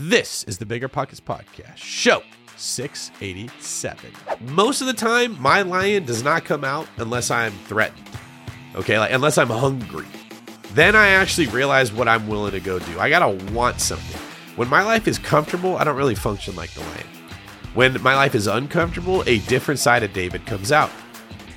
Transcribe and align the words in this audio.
This 0.00 0.44
is 0.44 0.58
the 0.58 0.64
Bigger 0.64 0.86
Pockets 0.86 1.18
Podcast, 1.18 1.78
show 1.78 2.22
687. 2.56 4.12
Most 4.54 4.80
of 4.80 4.86
the 4.86 4.92
time, 4.92 5.36
my 5.42 5.62
lion 5.62 6.04
does 6.04 6.22
not 6.22 6.44
come 6.44 6.62
out 6.62 6.86
unless 6.98 7.32
I'm 7.32 7.50
threatened. 7.66 8.08
Okay, 8.76 8.96
like 8.96 9.10
unless 9.10 9.38
I'm 9.38 9.48
hungry. 9.48 10.06
Then 10.70 10.94
I 10.94 11.08
actually 11.08 11.48
realize 11.48 11.92
what 11.92 12.06
I'm 12.06 12.28
willing 12.28 12.52
to 12.52 12.60
go 12.60 12.78
do. 12.78 13.00
I 13.00 13.10
gotta 13.10 13.44
want 13.52 13.80
something. 13.80 14.20
When 14.54 14.68
my 14.68 14.84
life 14.84 15.08
is 15.08 15.18
comfortable, 15.18 15.76
I 15.78 15.82
don't 15.82 15.96
really 15.96 16.14
function 16.14 16.54
like 16.54 16.70
the 16.74 16.80
lion. 16.82 17.06
When 17.74 18.00
my 18.00 18.14
life 18.14 18.36
is 18.36 18.46
uncomfortable, 18.46 19.24
a 19.26 19.40
different 19.40 19.80
side 19.80 20.04
of 20.04 20.12
David 20.12 20.46
comes 20.46 20.70
out. 20.70 20.92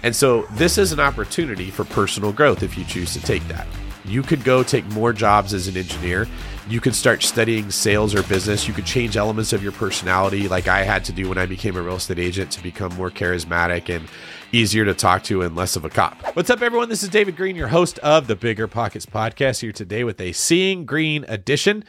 And 0.02 0.16
so 0.16 0.48
this 0.54 0.80
is 0.80 0.92
an 0.92 1.00
opportunity 1.00 1.70
for 1.70 1.84
personal 1.84 2.34
growth 2.34 2.64
if 2.64 2.76
you 2.76 2.86
choose 2.86 3.14
to 3.14 3.22
take 3.22 3.48
that. 3.50 3.68
You 4.04 4.24
could 4.24 4.44
go 4.44 4.64
take 4.64 4.86
more 4.88 5.14
jobs 5.14 5.54
as 5.54 5.68
an 5.68 5.78
engineer. 5.78 6.28
You 6.72 6.80
could 6.80 6.96
start 6.96 7.22
studying 7.22 7.70
sales 7.70 8.16
or 8.16 8.24
business. 8.24 8.66
You 8.66 8.74
could 8.74 8.86
change 8.86 9.18
elements 9.18 9.52
of 9.52 9.62
your 9.62 9.74
personality, 9.74 10.48
like 10.48 10.70
I 10.70 10.84
had 10.84 11.04
to 11.04 11.12
do 11.12 11.28
when 11.28 11.38
I 11.38 11.46
became 11.46 11.76
a 11.76 11.82
real 11.82 11.98
estate 11.98 12.18
agent 12.18 12.50
to 12.52 12.64
become 12.64 12.96
more 12.96 13.12
charismatic 13.12 13.94
and 13.94 14.08
easier 14.54 14.86
to 14.86 14.94
talk 14.94 15.24
to 15.24 15.42
and 15.42 15.54
less 15.54 15.76
of 15.76 15.84
a 15.84 15.90
cop. 15.90 16.34
What's 16.34 16.50
up, 16.50 16.62
everyone? 16.62 16.88
This 16.88 17.04
is 17.04 17.10
David 17.10 17.36
Greene, 17.36 17.58
your 17.58 17.68
host 17.68 18.00
of 18.00 18.28
the 18.28 18.38
Bigger 18.38 18.70
Pockets 18.70 19.06
podcast, 19.06 19.60
here 19.60 19.74
today 19.74 20.06
with 20.06 20.22
a 20.22 20.32
Seeing 20.32 20.86
Greene 20.86 21.26
edition. 21.28 21.84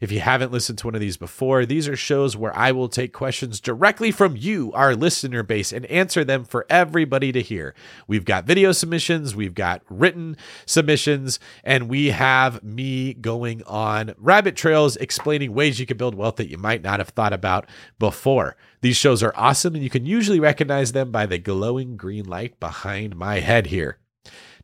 If 0.00 0.12
you 0.12 0.20
haven't 0.20 0.52
listened 0.52 0.78
to 0.78 0.86
one 0.86 0.94
of 0.94 1.00
these 1.00 1.16
before, 1.16 1.66
these 1.66 1.88
are 1.88 1.96
shows 1.96 2.36
where 2.36 2.56
I 2.56 2.72
will 2.72 2.88
take 2.88 3.12
questions 3.12 3.60
directly 3.60 4.10
from 4.10 4.36
you, 4.36 4.72
our 4.72 4.94
listener 4.94 5.42
base, 5.42 5.72
and 5.72 5.86
answer 5.86 6.24
them 6.24 6.44
for 6.44 6.66
everybody 6.70 7.32
to 7.32 7.42
hear. 7.42 7.74
We've 8.06 8.24
got 8.24 8.44
video 8.44 8.72
submissions, 8.72 9.34
we've 9.34 9.54
got 9.54 9.82
written 9.88 10.36
submissions, 10.66 11.40
and 11.64 11.88
we 11.88 12.06
have 12.06 12.62
me 12.62 13.14
going 13.14 13.62
on 13.64 14.14
rabbit 14.18 14.56
trails 14.56 14.96
explaining 14.96 15.52
ways 15.52 15.80
you 15.80 15.86
can 15.86 15.96
build 15.96 16.14
wealth 16.14 16.36
that 16.36 16.50
you 16.50 16.58
might 16.58 16.82
not 16.82 17.00
have 17.00 17.10
thought 17.10 17.32
about 17.32 17.68
before. 17.98 18.56
These 18.80 18.96
shows 18.96 19.22
are 19.22 19.32
awesome, 19.36 19.74
and 19.74 19.82
you 19.82 19.90
can 19.90 20.06
usually 20.06 20.40
recognize 20.40 20.92
them 20.92 21.10
by 21.10 21.26
the 21.26 21.38
glowing 21.38 21.96
green 21.96 22.24
light 22.24 22.60
behind 22.60 23.16
my 23.16 23.40
head 23.40 23.66
here. 23.66 23.98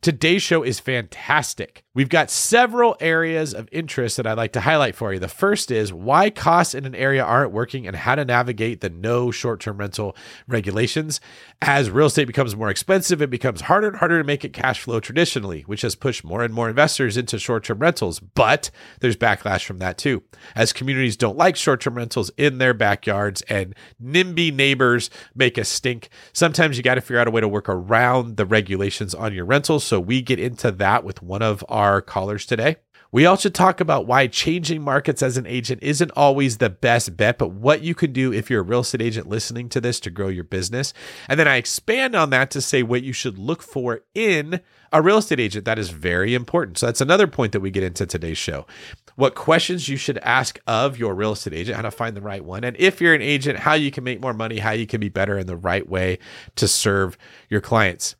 Today's 0.04 0.42
show 0.42 0.62
is 0.62 0.80
fantastic. 0.80 1.82
We've 1.94 2.10
got 2.10 2.28
several 2.28 2.94
areas 3.00 3.54
of 3.54 3.68
interest 3.72 4.18
that 4.18 4.26
I'd 4.26 4.36
like 4.36 4.52
to 4.52 4.60
highlight 4.60 4.96
for 4.96 5.14
you. 5.14 5.18
The 5.18 5.28
first 5.28 5.70
is 5.70 5.94
why 5.94 6.28
costs 6.28 6.74
in 6.74 6.84
an 6.84 6.94
area 6.94 7.24
aren't 7.24 7.52
working 7.52 7.86
and 7.86 7.96
how 7.96 8.16
to 8.16 8.24
navigate 8.24 8.82
the 8.82 8.90
no 8.90 9.30
short 9.30 9.60
term 9.60 9.78
rental 9.78 10.14
regulations. 10.46 11.20
As 11.62 11.88
real 11.88 12.08
estate 12.08 12.26
becomes 12.26 12.54
more 12.54 12.68
expensive, 12.68 13.22
it 13.22 13.30
becomes 13.30 13.62
harder 13.62 13.86
and 13.86 13.96
harder 13.96 14.18
to 14.18 14.24
make 14.24 14.44
it 14.44 14.52
cash 14.52 14.80
flow 14.80 15.00
traditionally, 15.00 15.62
which 15.62 15.80
has 15.80 15.94
pushed 15.94 16.22
more 16.22 16.42
and 16.42 16.52
more 16.52 16.68
investors 16.68 17.16
into 17.16 17.38
short 17.38 17.64
term 17.64 17.78
rentals. 17.78 18.20
But 18.20 18.70
there's 19.00 19.16
backlash 19.16 19.64
from 19.64 19.78
that 19.78 19.96
too, 19.96 20.22
as 20.54 20.74
communities 20.74 21.16
don't 21.16 21.38
like 21.38 21.56
short 21.56 21.80
term 21.80 21.94
rentals 21.94 22.30
in 22.36 22.58
their 22.58 22.74
backyards 22.74 23.40
and 23.42 23.74
NIMBY 24.02 24.52
neighbors 24.52 25.08
make 25.34 25.56
a 25.56 25.64
stink. 25.64 26.10
Sometimes 26.34 26.76
you 26.76 26.82
got 26.82 26.96
to 26.96 27.00
figure 27.00 27.20
out 27.20 27.28
a 27.28 27.30
way 27.30 27.40
to 27.40 27.48
work 27.48 27.70
around 27.70 28.36
the 28.36 28.44
regulations 28.44 29.14
on 29.14 29.32
your 29.32 29.46
rentals. 29.46 29.84
So 29.84 29.93
we 30.00 30.22
get 30.22 30.38
into 30.38 30.70
that 30.72 31.04
with 31.04 31.22
one 31.22 31.42
of 31.42 31.64
our 31.68 32.00
callers 32.00 32.46
today. 32.46 32.76
We 33.14 33.26
also 33.26 33.48
talk 33.48 33.78
about 33.78 34.08
why 34.08 34.26
changing 34.26 34.82
markets 34.82 35.22
as 35.22 35.36
an 35.36 35.46
agent 35.46 35.84
isn't 35.84 36.10
always 36.16 36.58
the 36.58 36.68
best 36.68 37.16
bet, 37.16 37.38
but 37.38 37.52
what 37.52 37.82
you 37.82 37.94
can 37.94 38.12
do 38.12 38.32
if 38.32 38.50
you're 38.50 38.62
a 38.62 38.64
real 38.64 38.80
estate 38.80 39.02
agent 39.02 39.28
listening 39.28 39.68
to 39.68 39.80
this 39.80 40.00
to 40.00 40.10
grow 40.10 40.26
your 40.26 40.42
business. 40.42 40.92
And 41.28 41.38
then 41.38 41.46
I 41.46 41.54
expand 41.54 42.16
on 42.16 42.30
that 42.30 42.50
to 42.50 42.60
say 42.60 42.82
what 42.82 43.04
you 43.04 43.12
should 43.12 43.38
look 43.38 43.62
for 43.62 44.00
in 44.16 44.60
a 44.92 45.00
real 45.00 45.18
estate 45.18 45.38
agent. 45.38 45.64
That 45.64 45.78
is 45.78 45.90
very 45.90 46.34
important. 46.34 46.78
So 46.78 46.86
that's 46.86 47.00
another 47.00 47.28
point 47.28 47.52
that 47.52 47.60
we 47.60 47.70
get 47.70 47.84
into 47.84 48.04
today's 48.04 48.36
show. 48.36 48.66
What 49.14 49.36
questions 49.36 49.88
you 49.88 49.96
should 49.96 50.18
ask 50.18 50.58
of 50.66 50.98
your 50.98 51.14
real 51.14 51.34
estate 51.34 51.54
agent, 51.54 51.76
how 51.76 51.82
to 51.82 51.92
find 51.92 52.16
the 52.16 52.20
right 52.20 52.44
one. 52.44 52.64
And 52.64 52.76
if 52.80 53.00
you're 53.00 53.14
an 53.14 53.22
agent, 53.22 53.60
how 53.60 53.74
you 53.74 53.92
can 53.92 54.02
make 54.02 54.20
more 54.20 54.34
money, 54.34 54.58
how 54.58 54.72
you 54.72 54.88
can 54.88 55.00
be 55.00 55.08
better 55.08 55.38
in 55.38 55.46
the 55.46 55.56
right 55.56 55.88
way 55.88 56.18
to 56.56 56.66
serve 56.66 57.16
your 57.48 57.60
clients. 57.60 58.16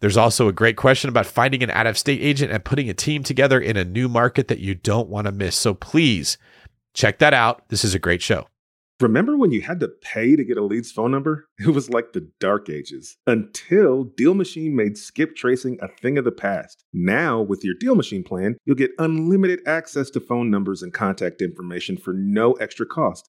There's 0.00 0.16
also 0.16 0.48
a 0.48 0.52
great 0.52 0.76
question 0.76 1.08
about 1.08 1.26
finding 1.26 1.62
an 1.62 1.70
out 1.70 1.86
of 1.86 1.98
state 1.98 2.20
agent 2.20 2.52
and 2.52 2.64
putting 2.64 2.90
a 2.90 2.94
team 2.94 3.22
together 3.22 3.60
in 3.60 3.76
a 3.76 3.84
new 3.84 4.08
market 4.08 4.48
that 4.48 4.58
you 4.58 4.74
don't 4.74 5.08
want 5.08 5.26
to 5.26 5.32
miss. 5.32 5.56
So 5.56 5.74
please 5.74 6.38
check 6.94 7.18
that 7.18 7.34
out. 7.34 7.68
This 7.68 7.84
is 7.84 7.94
a 7.94 7.98
great 7.98 8.22
show. 8.22 8.46
Remember 8.98 9.36
when 9.36 9.52
you 9.52 9.60
had 9.60 9.80
to 9.80 9.88
pay 9.88 10.36
to 10.36 10.44
get 10.44 10.56
a 10.56 10.64
lead's 10.64 10.90
phone 10.90 11.10
number? 11.10 11.48
It 11.58 11.68
was 11.68 11.90
like 11.90 12.12
the 12.12 12.30
dark 12.40 12.70
ages 12.70 13.16
until 13.26 14.04
Deal 14.04 14.32
Machine 14.32 14.74
made 14.74 14.96
skip 14.96 15.36
tracing 15.36 15.78
a 15.82 15.88
thing 15.88 16.16
of 16.16 16.24
the 16.24 16.32
past. 16.32 16.84
Now, 16.94 17.42
with 17.42 17.62
your 17.62 17.74
Deal 17.78 17.94
Machine 17.94 18.22
plan, 18.22 18.56
you'll 18.64 18.76
get 18.76 18.92
unlimited 18.98 19.60
access 19.66 20.08
to 20.10 20.20
phone 20.20 20.50
numbers 20.50 20.82
and 20.82 20.94
contact 20.94 21.42
information 21.42 21.98
for 21.98 22.14
no 22.14 22.52
extra 22.54 22.86
cost. 22.86 23.28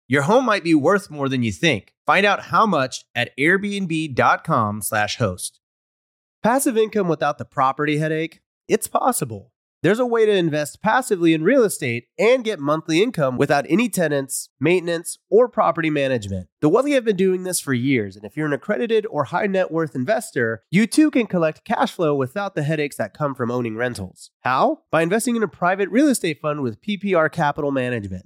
Your 0.11 0.21
home 0.23 0.45
might 0.45 0.65
be 0.65 0.75
worth 0.75 1.09
more 1.09 1.29
than 1.29 1.41
you 1.41 1.53
think. 1.53 1.93
Find 2.05 2.25
out 2.25 2.47
how 2.47 2.65
much 2.65 3.05
at 3.15 3.31
airbnb.com/host. 3.37 5.59
Passive 6.43 6.77
income 6.77 7.07
without 7.07 7.37
the 7.37 7.45
property 7.45 7.99
headache? 7.99 8.41
It's 8.67 8.89
possible. 8.89 9.53
There's 9.83 9.99
a 9.99 10.05
way 10.05 10.25
to 10.25 10.31
invest 10.33 10.81
passively 10.81 11.33
in 11.33 11.45
real 11.45 11.63
estate 11.63 12.07
and 12.19 12.43
get 12.43 12.59
monthly 12.59 13.01
income 13.01 13.37
without 13.37 13.65
any 13.69 13.87
tenants, 13.87 14.49
maintenance, 14.59 15.17
or 15.29 15.47
property 15.47 15.89
management. 15.89 16.49
The 16.59 16.67
Wealthy 16.67 16.91
have 16.91 17.05
been 17.05 17.15
doing 17.15 17.43
this 17.43 17.61
for 17.61 17.73
years, 17.73 18.17
and 18.17 18.25
if 18.25 18.35
you're 18.35 18.47
an 18.47 18.51
accredited 18.51 19.05
or 19.09 19.23
high 19.23 19.47
net 19.47 19.71
worth 19.71 19.95
investor, 19.95 20.63
you 20.69 20.87
too 20.87 21.09
can 21.09 21.25
collect 21.25 21.63
cash 21.63 21.93
flow 21.93 22.13
without 22.13 22.53
the 22.53 22.63
headaches 22.63 22.97
that 22.97 23.13
come 23.13 23.33
from 23.33 23.49
owning 23.49 23.77
rentals. 23.77 24.31
How? 24.41 24.81
By 24.91 25.03
investing 25.03 25.37
in 25.37 25.43
a 25.43 25.47
private 25.47 25.87
real 25.87 26.09
estate 26.09 26.41
fund 26.41 26.63
with 26.63 26.81
PPR 26.81 27.31
Capital 27.31 27.71
Management. 27.71 28.25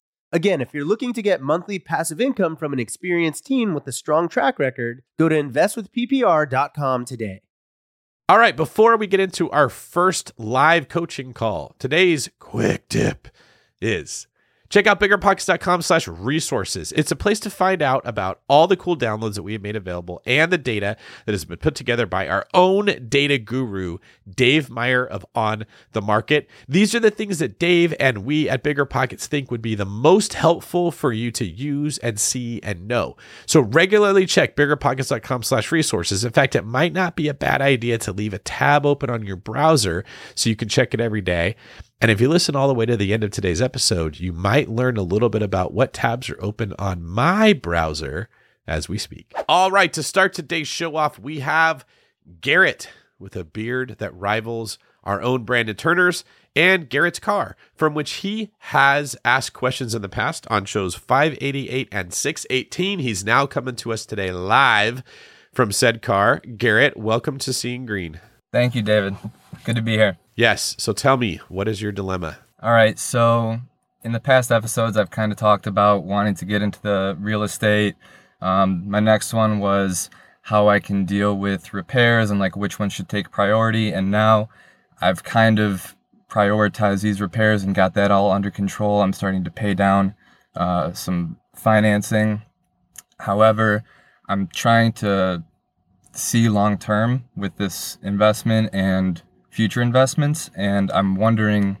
Again, 0.33 0.61
if 0.61 0.73
you're 0.73 0.85
looking 0.85 1.11
to 1.13 1.21
get 1.21 1.41
monthly 1.41 1.77
passive 1.77 2.21
income 2.21 2.55
from 2.55 2.71
an 2.71 2.79
experienced 2.79 3.45
team 3.45 3.73
with 3.73 3.85
a 3.87 3.91
strong 3.91 4.29
track 4.29 4.59
record, 4.59 5.03
go 5.19 5.27
to 5.27 5.35
investwithppr.com 5.35 7.05
today. 7.05 7.41
All 8.29 8.37
right, 8.37 8.55
before 8.55 8.95
we 8.95 9.07
get 9.07 9.19
into 9.19 9.49
our 9.51 9.67
first 9.67 10.31
live 10.37 10.87
coaching 10.87 11.33
call, 11.33 11.75
today's 11.79 12.29
quick 12.39 12.87
tip 12.87 13.27
is 13.81 14.27
Check 14.71 14.87
out 14.87 15.01
biggerpockets.com 15.01 15.81
slash 15.81 16.07
resources. 16.07 16.93
It's 16.93 17.11
a 17.11 17.15
place 17.15 17.41
to 17.41 17.49
find 17.49 17.81
out 17.81 18.01
about 18.05 18.39
all 18.47 18.67
the 18.67 18.77
cool 18.77 18.97
downloads 18.97 19.35
that 19.35 19.43
we 19.43 19.51
have 19.51 19.61
made 19.61 19.75
available 19.75 20.21
and 20.25 20.51
the 20.51 20.57
data 20.57 20.95
that 21.25 21.33
has 21.33 21.43
been 21.43 21.57
put 21.57 21.75
together 21.75 22.05
by 22.05 22.27
our 22.27 22.47
own 22.53 23.07
data 23.09 23.37
guru, 23.37 23.97
Dave 24.33 24.69
Meyer 24.69 25.05
of 25.05 25.25
On 25.35 25.65
the 25.91 26.01
Market. 26.01 26.49
These 26.69 26.95
are 26.95 27.01
the 27.01 27.11
things 27.11 27.39
that 27.39 27.59
Dave 27.59 27.93
and 27.99 28.19
we 28.19 28.47
at 28.49 28.63
Bigger 28.63 28.85
Pockets 28.85 29.27
think 29.27 29.51
would 29.51 29.61
be 29.61 29.75
the 29.75 29.85
most 29.85 30.35
helpful 30.35 30.89
for 30.89 31.11
you 31.11 31.31
to 31.31 31.45
use 31.45 31.97
and 31.97 32.17
see 32.17 32.61
and 32.63 32.87
know. 32.87 33.17
So 33.45 33.59
regularly 33.59 34.25
check 34.25 34.55
biggerpockets.com 34.55 35.43
slash 35.43 35.71
resources. 35.73 36.23
In 36.23 36.31
fact, 36.31 36.55
it 36.55 36.63
might 36.63 36.93
not 36.93 37.17
be 37.17 37.27
a 37.27 37.33
bad 37.33 37.61
idea 37.61 37.97
to 37.99 38.13
leave 38.13 38.33
a 38.33 38.39
tab 38.39 38.85
open 38.85 39.09
on 39.09 39.25
your 39.25 39.35
browser 39.35 40.05
so 40.33 40.49
you 40.49 40.55
can 40.55 40.69
check 40.69 40.93
it 40.93 41.01
every 41.01 41.21
day. 41.21 41.57
And 42.01 42.09
if 42.09 42.19
you 42.19 42.29
listen 42.29 42.55
all 42.55 42.67
the 42.67 42.73
way 42.73 42.87
to 42.87 42.97
the 42.97 43.13
end 43.13 43.23
of 43.23 43.29
today's 43.29 43.61
episode, 43.61 44.19
you 44.19 44.33
might 44.33 44.67
learn 44.67 44.97
a 44.97 45.03
little 45.03 45.29
bit 45.29 45.43
about 45.43 45.71
what 45.71 45.93
tabs 45.93 46.31
are 46.31 46.43
open 46.43 46.73
on 46.79 47.05
my 47.05 47.53
browser 47.53 48.27
as 48.65 48.89
we 48.89 48.97
speak. 48.97 49.31
All 49.47 49.69
right, 49.69 49.93
to 49.93 50.01
start 50.01 50.33
today's 50.33 50.67
show 50.67 50.95
off, 50.95 51.19
we 51.19 51.41
have 51.41 51.85
Garrett 52.41 52.89
with 53.19 53.35
a 53.35 53.43
beard 53.43 53.97
that 53.99 54.15
rivals 54.15 54.79
our 55.03 55.21
own 55.21 55.43
Brandon 55.43 55.75
Turner's 55.75 56.23
and 56.55 56.89
Garrett's 56.89 57.19
car, 57.19 57.55
from 57.75 57.93
which 57.93 58.13
he 58.13 58.49
has 58.57 59.15
asked 59.23 59.53
questions 59.53 59.93
in 59.93 60.01
the 60.01 60.09
past 60.09 60.47
on 60.49 60.65
shows 60.65 60.95
588 60.95 61.87
and 61.91 62.11
618. 62.11 62.97
He's 62.97 63.23
now 63.23 63.45
coming 63.45 63.75
to 63.75 63.93
us 63.93 64.07
today 64.07 64.31
live 64.31 65.03
from 65.53 65.71
said 65.71 66.01
car. 66.01 66.41
Garrett, 66.57 66.97
welcome 66.97 67.37
to 67.37 67.53
Seeing 67.53 67.85
Greene. 67.85 68.19
Thank 68.51 68.73
you, 68.73 68.81
David. 68.81 69.17
Good 69.63 69.75
to 69.75 69.83
be 69.83 69.93
here. 69.93 70.17
Yes. 70.41 70.75
So 70.79 70.91
tell 70.91 71.17
me, 71.17 71.39
what 71.49 71.67
is 71.67 71.83
your 71.83 71.91
dilemma? 71.91 72.39
All 72.63 72.71
right. 72.71 72.97
So, 72.97 73.59
in 74.03 74.11
the 74.11 74.19
past 74.19 74.51
episodes, 74.51 74.97
I've 74.97 75.11
kind 75.11 75.31
of 75.31 75.37
talked 75.37 75.67
about 75.67 76.03
wanting 76.03 76.33
to 76.33 76.45
get 76.45 76.63
into 76.63 76.81
the 76.81 77.15
real 77.19 77.43
estate. 77.43 77.93
Um, 78.41 78.89
my 78.89 78.99
next 78.99 79.35
one 79.35 79.59
was 79.59 80.09
how 80.41 80.67
I 80.67 80.79
can 80.79 81.05
deal 81.05 81.37
with 81.37 81.75
repairs 81.75 82.31
and 82.31 82.39
like 82.39 82.55
which 82.55 82.79
one 82.79 82.89
should 82.89 83.07
take 83.07 83.29
priority. 83.29 83.91
And 83.91 84.09
now 84.09 84.49
I've 84.99 85.23
kind 85.23 85.59
of 85.59 85.95
prioritized 86.27 87.03
these 87.03 87.21
repairs 87.21 87.61
and 87.61 87.75
got 87.75 87.93
that 87.93 88.09
all 88.09 88.31
under 88.31 88.49
control. 88.49 89.03
I'm 89.03 89.13
starting 89.13 89.43
to 89.43 89.51
pay 89.51 89.75
down 89.75 90.15
uh, 90.55 90.91
some 90.93 91.37
financing. 91.55 92.41
However, 93.19 93.83
I'm 94.27 94.47
trying 94.47 94.93
to 94.93 95.43
see 96.13 96.49
long 96.49 96.79
term 96.79 97.25
with 97.35 97.57
this 97.57 97.99
investment 98.01 98.71
and 98.73 99.21
future 99.51 99.81
investments 99.81 100.49
and 100.55 100.89
i'm 100.91 101.15
wondering 101.15 101.77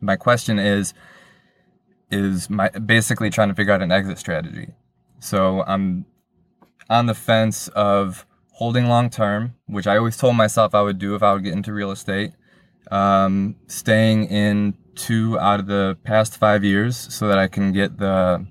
my 0.00 0.16
question 0.16 0.58
is 0.58 0.94
is 2.10 2.48
my 2.48 2.68
basically 2.68 3.30
trying 3.30 3.48
to 3.48 3.54
figure 3.54 3.72
out 3.72 3.82
an 3.82 3.90
exit 3.90 4.18
strategy. 4.18 4.68
So 5.18 5.62
i'm 5.66 6.04
on 6.88 7.06
the 7.06 7.14
fence 7.14 7.68
of 7.68 8.26
holding 8.52 8.86
long 8.86 9.10
term 9.10 9.54
which 9.66 9.86
i 9.86 9.96
always 9.96 10.16
told 10.16 10.36
myself 10.36 10.74
i 10.74 10.82
would 10.82 10.98
do 10.98 11.14
if 11.14 11.22
i 11.22 11.32
would 11.32 11.42
get 11.42 11.54
into 11.54 11.72
real 11.72 11.90
estate 11.90 12.32
um, 12.90 13.56
staying 13.66 14.26
in 14.26 14.74
two 14.94 15.38
out 15.40 15.58
of 15.58 15.66
the 15.66 15.96
past 16.04 16.36
five 16.36 16.62
years 16.62 16.96
so 16.96 17.26
that 17.26 17.38
i 17.38 17.48
can 17.48 17.72
get 17.72 17.96
the 17.98 18.46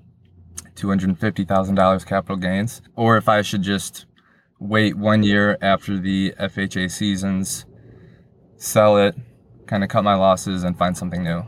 $250000 0.74 2.04
capital 2.06 2.36
gains 2.36 2.82
or 2.96 3.16
if 3.16 3.28
i 3.28 3.40
should 3.40 3.62
just 3.62 4.04
wait 4.58 4.96
one 4.96 5.22
year 5.22 5.56
after 5.62 5.98
the 5.98 6.34
fha 6.38 6.90
seasons 6.90 7.64
sell 8.56 8.98
it, 8.98 9.14
kind 9.66 9.82
of 9.82 9.90
cut 9.90 10.04
my 10.04 10.14
losses, 10.14 10.64
and 10.64 10.76
find 10.76 10.96
something 10.96 11.22
new. 11.22 11.44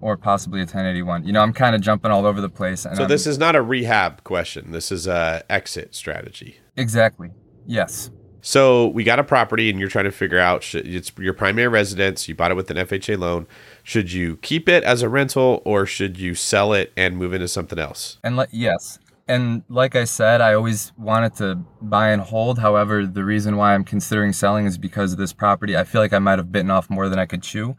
Or 0.00 0.16
possibly 0.16 0.60
a 0.60 0.62
1031. 0.62 1.26
You 1.26 1.32
know, 1.32 1.40
I'm 1.40 1.52
kind 1.52 1.74
of 1.74 1.80
jumping 1.80 2.10
all 2.10 2.24
over 2.24 2.40
the 2.40 2.48
place. 2.48 2.82
so 2.82 2.90
I'm, 2.90 3.08
this 3.08 3.26
is 3.26 3.38
not 3.38 3.56
a 3.56 3.62
rehab 3.62 4.22
question. 4.22 4.70
This 4.70 4.92
is 4.92 5.08
a 5.08 5.42
exit 5.50 5.94
strategy. 5.94 6.60
Exactly. 6.76 7.30
Yes. 7.66 8.10
So 8.40 8.88
we 8.88 9.02
got 9.02 9.18
a 9.18 9.24
property, 9.24 9.68
and 9.68 9.80
you're 9.80 9.88
trying 9.88 10.04
to 10.04 10.12
figure 10.12 10.38
out 10.38 10.62
should, 10.62 10.86
it's 10.86 11.12
your 11.18 11.34
primary 11.34 11.68
residence. 11.68 12.28
You 12.28 12.34
bought 12.34 12.52
it 12.52 12.54
with 12.54 12.70
an 12.70 12.76
FHA 12.76 13.18
loan. 13.18 13.46
Should 13.82 14.12
you 14.12 14.36
keep 14.36 14.68
it 14.68 14.84
as 14.84 15.02
a 15.02 15.08
rental, 15.08 15.60
or 15.64 15.84
should 15.84 16.18
you 16.18 16.34
sell 16.34 16.72
it 16.72 16.92
and 16.96 17.16
move 17.16 17.34
into 17.34 17.48
something 17.48 17.78
else? 17.78 18.18
And 18.22 18.36
let 18.36 18.54
yes, 18.54 19.00
and 19.28 19.62
like 19.68 19.94
I 19.94 20.04
said, 20.04 20.40
I 20.40 20.54
always 20.54 20.92
wanted 20.96 21.34
to 21.36 21.56
buy 21.82 22.08
and 22.08 22.22
hold. 22.22 22.58
However, 22.58 23.06
the 23.06 23.24
reason 23.24 23.56
why 23.56 23.74
I'm 23.74 23.84
considering 23.84 24.32
selling 24.32 24.64
is 24.64 24.78
because 24.78 25.12
of 25.12 25.18
this 25.18 25.34
property. 25.34 25.76
I 25.76 25.84
feel 25.84 26.00
like 26.00 26.14
I 26.14 26.18
might 26.18 26.38
have 26.38 26.50
bitten 26.50 26.70
off 26.70 26.88
more 26.88 27.08
than 27.08 27.18
I 27.18 27.26
could 27.26 27.42
chew. 27.42 27.76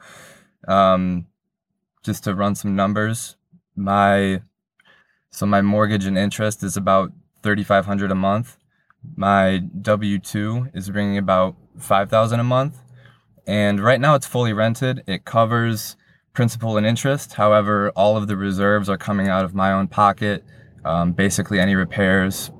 Um, 0.68 1.26
just 2.04 2.24
to 2.26 2.36
run 2.36 2.54
some 2.54 2.76
numbers, 2.76 3.36
my 3.76 4.42
so 5.32 5.46
my 5.46 5.62
mortgage 5.62 6.06
and 6.06 6.18
interest 6.18 6.64
is 6.64 6.78
about 6.78 7.12
thirty 7.42 7.64
five 7.64 7.86
hundred 7.86 8.12
a 8.12 8.16
month. 8.16 8.58
My 9.16 9.58
W 9.82 10.20
two 10.20 10.68
is 10.74 10.90
bringing 10.92 11.18
about 11.18 11.56
five 11.80 12.10
thousand 12.12 12.40
a 12.40 12.44
month, 12.44 12.78
and 13.48 13.80
right 13.80 14.00
now 14.00 14.14
it's 14.14 14.28
fully 14.28 14.54
rented. 14.54 15.04
It 15.08 15.26
covers 15.26 15.98
principal 16.34 16.78
and 16.78 16.86
interest. 16.86 17.34
However, 17.34 17.92
all 17.96 18.18
of 18.18 18.28
the 18.28 18.38
reserves 18.38 18.88
are 18.88 18.98
coming 18.98 19.28
out 19.28 19.44
of 19.44 19.56
my 19.56 19.72
own 19.72 19.88
pocket 19.88 20.44
um, 20.86 21.14
basically, 21.14 21.60
any 21.60 21.76
repairs 21.76 22.52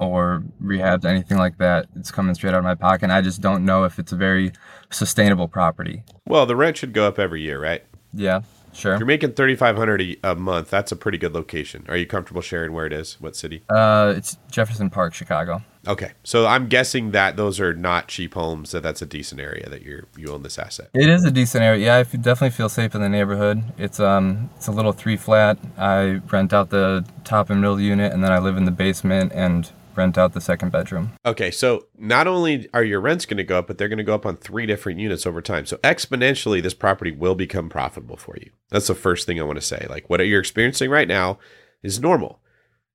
or 0.00 0.44
rehabs, 0.62 1.04
anything 1.04 1.38
like 1.38 1.58
that, 1.58 1.86
it's 1.96 2.10
coming 2.10 2.34
straight 2.34 2.54
out 2.54 2.58
of 2.58 2.64
my 2.64 2.74
pocket. 2.74 3.04
And 3.04 3.12
I 3.12 3.20
just 3.20 3.40
don't 3.40 3.64
know 3.64 3.84
if 3.84 3.98
it's 3.98 4.12
a 4.12 4.16
very 4.16 4.52
sustainable 4.90 5.48
property. 5.48 6.04
Well, 6.26 6.46
the 6.46 6.56
rent 6.56 6.76
should 6.76 6.92
go 6.92 7.06
up 7.06 7.18
every 7.18 7.42
year, 7.42 7.60
right? 7.60 7.84
Yeah, 8.12 8.42
sure. 8.72 8.96
You're 8.96 9.06
making 9.06 9.32
thirty 9.32 9.56
five 9.56 9.76
hundred 9.76 10.16
a 10.22 10.34
month. 10.34 10.70
That's 10.70 10.92
a 10.92 10.96
pretty 10.96 11.18
good 11.18 11.34
location. 11.34 11.84
Are 11.88 11.96
you 11.96 12.06
comfortable 12.06 12.42
sharing 12.42 12.72
where 12.72 12.86
it 12.86 12.92
is? 12.92 13.20
What 13.20 13.36
city? 13.36 13.62
Uh, 13.68 14.14
it's 14.16 14.38
Jefferson 14.50 14.88
Park, 14.88 15.14
Chicago. 15.14 15.62
Okay, 15.88 16.12
so 16.22 16.46
I'm 16.46 16.68
guessing 16.68 17.12
that 17.12 17.36
those 17.36 17.58
are 17.58 17.72
not 17.72 18.08
cheap 18.08 18.34
homes. 18.34 18.72
That 18.72 18.82
that's 18.82 19.00
a 19.00 19.06
decent 19.06 19.40
area 19.40 19.68
that 19.70 19.82
you 19.82 20.06
you 20.18 20.30
own 20.30 20.42
this 20.42 20.58
asset. 20.58 20.90
It 20.92 21.08
is 21.08 21.24
a 21.24 21.30
decent 21.30 21.64
area. 21.64 21.86
Yeah, 21.86 21.96
I 21.96 22.02
definitely 22.02 22.50
feel 22.50 22.68
safe 22.68 22.94
in 22.94 23.00
the 23.00 23.08
neighborhood. 23.08 23.62
It's 23.78 23.98
um 23.98 24.50
it's 24.56 24.66
a 24.66 24.72
little 24.72 24.92
three 24.92 25.16
flat. 25.16 25.58
I 25.78 26.20
rent 26.30 26.52
out 26.52 26.68
the 26.68 27.06
top 27.24 27.48
and 27.48 27.62
middle 27.62 27.80
unit, 27.80 28.12
and 28.12 28.22
then 28.22 28.30
I 28.30 28.38
live 28.38 28.58
in 28.58 28.66
the 28.66 28.70
basement 28.70 29.32
and 29.34 29.72
rent 29.96 30.18
out 30.18 30.34
the 30.34 30.40
second 30.42 30.70
bedroom. 30.70 31.12
Okay, 31.24 31.50
so 31.50 31.86
not 31.98 32.26
only 32.26 32.68
are 32.74 32.84
your 32.84 33.00
rents 33.00 33.24
going 33.24 33.38
to 33.38 33.44
go 33.44 33.58
up, 33.58 33.66
but 33.66 33.78
they're 33.78 33.88
going 33.88 33.98
to 33.98 34.04
go 34.04 34.14
up 34.14 34.26
on 34.26 34.36
three 34.36 34.66
different 34.66 35.00
units 35.00 35.26
over 35.26 35.42
time. 35.42 35.64
So 35.66 35.78
exponentially, 35.78 36.62
this 36.62 36.74
property 36.74 37.10
will 37.10 37.34
become 37.34 37.68
profitable 37.70 38.16
for 38.16 38.36
you. 38.36 38.50
That's 38.70 38.86
the 38.86 38.94
first 38.94 39.26
thing 39.26 39.40
I 39.40 39.44
want 39.44 39.58
to 39.58 39.66
say. 39.66 39.86
Like 39.88 40.08
what 40.08 40.24
you're 40.26 40.38
experiencing 40.38 40.90
right 40.90 41.08
now 41.08 41.38
is 41.82 41.98
normal, 41.98 42.40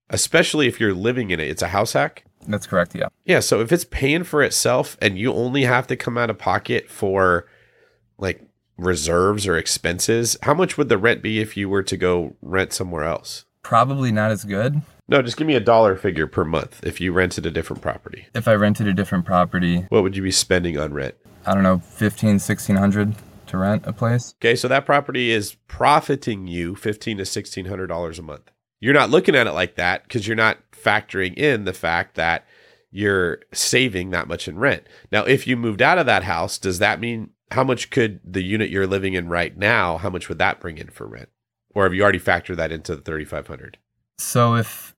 especially 0.10 0.68
if 0.68 0.80
you're 0.80 0.94
living 0.94 1.32
in 1.32 1.40
it. 1.40 1.50
It's 1.50 1.64
a 1.64 1.70
house 1.70 1.94
hack. 1.94 2.26
That's 2.48 2.68
correct. 2.68 2.96
Yeah. 2.96 3.08
Yeah. 3.26 3.40
So 3.40 3.62
if 3.62 3.72
it's 3.72 3.86
paying 3.86 4.24
for 4.24 4.42
itself 4.44 4.98
and 5.02 5.18
you 5.18 5.34
only 5.34 5.64
have 5.64 5.88
to 5.88 5.96
come 5.96 6.18
out 6.18 6.30
of 6.30 6.38
pocket 6.38 6.90
for 6.90 7.48
like 8.18 8.42
reserves 8.78 9.48
or 9.48 9.58
expenses, 9.58 10.38
how 10.44 10.54
much 10.54 10.78
would 10.78 10.90
the 10.90 10.98
rent 10.98 11.22
be 11.22 11.40
if 11.40 11.56
you 11.56 11.70
were 11.70 11.84
to 11.84 11.98
go 11.98 12.36
rent 12.42 12.74
somewhere 12.74 13.04
else? 13.04 13.46
Probably 13.62 14.12
not 14.12 14.32
as 14.32 14.44
good. 14.44 14.82
No, 15.08 15.22
just 15.22 15.38
give 15.38 15.48
me 15.48 15.56
a 15.56 15.60
dollar 15.60 15.96
figure 15.96 16.28
per 16.28 16.44
month 16.46 16.84
if 16.84 17.00
you 17.02 17.12
rented 17.12 17.46
a 17.46 17.52
different 17.52 17.82
property. 17.82 18.28
If 18.34 18.48
I 18.48 18.54
rented 18.56 18.88
a 18.88 18.94
different 18.94 19.26
property, 19.26 19.86
What 19.90 20.04
would 20.04 20.16
you 20.16 20.24
be 20.24 20.32
spending 20.32 20.78
on 20.78 20.94
rent? 20.94 21.16
I 21.46 21.54
don't 21.54 21.64
know, 21.64 21.80
15, 21.80 22.30
1600 22.40 23.16
to 23.48 23.58
rent 23.58 23.84
a 23.86 23.94
place. 23.94 24.34
Okay, 24.42 24.56
so 24.56 24.68
that 24.68 24.86
property 24.86 25.32
is 25.32 25.56
profiting 25.68 26.48
you 26.48 26.76
fifteen 26.76 27.18
to 27.18 27.26
sixteen 27.26 27.66
hundred 27.66 27.88
dollars 27.88 28.18
a 28.18 28.22
month. 28.22 28.50
You're 28.84 28.94
not 28.94 29.10
looking 29.10 29.34
at 29.34 29.48
it 29.48 29.54
like 29.54 29.76
that 29.76 30.04
because 30.04 30.28
you're 30.28 30.36
not 30.36 30.58
factoring 30.74 31.38
in 31.38 31.64
the 31.64 31.72
fact 31.72 32.16
that 32.16 32.46
you're 32.92 33.40
saving 33.54 34.10
that 34.10 34.28
much 34.28 34.46
in 34.50 34.60
rent. 34.60 34.84
Now, 35.10 35.24
if 35.24 35.48
you 35.48 35.56
moved 35.56 35.82
out 35.82 36.00
of 36.00 36.06
that 36.08 36.24
house, 36.24 36.58
does 36.58 36.80
that 36.80 37.00
mean 37.00 37.30
how 37.52 37.64
much 37.64 37.92
could 37.92 38.20
the 38.26 38.44
unit 38.44 38.70
you're 38.70 38.86
living 38.86 39.14
in 39.14 39.30
right 39.30 39.58
now, 39.58 39.98
how 40.00 40.10
much 40.10 40.28
would 40.28 40.38
that 40.40 40.60
bring 40.60 40.78
in 40.78 40.90
for 40.90 41.08
rent? 41.08 41.30
Or 41.74 41.86
have 41.86 41.94
you 41.94 42.04
already 42.04 42.20
factored 42.20 42.58
that 42.58 42.74
into 42.74 42.94
the 42.94 43.02
3500? 43.02 43.78
So 44.18 44.56
if 44.56 44.94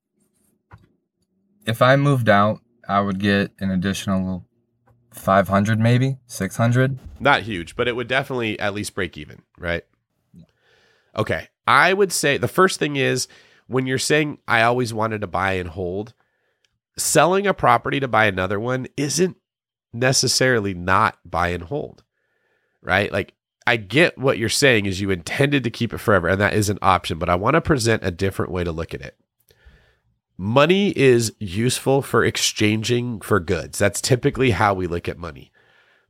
if 1.68 1.84
I 1.84 1.96
moved 1.96 2.28
out, 2.28 2.62
I 2.90 3.02
would 3.02 3.20
get 3.20 3.52
an 3.60 3.70
additional 3.70 4.48
500 5.14 5.80
maybe, 5.80 6.18
600. 6.26 6.98
Not 7.20 7.44
huge, 7.44 7.76
but 7.76 7.88
it 7.88 7.96
would 7.96 8.08
definitely 8.08 8.60
at 8.60 8.74
least 8.74 8.96
break 8.96 9.16
even, 9.16 9.44
right? 9.60 9.84
Okay. 11.16 11.50
I 11.68 11.94
would 11.94 12.12
say 12.12 12.38
the 12.38 12.48
first 12.48 12.80
thing 12.80 12.96
is 12.96 13.28
when 13.68 13.88
you're 13.88 13.98
saying 13.98 14.40
I 14.48 14.62
always 14.62 14.94
wanted 14.94 15.22
to 15.22 15.28
buy 15.28 15.54
and 15.54 15.70
hold, 15.70 16.14
selling 16.98 17.48
a 17.48 17.54
property 17.54 18.00
to 18.00 18.08
buy 18.08 18.26
another 18.26 18.60
one 18.60 18.88
isn't 18.96 19.38
necessarily 19.94 20.74
not 20.74 21.18
buy 21.26 21.50
and 21.50 21.64
hold, 21.64 22.04
right? 22.82 23.12
Like 23.12 23.34
I 23.66 23.78
get 23.78 24.18
what 24.18 24.38
you're 24.38 24.50
saying 24.50 24.86
is 24.86 25.02
you 25.02 25.10
intended 25.10 25.64
to 25.64 25.72
keep 25.72 25.94
it 25.94 25.98
forever 25.98 26.28
and 26.28 26.40
that 26.42 26.54
is 26.54 26.70
an 26.70 26.80
option, 26.82 27.18
but 27.18 27.30
I 27.30 27.36
want 27.36 27.56
to 27.56 27.62
present 27.62 28.06
a 28.06 28.12
different 28.12 28.52
way 28.52 28.64
to 28.64 28.72
look 28.72 28.94
at 28.94 29.02
it. 29.02 29.18
Money 30.38 30.92
is 30.98 31.34
useful 31.40 32.02
for 32.02 32.26
exchanging 32.26 33.22
for 33.22 33.40
goods. 33.40 33.80
That's 33.80 34.02
typically 34.02 34.52
how 34.52 34.74
we 34.74 34.86
look 34.86 35.08
at 35.08 35.18
money. 35.18 35.52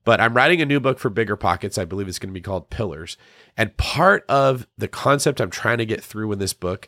But 0.04 0.20
I'm 0.22 0.36
writing 0.36 0.62
a 0.62 0.66
new 0.66 0.80
book 0.80 1.00
for 1.00 1.10
Bigger 1.10 1.36
Pockets. 1.36 1.78
I 1.78 1.86
believe 1.86 2.08
it's 2.08 2.20
going 2.20 2.30
to 2.30 2.40
be 2.40 2.42
called 2.42 2.70
Pillars. 2.70 3.18
And 3.58 3.76
part 3.78 4.24
of 4.30 4.68
the 4.78 4.88
concept 4.88 5.42
I'm 5.42 5.50
trying 5.50 5.80
to 5.80 5.86
get 5.86 6.04
through 6.04 6.32
in 6.32 6.40
this 6.40 6.54
book 6.54 6.88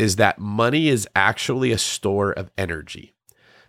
is 0.00 0.16
that 0.16 0.38
money 0.38 0.88
is 0.88 1.06
actually 1.14 1.72
a 1.72 1.78
store 1.78 2.32
of 2.32 2.50
energy. 2.56 3.14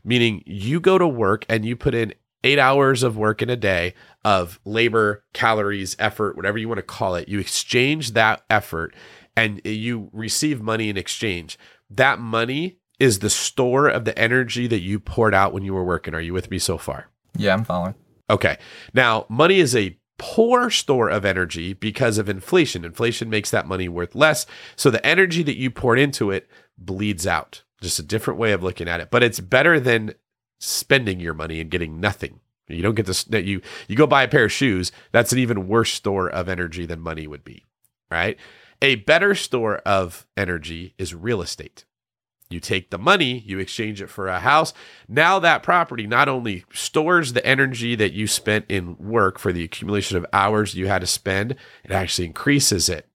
Meaning 0.01 0.43
you 0.45 0.79
go 0.79 0.97
to 0.97 1.05
work 1.07 1.45
and 1.49 1.65
you 1.65 1.75
put 1.75 1.93
in 1.93 2.13
eight 2.45 2.57
hours 2.57 3.03
of 3.03 3.17
work 3.17 3.41
in 3.41 3.49
a 3.49 3.57
day 3.57 3.93
of 4.23 4.57
labor, 4.63 5.25
calories, 5.33 5.95
effort, 5.99 6.37
whatever 6.37 6.57
you 6.57 6.69
want 6.69 6.77
to 6.77 6.83
call 6.83 7.15
it. 7.15 7.27
You 7.27 7.39
exchange 7.39 8.11
that 8.13 8.43
effort 8.49 8.95
and 9.35 9.59
you 9.65 10.09
receive 10.13 10.61
money 10.61 10.89
in 10.89 10.95
exchange. 10.95 11.59
That 11.89 12.17
money 12.17 12.79
is 12.97 13.19
the 13.19 13.29
store 13.29 13.89
of 13.89 14.05
the 14.05 14.17
energy 14.17 14.67
that 14.67 14.79
you 14.79 15.01
poured 15.01 15.33
out 15.33 15.53
when 15.53 15.63
you 15.63 15.73
were 15.73 15.83
working. 15.83 16.15
Are 16.15 16.21
you 16.21 16.33
with 16.33 16.49
me 16.49 16.59
so 16.59 16.77
far? 16.77 17.09
Yeah, 17.35 17.53
I'm 17.53 17.65
following. 17.65 17.95
Okay. 18.29 18.57
Now, 18.93 19.25
money 19.27 19.59
is 19.59 19.75
a 19.75 19.97
poor 20.17 20.69
store 20.69 21.09
of 21.09 21.25
energy 21.25 21.73
because 21.73 22.17
of 22.17 22.29
inflation. 22.29 22.85
Inflation 22.85 23.29
makes 23.29 23.49
that 23.51 23.67
money 23.67 23.89
worth 23.89 24.15
less. 24.15 24.45
So 24.75 24.89
the 24.89 25.05
energy 25.05 25.43
that 25.43 25.57
you 25.57 25.71
poured 25.71 25.99
into 25.99 26.31
it 26.31 26.49
bleeds 26.77 27.25
out. 27.25 27.63
Just 27.81 27.99
a 27.99 28.03
different 28.03 28.39
way 28.39 28.51
of 28.51 28.63
looking 28.63 28.87
at 28.87 28.99
it. 28.99 29.09
But 29.09 29.23
it's 29.23 29.39
better 29.39 29.79
than 29.79 30.13
spending 30.59 31.19
your 31.19 31.33
money 31.33 31.59
and 31.59 31.71
getting 31.71 31.99
nothing. 31.99 32.39
You 32.67 32.81
don't 32.81 32.95
get 32.95 33.07
that 33.07 33.43
you 33.43 33.61
you 33.87 33.95
go 33.95 34.07
buy 34.07 34.23
a 34.23 34.27
pair 34.27 34.45
of 34.45 34.51
shoes, 34.51 34.91
that's 35.11 35.33
an 35.33 35.39
even 35.39 35.67
worse 35.67 35.91
store 35.91 36.29
of 36.29 36.47
energy 36.47 36.85
than 36.85 37.01
money 37.01 37.27
would 37.27 37.43
be, 37.43 37.65
right? 38.09 38.37
A 38.81 38.95
better 38.95 39.35
store 39.35 39.77
of 39.79 40.25
energy 40.37 40.93
is 40.97 41.13
real 41.13 41.41
estate. 41.41 41.85
You 42.51 42.59
take 42.59 42.89
the 42.89 42.97
money, 42.97 43.39
you 43.39 43.59
exchange 43.59 44.01
it 44.01 44.09
for 44.09 44.27
a 44.27 44.39
house. 44.39 44.73
Now 45.07 45.39
that 45.39 45.63
property 45.63 46.07
not 46.07 46.29
only 46.29 46.65
stores 46.73 47.33
the 47.33 47.45
energy 47.45 47.95
that 47.95 48.13
you 48.13 48.27
spent 48.27 48.65
in 48.69 48.97
work 48.97 49.39
for 49.39 49.51
the 49.51 49.63
accumulation 49.63 50.17
of 50.17 50.25
hours 50.33 50.75
you 50.75 50.87
had 50.87 51.01
to 51.01 51.07
spend, 51.07 51.55
it 51.83 51.91
actually 51.91 52.27
increases 52.27 52.89
it. 52.89 53.07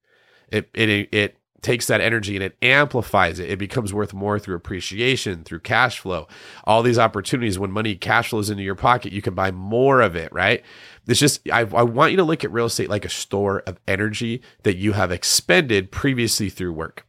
It 0.49 0.69
it 0.73 1.09
it 1.11 1.37
takes 1.61 1.87
that 1.87 2.01
energy 2.01 2.35
and 2.35 2.43
it 2.43 2.57
amplifies 2.61 3.39
it. 3.39 3.49
It 3.49 3.57
becomes 3.57 3.93
worth 3.93 4.13
more 4.13 4.39
through 4.39 4.55
appreciation, 4.55 5.43
through 5.43 5.61
cash 5.61 5.99
flow. 5.99 6.27
All 6.65 6.83
these 6.83 6.99
opportunities 6.99 7.57
when 7.57 7.71
money 7.71 7.95
cash 7.95 8.29
flows 8.29 8.49
into 8.49 8.63
your 8.63 8.75
pocket, 8.75 9.11
you 9.11 9.21
can 9.21 9.33
buy 9.33 9.51
more 9.51 10.01
of 10.01 10.15
it, 10.15 10.31
right? 10.31 10.63
It's 11.07 11.19
just, 11.19 11.49
I, 11.49 11.61
I 11.61 11.83
want 11.83 12.11
you 12.11 12.17
to 12.17 12.23
look 12.23 12.43
at 12.43 12.51
real 12.51 12.67
estate 12.67 12.89
like 12.89 13.05
a 13.05 13.09
store 13.09 13.63
of 13.65 13.79
energy 13.87 14.41
that 14.63 14.77
you 14.77 14.93
have 14.93 15.11
expended 15.11 15.91
previously 15.91 16.49
through 16.49 16.73
work. 16.73 17.06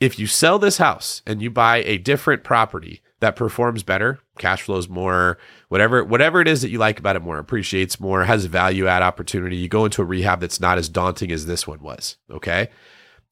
If 0.00 0.18
you 0.18 0.26
sell 0.26 0.58
this 0.58 0.78
house 0.78 1.22
and 1.26 1.40
you 1.40 1.50
buy 1.50 1.78
a 1.78 1.98
different 1.98 2.44
property 2.44 3.02
that 3.20 3.36
performs 3.36 3.82
better, 3.82 4.20
cash 4.38 4.62
flows 4.62 4.88
more, 4.88 5.38
whatever 5.68 6.04
whatever 6.04 6.40
it 6.40 6.48
is 6.48 6.62
that 6.62 6.70
you 6.70 6.78
like 6.78 6.98
about 6.98 7.16
it 7.16 7.22
more, 7.22 7.38
appreciates 7.38 8.00
more, 8.00 8.24
has 8.24 8.44
a 8.44 8.48
value 8.48 8.86
add 8.86 9.02
opportunity, 9.02 9.56
you 9.56 9.68
go 9.68 9.84
into 9.84 10.02
a 10.02 10.04
rehab 10.04 10.40
that's 10.40 10.60
not 10.60 10.78
as 10.78 10.88
daunting 10.88 11.32
as 11.32 11.46
this 11.46 11.66
one 11.66 11.80
was, 11.80 12.16
okay? 12.30 12.68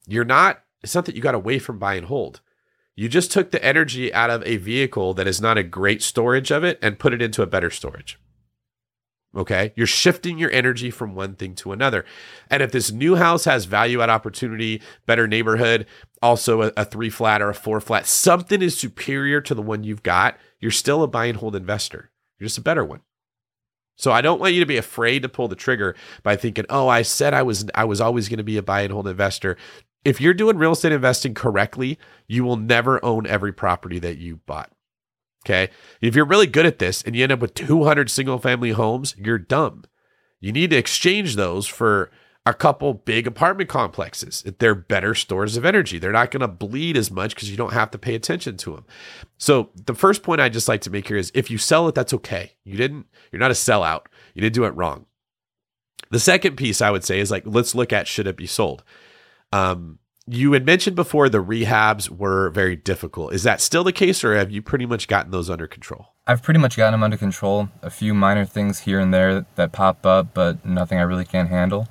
You're 0.07 0.25
not 0.25 0.61
it's 0.81 0.95
not 0.95 1.05
that 1.05 1.15
you 1.15 1.21
got 1.21 1.35
away 1.35 1.59
from 1.59 1.79
buy 1.79 1.95
and 1.95 2.07
hold. 2.07 2.41
You 2.95 3.09
just 3.09 3.31
took 3.31 3.51
the 3.51 3.63
energy 3.63 4.13
out 4.13 4.29
of 4.29 4.43
a 4.43 4.57
vehicle 4.57 5.13
that 5.15 5.27
is 5.27 5.41
not 5.41 5.57
a 5.57 5.63
great 5.63 6.03
storage 6.03 6.51
of 6.51 6.63
it 6.63 6.77
and 6.81 6.99
put 6.99 7.13
it 7.13 7.21
into 7.21 7.41
a 7.41 7.47
better 7.47 7.71
storage. 7.71 8.19
Okay. 9.35 9.73
You're 9.75 9.87
shifting 9.87 10.37
your 10.37 10.51
energy 10.51 10.91
from 10.91 11.15
one 11.15 11.35
thing 11.35 11.55
to 11.55 11.71
another. 11.71 12.05
And 12.49 12.61
if 12.61 12.71
this 12.71 12.91
new 12.91 13.15
house 13.15 13.45
has 13.45 13.65
value 13.65 14.01
add 14.01 14.09
opportunity, 14.09 14.81
better 15.05 15.27
neighborhood, 15.27 15.87
also 16.21 16.63
a, 16.63 16.71
a, 16.77 16.85
three 16.85 17.09
flat 17.09 17.41
or 17.41 17.49
a 17.49 17.55
four 17.55 17.79
flat, 17.79 18.05
something 18.05 18.61
is 18.61 18.77
superior 18.77 19.41
to 19.41 19.55
the 19.55 19.61
one 19.61 19.83
you've 19.83 20.03
got, 20.03 20.37
you're 20.59 20.71
still 20.71 21.01
a 21.01 21.07
buy 21.07 21.25
and 21.25 21.39
hold 21.39 21.55
investor. 21.55 22.11
You're 22.37 22.47
just 22.47 22.59
a 22.59 22.61
better 22.61 22.85
one. 22.85 23.01
So 23.95 24.11
I 24.11 24.21
don't 24.21 24.39
want 24.39 24.53
you 24.53 24.59
to 24.59 24.65
be 24.65 24.77
afraid 24.77 25.21
to 25.21 25.29
pull 25.29 25.47
the 25.47 25.55
trigger 25.55 25.95
by 26.23 26.35
thinking, 26.35 26.65
"Oh, 26.69 26.87
I 26.87 27.03
said 27.03 27.33
I 27.33 27.43
was 27.43 27.65
I 27.75 27.85
was 27.85 28.01
always 28.01 28.27
going 28.27 28.37
to 28.37 28.43
be 28.43 28.57
a 28.57 28.63
buy 28.63 28.81
and 28.81 28.91
hold 28.91 29.07
investor." 29.07 29.55
If 30.03 30.19
you're 30.19 30.33
doing 30.33 30.57
real 30.57 30.73
estate 30.73 30.91
investing 30.91 31.33
correctly, 31.33 31.97
you 32.27 32.43
will 32.43 32.57
never 32.57 33.03
own 33.05 33.25
every 33.25 33.53
property 33.53 33.99
that 33.99 34.17
you 34.17 34.37
bought. 34.45 34.72
Okay. 35.45 35.69
If 36.01 36.15
you're 36.15 36.25
really 36.25 36.47
good 36.47 36.65
at 36.65 36.79
this 36.79 37.01
and 37.03 37.15
you 37.15 37.23
end 37.23 37.31
up 37.31 37.39
with 37.39 37.53
200 37.53 38.09
single 38.09 38.37
family 38.37 38.71
homes, 38.71 39.15
you're 39.17 39.37
dumb. 39.37 39.83
You 40.39 40.51
need 40.51 40.69
to 40.69 40.77
exchange 40.77 41.35
those 41.35 41.67
for 41.67 42.11
a 42.45 42.53
couple 42.53 42.93
big 42.93 43.25
apartment 43.25 43.69
complexes. 43.69 44.43
They're 44.59 44.75
better 44.75 45.15
stores 45.15 45.55
of 45.55 45.65
energy. 45.65 45.97
They're 45.97 46.11
not 46.11 46.31
going 46.31 46.41
to 46.41 46.47
bleed 46.47 46.97
as 46.97 47.09
much 47.09 47.35
because 47.35 47.49
you 47.49 47.57
don't 47.57 47.73
have 47.73 47.91
to 47.91 47.97
pay 47.97 48.15
attention 48.15 48.57
to 48.57 48.75
them. 48.75 48.85
So, 49.37 49.69
the 49.85 49.95
first 49.95 50.23
point 50.23 50.41
I 50.41 50.49
just 50.49 50.67
like 50.67 50.81
to 50.81 50.89
make 50.89 51.07
here 51.07 51.17
is 51.17 51.31
if 51.33 51.49
you 51.49 51.57
sell 51.57 51.87
it, 51.87 51.95
that's 51.95 52.13
okay. 52.13 52.53
You 52.65 52.75
didn't, 52.75 53.07
you're 53.31 53.39
not 53.39 53.51
a 53.51 53.53
sellout. 53.53 54.07
You 54.33 54.41
didn't 54.41 54.55
do 54.55 54.65
it 54.65 54.75
wrong. 54.75 55.05
The 56.11 56.19
second 56.19 56.57
piece 56.57 56.81
I 56.81 56.91
would 56.91 57.03
say 57.03 57.19
is 57.19 57.31
like, 57.31 57.43
let's 57.45 57.75
look 57.75 57.93
at 57.93 58.07
should 58.07 58.27
it 58.27 58.37
be 58.37 58.45
sold? 58.45 58.83
Um, 59.53 59.99
you 60.27 60.53
had 60.53 60.65
mentioned 60.65 60.95
before 60.95 61.29
the 61.29 61.43
rehabs 61.43 62.09
were 62.09 62.49
very 62.49 62.75
difficult. 62.75 63.33
Is 63.33 63.43
that 63.43 63.61
still 63.61 63.83
the 63.83 63.91
case, 63.91 64.23
or 64.23 64.35
have 64.35 64.51
you 64.51 64.61
pretty 64.61 64.85
much 64.85 65.07
gotten 65.07 65.31
those 65.31 65.49
under 65.49 65.67
control? 65.67 66.07
I've 66.25 66.41
pretty 66.41 66.59
much 66.59 66.77
gotten 66.77 66.93
them 66.93 67.03
under 67.03 67.17
control. 67.17 67.69
A 67.81 67.89
few 67.89 68.13
minor 68.13 68.45
things 68.45 68.79
here 68.79 68.99
and 68.99 69.13
there 69.13 69.45
that 69.55 69.73
pop 69.73 70.05
up, 70.05 70.33
but 70.33 70.65
nothing 70.65 70.97
I 70.97 71.01
really 71.01 71.25
can't 71.25 71.49
handle. 71.49 71.87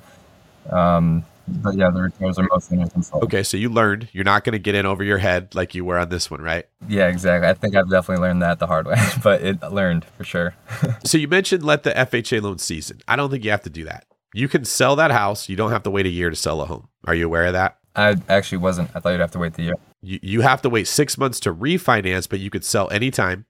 Um, 0.71 1.25
but 1.47 1.75
yeah, 1.75 1.91
the 1.91 2.01
repairs 2.01 2.39
are 2.39 2.47
mostly 2.49 2.77
under 2.77 2.89
control. 2.89 3.23
Okay, 3.23 3.43
so 3.43 3.57
you 3.57 3.69
learned 3.69 4.09
you're 4.13 4.23
not 4.23 4.43
going 4.43 4.53
to 4.53 4.59
get 4.59 4.75
in 4.75 4.85
over 4.85 5.03
your 5.03 5.17
head 5.17 5.53
like 5.53 5.75
you 5.75 5.83
were 5.85 5.99
on 5.99 6.09
this 6.09 6.31
one, 6.31 6.41
right? 6.41 6.65
Yeah, 6.87 7.09
exactly. 7.09 7.47
I 7.47 7.53
think 7.53 7.75
I've 7.75 7.89
definitely 7.89 8.23
learned 8.23 8.41
that 8.41 8.59
the 8.59 8.67
hard 8.67 8.87
way, 8.87 8.97
but 9.23 9.41
it 9.41 9.61
learned 9.61 10.05
for 10.05 10.23
sure. 10.23 10.55
so 11.03 11.17
you 11.17 11.27
mentioned 11.27 11.63
let 11.63 11.83
the 11.83 11.91
FHA 11.91 12.41
loan 12.41 12.57
season. 12.57 13.01
I 13.07 13.15
don't 13.15 13.29
think 13.29 13.43
you 13.43 13.51
have 13.51 13.63
to 13.63 13.69
do 13.69 13.83
that. 13.83 14.05
You 14.33 14.47
can 14.47 14.65
sell 14.65 14.95
that 14.95 15.11
house. 15.11 15.49
You 15.49 15.55
don't 15.55 15.71
have 15.71 15.83
to 15.83 15.91
wait 15.91 16.07
a 16.07 16.09
year 16.09 16.29
to 16.31 16.35
sell 16.35 16.61
a 16.61 16.65
home. 16.65 16.87
Are 17.05 17.13
you 17.13 17.25
aware 17.25 17.45
of 17.45 17.53
that? 17.53 17.77
I 17.95 18.15
actually 18.27 18.59
wasn't. 18.59 18.89
I 18.95 18.99
thought 18.99 19.11
you'd 19.11 19.19
have 19.19 19.31
to 19.31 19.39
wait 19.39 19.53
the 19.53 19.63
year. 19.63 19.75
You, 20.01 20.19
you 20.21 20.41
have 20.41 20.61
to 20.63 20.69
wait 20.69 20.87
six 20.87 21.17
months 21.17 21.39
to 21.41 21.53
refinance, 21.53 22.27
but 22.27 22.39
you 22.39 22.49
could 22.49 22.65
sell 22.65 22.89
anytime. 22.89 23.45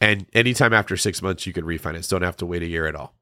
And 0.00 0.26
anytime 0.32 0.72
after 0.72 0.96
six 0.96 1.22
months, 1.22 1.46
you 1.46 1.52
can 1.52 1.64
refinance. 1.64 2.08
Don't 2.08 2.22
have 2.22 2.36
to 2.38 2.46
wait 2.46 2.62
a 2.62 2.66
year 2.66 2.86
at 2.86 2.94
all. 2.94 3.14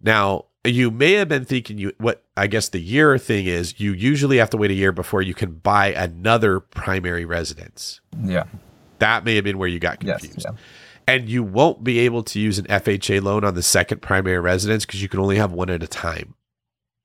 Now, 0.00 0.46
you 0.64 0.90
may 0.90 1.12
have 1.12 1.28
been 1.28 1.44
thinking 1.44 1.78
you 1.78 1.92
what 1.98 2.24
I 2.36 2.46
guess 2.46 2.70
the 2.70 2.80
year 2.80 3.16
thing 3.18 3.46
is 3.46 3.78
you 3.78 3.92
usually 3.92 4.38
have 4.38 4.50
to 4.50 4.56
wait 4.56 4.70
a 4.70 4.74
year 4.74 4.92
before 4.92 5.22
you 5.22 5.34
can 5.34 5.54
buy 5.54 5.92
another 5.92 6.60
primary 6.60 7.24
residence. 7.24 8.00
Yeah. 8.22 8.44
That 8.98 9.24
may 9.24 9.34
have 9.34 9.44
been 9.44 9.58
where 9.58 9.68
you 9.68 9.78
got 9.78 10.00
confused. 10.00 10.36
Yes, 10.36 10.46
yeah. 10.46 10.56
And 11.06 11.28
you 11.28 11.42
won't 11.42 11.84
be 11.84 11.98
able 12.00 12.22
to 12.22 12.40
use 12.40 12.58
an 12.58 12.64
FHA 12.66 13.22
loan 13.22 13.44
on 13.44 13.54
the 13.54 13.62
second 13.62 14.00
primary 14.00 14.40
residence 14.40 14.86
because 14.86 15.02
you 15.02 15.08
can 15.08 15.20
only 15.20 15.36
have 15.36 15.52
one 15.52 15.68
at 15.68 15.82
a 15.82 15.86
time. 15.86 16.34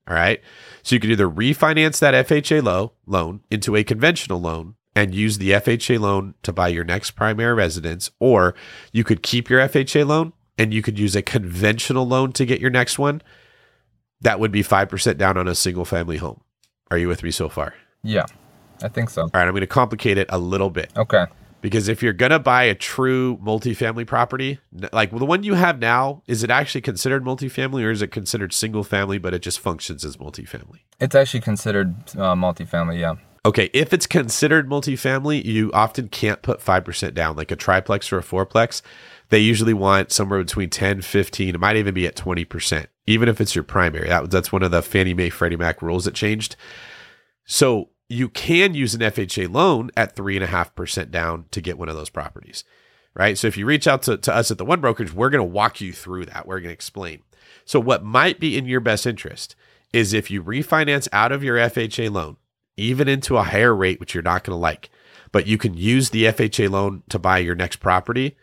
All 0.09 0.15
right. 0.15 0.41
So 0.81 0.95
you 0.95 0.99
could 0.99 1.11
either 1.11 1.29
refinance 1.29 1.99
that 1.99 2.27
FHA 2.27 2.63
low, 2.63 2.93
loan 3.05 3.41
into 3.51 3.75
a 3.75 3.83
conventional 3.83 4.41
loan 4.41 4.75
and 4.95 5.13
use 5.13 5.37
the 5.37 5.51
FHA 5.51 5.99
loan 5.99 6.33
to 6.43 6.51
buy 6.51 6.67
your 6.69 6.83
next 6.83 7.11
primary 7.11 7.53
residence, 7.53 8.09
or 8.19 8.55
you 8.91 9.03
could 9.03 9.21
keep 9.21 9.49
your 9.49 9.59
FHA 9.59 10.07
loan 10.07 10.33
and 10.57 10.73
you 10.73 10.81
could 10.81 10.97
use 10.97 11.15
a 11.15 11.21
conventional 11.21 12.07
loan 12.07 12.31
to 12.33 12.45
get 12.45 12.59
your 12.59 12.71
next 12.71 12.97
one. 12.97 13.21
That 14.21 14.39
would 14.39 14.51
be 14.51 14.63
5% 14.63 15.17
down 15.17 15.37
on 15.37 15.47
a 15.47 15.55
single 15.55 15.85
family 15.85 16.17
home. 16.17 16.41
Are 16.91 16.97
you 16.97 17.07
with 17.07 17.23
me 17.23 17.31
so 17.31 17.47
far? 17.47 17.75
Yeah, 18.03 18.25
I 18.81 18.87
think 18.87 19.09
so. 19.09 19.21
All 19.21 19.29
right, 19.33 19.43
I'm 19.43 19.51
going 19.51 19.61
to 19.61 19.67
complicate 19.67 20.17
it 20.17 20.27
a 20.29 20.39
little 20.39 20.69
bit. 20.69 20.91
Okay. 20.97 21.25
Because 21.61 21.87
if 21.87 22.01
you're 22.01 22.13
going 22.13 22.31
to 22.31 22.39
buy 22.39 22.63
a 22.63 22.75
true 22.75 23.37
multifamily 23.37 24.07
property, 24.07 24.59
like 24.93 25.11
the 25.11 25.25
one 25.25 25.43
you 25.43 25.55
have 25.55 25.79
now, 25.79 26.23
is 26.27 26.43
it 26.43 26.49
actually 26.49 26.81
considered 26.81 27.23
multifamily 27.23 27.83
or 27.83 27.91
is 27.91 28.01
it 28.01 28.11
considered 28.11 28.53
single 28.53 28.83
family, 28.83 29.17
but 29.17 29.33
it 29.33 29.41
just 29.41 29.59
functions 29.59 30.05
as 30.05 30.17
multifamily? 30.17 30.79
It's 30.99 31.15
actually 31.15 31.41
considered 31.41 31.95
uh, 32.15 32.35
multifamily, 32.35 32.99
yeah. 32.99 33.15
Okay, 33.45 33.69
if 33.73 33.93
it's 33.93 34.05
considered 34.05 34.69
multifamily, 34.69 35.43
you 35.43 35.71
often 35.73 36.09
can't 36.09 36.41
put 36.41 36.59
5% 36.59 37.13
down, 37.13 37.35
like 37.37 37.51
a 37.51 37.55
triplex 37.55 38.11
or 38.11 38.17
a 38.17 38.23
fourplex. 38.23 38.81
They 39.29 39.39
usually 39.39 39.73
want 39.73 40.11
somewhere 40.11 40.43
between 40.43 40.69
10, 40.69 41.01
15, 41.01 41.55
it 41.55 41.59
might 41.59 41.77
even 41.77 41.93
be 41.93 42.05
at 42.05 42.15
20%, 42.15 42.87
even 43.07 43.29
if 43.29 43.39
it's 43.39 43.55
your 43.55 43.63
primary. 43.63 44.09
That, 44.09 44.29
that's 44.29 44.51
one 44.51 44.63
of 44.63 44.71
the 44.71 44.81
Fannie 44.81 45.13
Mae, 45.13 45.29
Freddie 45.29 45.55
Mac 45.55 45.81
rules 45.81 46.05
that 46.05 46.15
changed. 46.15 46.55
So 47.45 47.89
you 48.09 48.27
can 48.27 48.73
use 48.73 48.95
an 48.95 49.01
FHA 49.01 49.53
loan 49.53 49.91
at 49.95 50.15
three 50.15 50.35
and 50.35 50.43
a 50.43 50.47
half 50.47 50.73
percent 50.75 51.11
down 51.11 51.45
to 51.51 51.61
get 51.61 51.77
one 51.77 51.89
of 51.89 51.95
those 51.95 52.09
properties. 52.09 52.63
Right. 53.15 53.37
So 53.37 53.47
if 53.47 53.57
you 53.57 53.65
reach 53.65 53.87
out 53.87 54.03
to, 54.03 54.17
to 54.17 54.35
us 54.35 54.51
at 54.51 54.57
the 54.57 54.65
one 54.65 54.81
brokerage, 54.81 55.13
we're 55.13 55.29
going 55.29 55.39
to 55.39 55.53
walk 55.53 55.81
you 55.81 55.91
through 55.91 56.25
that. 56.27 56.47
We're 56.47 56.59
going 56.59 56.69
to 56.69 56.73
explain. 56.73 57.21
So 57.65 57.79
what 57.79 58.03
might 58.03 58.39
be 58.39 58.57
in 58.57 58.65
your 58.65 58.79
best 58.79 59.05
interest 59.05 59.55
is 59.93 60.13
if 60.13 60.31
you 60.31 60.43
refinance 60.43 61.07
out 61.11 61.31
of 61.31 61.43
your 61.43 61.57
FHA 61.57 62.11
loan, 62.11 62.37
even 62.77 63.07
into 63.07 63.37
a 63.37 63.43
higher 63.43 63.75
rate, 63.75 63.99
which 63.99 64.13
you're 64.13 64.23
not 64.23 64.43
going 64.43 64.55
to 64.55 64.59
like, 64.59 64.89
but 65.31 65.47
you 65.47 65.57
can 65.57 65.73
use 65.73 66.09
the 66.09 66.25
FHA 66.25 66.69
loan 66.69 67.03
to 67.09 67.19
buy 67.19 67.39
your 67.39 67.55
next 67.55 67.77
property. 67.77 68.37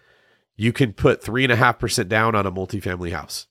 You 0.56 0.72
can 0.72 0.92
put 0.92 1.22
three 1.22 1.44
and 1.44 1.52
a 1.52 1.56
half 1.56 1.78
percent 1.78 2.08
down 2.08 2.34
on 2.34 2.46
a 2.46 2.52
multifamily 2.52 3.12
house, 3.12 3.46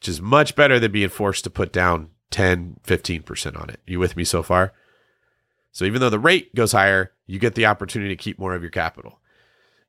which 0.00 0.08
is 0.08 0.20
much 0.20 0.56
better 0.56 0.78
than 0.78 0.92
being 0.92 1.08
forced 1.08 1.44
to 1.44 1.50
put 1.50 1.72
down 1.72 2.10
10, 2.30 2.80
15% 2.84 3.60
on 3.60 3.70
it. 3.70 3.80
You 3.86 3.98
with 3.98 4.16
me 4.16 4.24
so 4.24 4.42
far? 4.42 4.72
So 5.78 5.84
even 5.84 6.00
though 6.00 6.10
the 6.10 6.18
rate 6.18 6.52
goes 6.56 6.72
higher, 6.72 7.12
you 7.28 7.38
get 7.38 7.54
the 7.54 7.66
opportunity 7.66 8.08
to 8.08 8.20
keep 8.20 8.36
more 8.36 8.52
of 8.52 8.62
your 8.62 8.70
capital. 8.72 9.20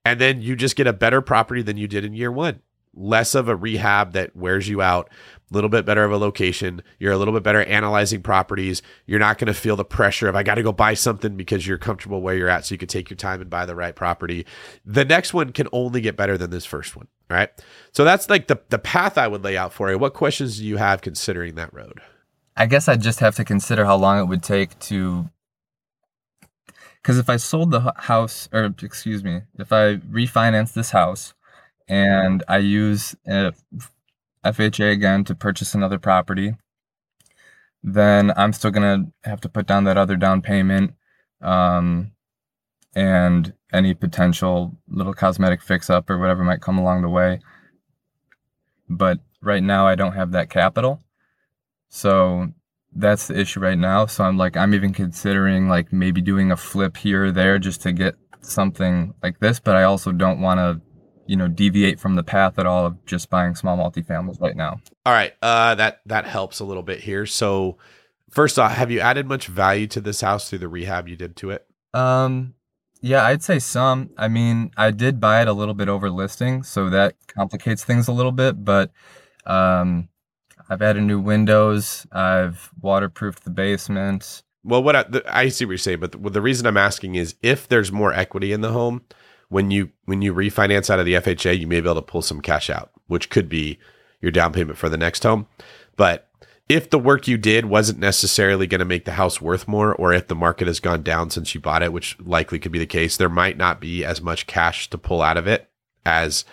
And 0.06 0.22
then 0.22 0.40
you 0.40 0.56
just 0.56 0.76
get 0.76 0.86
a 0.86 0.94
better 0.94 1.20
property 1.20 1.64
than 1.64 1.78
you 1.78 1.88
did 1.88 2.06
in 2.06 2.14
year 2.14 2.32
one. 2.32 2.62
less 2.94 3.36
of 3.36 3.48
a 3.48 3.56
rehab 3.56 4.14
that 4.14 4.36
wears 4.36 4.68
you 4.68 4.82
out, 4.82 5.10
a 5.50 5.54
little 5.54 5.70
bit 5.70 5.86
better 5.86 6.04
of 6.04 6.12
a 6.12 6.18
location. 6.18 6.82
You're 7.00 7.14
a 7.14 7.18
little 7.18 7.34
bit 7.34 7.44
better 7.44 7.64
analyzing 7.64 8.22
properties. 8.22 8.82
You're 9.06 9.20
not 9.20 9.38
going 9.38 9.48
to 9.48 9.54
feel 9.54 9.76
the 9.76 9.86
pressure 9.86 10.28
of 10.28 10.36
I 10.36 10.44
got 10.44 10.56
to 10.56 10.64
go 10.64 10.72
buy 10.72 10.94
something 10.94 11.36
because 11.36 11.66
you're 11.66 11.78
comfortable 11.78 12.22
where 12.22 12.36
you're 12.36 12.50
at, 12.50 12.66
so 12.66 12.74
you 12.74 12.80
can 12.80 12.88
take 12.88 13.10
your 13.10 13.18
time 13.18 13.42
and 13.42 13.50
buy 13.50 13.66
the 13.66 13.76
right 13.76 13.96
property. 13.96 14.46
The 14.86 15.06
next 15.06 15.34
one 15.34 15.52
can 15.52 15.68
only 15.72 16.02
get 16.02 16.18
better 16.18 16.38
than 16.38 16.50
this 16.50 16.66
first 16.66 16.96
one, 16.96 17.08
right? 17.30 17.50
So 17.94 18.04
that's 18.04 18.30
like 18.30 18.48
the 18.48 18.60
the 18.70 18.80
path 18.80 19.18
I 19.18 19.28
would 19.28 19.44
lay 19.44 19.58
out 19.58 19.74
for 19.74 19.90
you. 19.90 19.98
What 19.98 20.14
questions 20.14 20.58
do 20.58 20.66
you 20.66 20.78
have 20.78 21.02
considering 21.02 21.56
that 21.56 21.74
road? 21.74 22.02
I 22.58 22.66
guess 22.66 22.88
I'd 22.90 23.02
just 23.02 23.22
have 23.22 23.36
to 23.36 23.46
consider 23.46 23.86
how 23.86 23.96
long 23.96 24.20
it 24.20 24.26
would 24.26 24.44
take 24.44 24.78
to. 24.80 25.30
Because 27.02 27.18
if 27.18 27.30
I 27.30 27.38
sold 27.38 27.72
the 27.72 27.94
house, 27.96 28.50
or 28.52 28.74
excuse 28.82 29.24
me, 29.24 29.42
if 29.58 29.72
I 29.72 29.96
refinance 29.96 30.74
this 30.74 30.92
house 30.92 31.34
and 31.88 32.44
I 32.48 32.58
use 32.58 33.16
a 33.26 33.54
FHA 34.46 34.92
again 34.92 35.24
to 35.26 35.36
purchase 35.36 35.74
another 35.74 35.98
property, 35.98 36.56
then 37.84 38.34
I'm 38.36 38.54
still 38.54 38.72
going 38.72 39.14
to 39.24 39.30
have 39.30 39.42
to 39.42 39.50
put 39.50 39.66
down 39.66 39.86
that 39.86 39.98
other 39.98 40.18
down 40.18 40.42
payment 40.42 40.94
um, 41.42 42.12
and 42.96 43.54
any 43.72 43.94
potential 43.94 44.78
little 44.88 45.14
cosmetic 45.14 45.62
fix 45.62 45.90
up 45.90 46.10
or 46.10 46.18
whatever 46.18 46.44
might 46.44 46.62
come 46.62 46.78
along 46.78 47.02
the 47.02 47.10
way. 47.10 47.40
But 48.90 49.20
right 49.42 49.64
now, 49.64 49.88
I 49.88 49.96
don't 49.96 50.14
have 50.14 50.32
that 50.32 50.50
capital. 50.50 51.02
So 51.90 52.52
that's 52.94 53.28
the 53.28 53.40
issue 53.40 53.60
right 53.60 53.78
now. 53.78 54.06
So 54.06 54.24
I'm 54.24 54.38
like, 54.38 54.58
I'm 54.58 54.74
even 54.74 54.94
considering 54.94 55.70
like 55.70 55.94
maybe 55.94 56.22
doing 56.22 56.52
a 56.52 56.58
flip 56.58 56.98
here 56.98 57.26
or 57.26 57.32
there 57.32 57.60
just 57.60 57.82
to 57.84 57.92
get 57.92 58.16
something 58.42 59.14
like 59.22 59.40
this. 59.40 59.60
But 59.60 59.76
I 59.76 59.84
also 59.84 60.12
don't 60.12 60.42
want 60.42 60.60
to, 60.60 60.82
you 61.28 61.36
know, 61.36 61.48
deviate 61.48 62.00
from 62.00 62.16
the 62.16 62.24
path 62.24 62.58
at 62.58 62.66
all 62.66 62.86
of 62.86 63.06
just 63.06 63.30
buying 63.30 63.56
small 63.56 63.78
multifamilies 63.78 64.42
right 64.42 64.56
now. 64.56 64.80
All 65.06 65.14
right, 65.14 65.34
uh, 65.42 65.76
that 65.76 66.02
that 66.08 66.26
helps 66.26 66.60
a 66.60 66.66
little 66.66 66.84
bit 66.84 67.02
here. 67.02 67.26
So, 67.26 67.78
first 68.32 68.58
off, 68.58 68.72
have 68.72 68.90
you 68.90 69.00
added 69.00 69.28
much 69.28 69.48
value 69.48 69.88
to 69.88 70.02
this 70.02 70.22
house 70.22 70.50
through 70.50 70.60
the 70.60 70.68
rehab 70.68 71.08
you 71.08 71.16
did 71.16 71.36
to 71.38 71.52
it? 71.52 71.68
Um, 71.94 72.56
yeah, 73.02 73.26
I'd 73.26 73.44
say 73.44 73.60
some. 73.60 74.10
I 74.18 74.28
mean, 74.28 74.72
I 74.76 74.92
did 74.92 75.20
buy 75.20 75.42
it 75.42 75.48
a 75.48 75.54
little 75.54 75.74
bit 75.74 75.88
over 75.88 76.10
listing, 76.10 76.64
so 76.64 76.90
that 76.90 77.16
complicates 77.28 77.84
things 77.84 78.08
a 78.08 78.12
little 78.12 78.32
bit. 78.32 78.64
But 78.66 78.92
um, 79.46 80.10
I've 80.70 80.82
added 80.82 81.04
new 81.04 81.20
windows. 81.20 82.06
I've 82.12 82.72
waterproofed 82.80 83.44
the 83.44 83.50
basement. 83.50 84.44
Well, 84.64 84.84
what 84.84 84.96
I, 84.96 85.04
the, 85.04 85.24
I 85.36 85.50
see 85.50 85.66
what 85.66 85.72
you're 85.72 85.78
saying, 85.78 86.00
but 86.00 86.12
the, 86.12 86.18
the 86.30 86.42
reason 86.42 86.68
I'm 86.68 86.78
asking 86.78 87.16
is 87.16 87.36
if 87.42 87.68
there's 87.68 87.92
more 87.92 88.14
equity 88.14 88.52
in 88.52 88.62
the 88.62 88.72
home, 88.72 89.02
when 89.48 89.72
you 89.72 89.90
when 90.06 90.22
you 90.22 90.34
refinance 90.34 90.90
out 90.90 91.00
of 91.00 91.06
the 91.06 91.16
FHA, 91.16 91.60
you 91.60 91.66
may 91.66 91.82
be 91.82 91.90
able 91.90 91.96
to 91.96 92.02
pull 92.02 92.22
some 92.22 92.42
cash 92.42 92.70
out, 92.70 92.92
which 93.08 93.30
could 93.30 93.50
be 93.50 93.80
your 94.22 94.32
down 94.32 94.54
payment 94.54 94.78
for 94.78 94.90
the 94.90 94.98
next 94.98 95.24
home. 95.24 95.48
But 95.96 96.30
if 96.68 96.90
the 96.90 97.00
work 97.00 97.28
you 97.28 97.38
did 97.38 97.66
wasn't 97.66 97.98
necessarily 97.98 98.68
going 98.68 98.80
to 98.80 98.86
make 98.86 99.06
the 99.06 99.14
house 99.14 99.42
worth 99.42 99.68
more, 99.68 99.96
or 99.96 100.14
if 100.14 100.28
the 100.28 100.36
market 100.36 100.68
has 100.68 100.80
gone 100.80 101.02
down 101.02 101.32
since 101.32 101.56
you 101.56 101.62
bought 101.62 101.82
it, 101.82 101.92
which 101.92 102.16
likely 102.20 102.60
could 102.60 102.72
be 102.72 102.78
the 102.78 102.86
case, 102.86 103.18
there 103.18 103.28
might 103.28 103.58
not 103.58 103.82
be 103.82 104.06
as 104.06 104.22
much 104.22 104.46
cash 104.46 104.88
to 104.92 104.98
pull 104.98 105.24
out 105.24 105.38
of 105.38 105.48
it 105.48 105.68
as 106.06 106.46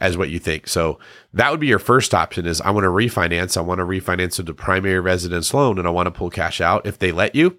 as 0.00 0.16
what 0.16 0.30
you 0.30 0.38
think. 0.38 0.68
So 0.68 0.98
that 1.32 1.50
would 1.50 1.60
be 1.60 1.66
your 1.66 1.78
first 1.78 2.14
option 2.14 2.46
is 2.46 2.60
I 2.60 2.70
want 2.70 2.84
to 2.84 2.90
refinance. 2.90 3.56
I 3.56 3.60
want 3.60 3.78
to 3.78 3.84
refinance 3.84 4.38
into 4.38 4.54
primary 4.54 5.00
residence 5.00 5.52
loan 5.52 5.78
and 5.78 5.86
I 5.86 5.90
want 5.90 6.06
to 6.06 6.10
pull 6.10 6.30
cash 6.30 6.60
out. 6.60 6.86
If 6.86 6.98
they 6.98 7.12
let 7.12 7.34
you, 7.34 7.58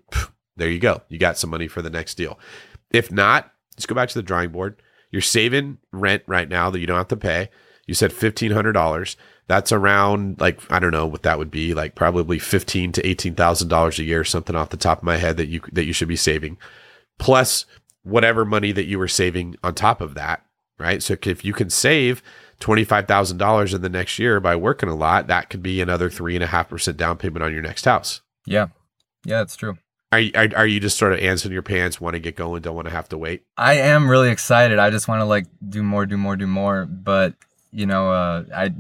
there 0.56 0.70
you 0.70 0.80
go. 0.80 1.02
You 1.10 1.18
got 1.18 1.38
some 1.38 1.50
money 1.50 1.68
for 1.68 1.82
the 1.82 1.90
next 1.90 2.16
deal. 2.16 2.40
If 2.92 3.12
not, 3.12 3.52
just 3.76 3.88
go 3.88 3.96
back 3.96 4.10
to 4.10 4.18
the 4.18 4.24
drawing 4.24 4.50
board. 4.52 4.82
You're 5.12 5.22
saving 5.22 5.78
rent 5.92 6.24
right 6.28 6.48
now 6.48 6.70
that 6.70 6.80
you 6.80 6.88
don't 6.88 6.98
have 6.98 7.08
to 7.10 7.18
pay. 7.18 7.50
You 7.88 7.94
said 7.94 8.12
$1,500. 8.12 9.16
That's 9.48 9.72
around 9.72 10.40
like, 10.40 10.60
I 10.72 10.78
don't 10.78 10.92
know 10.92 11.08
what 11.08 11.24
that 11.24 11.40
would 11.40 11.50
be, 11.50 11.74
like 11.74 11.96
probably 11.96 12.38
fifteen 12.38 12.92
to 12.92 13.02
$18,000 13.02 14.00
a 14.00 14.04
year, 14.04 14.24
something 14.24 14.56
off 14.56 14.70
the 14.70 14.78
top 14.78 15.00
of 15.00 15.04
my 15.04 15.18
head 15.18 15.38
that 15.38 15.48
you, 15.48 15.62
that 15.72 15.86
you 15.86 15.94
should 15.94 16.08
be 16.08 16.16
saving 16.16 16.58
plus 17.20 17.66
whatever 18.04 18.46
money 18.46 18.72
that 18.72 18.86
you 18.86 18.98
were 18.98 19.08
saving 19.08 19.56
on 19.64 19.76
top 19.76 20.02
of 20.02 20.16
that 20.16 20.44
right? 20.80 21.04
So 21.04 21.16
if 21.22 21.46
you 21.46 21.54
can 21.54 21.70
save 21.70 22.24
$25,000 22.60 23.74
in 23.74 23.82
the 23.82 23.90
next 23.90 24.20
year 24.20 24.40
by 24.40 24.56
working 24.56 24.90
a 24.90 24.96
lot, 24.96 25.28
that 25.28 25.50
could 25.50 25.64
be 25.64 25.82
another 25.82 26.10
3.5% 26.10 26.98
down 26.98 27.18
payment 27.18 27.44
on 27.44 27.54
your 27.54 27.62
next 27.62 27.86
house. 27.86 28.22
Yeah. 28.46 28.68
Yeah, 29.26 29.40
that's 29.40 29.56
true. 29.56 29.78
Are, 30.12 30.22
are, 30.36 30.50
are 30.56 30.68
you 30.68 30.80
just 30.80 30.98
sort 30.98 31.14
of 31.14 31.20
answering 31.20 31.54
your 31.54 31.62
pants, 31.62 32.02
want 32.02 32.16
to 32.16 32.20
get 32.20 32.36
going, 32.36 32.62
don't 32.62 32.76
want 32.76 32.88
to 32.88 32.94
have 32.94 33.10
to 33.10 33.18
wait? 33.18 33.44
I 33.58 33.76
am 33.76 34.10
really 34.10 34.30
excited. 34.30 34.80
I 34.80 34.90
just 34.90 35.08
want 35.08 35.22
to 35.22 35.26
like 35.26 35.46
do 35.68 35.84
more, 35.84 36.06
do 36.06 36.18
more, 36.18 36.36
do 36.36 36.48
more. 36.48 36.86
But, 36.86 37.36
you 37.72 37.86
know, 37.86 38.12
uh, 38.12 38.44
I, 38.56 38.74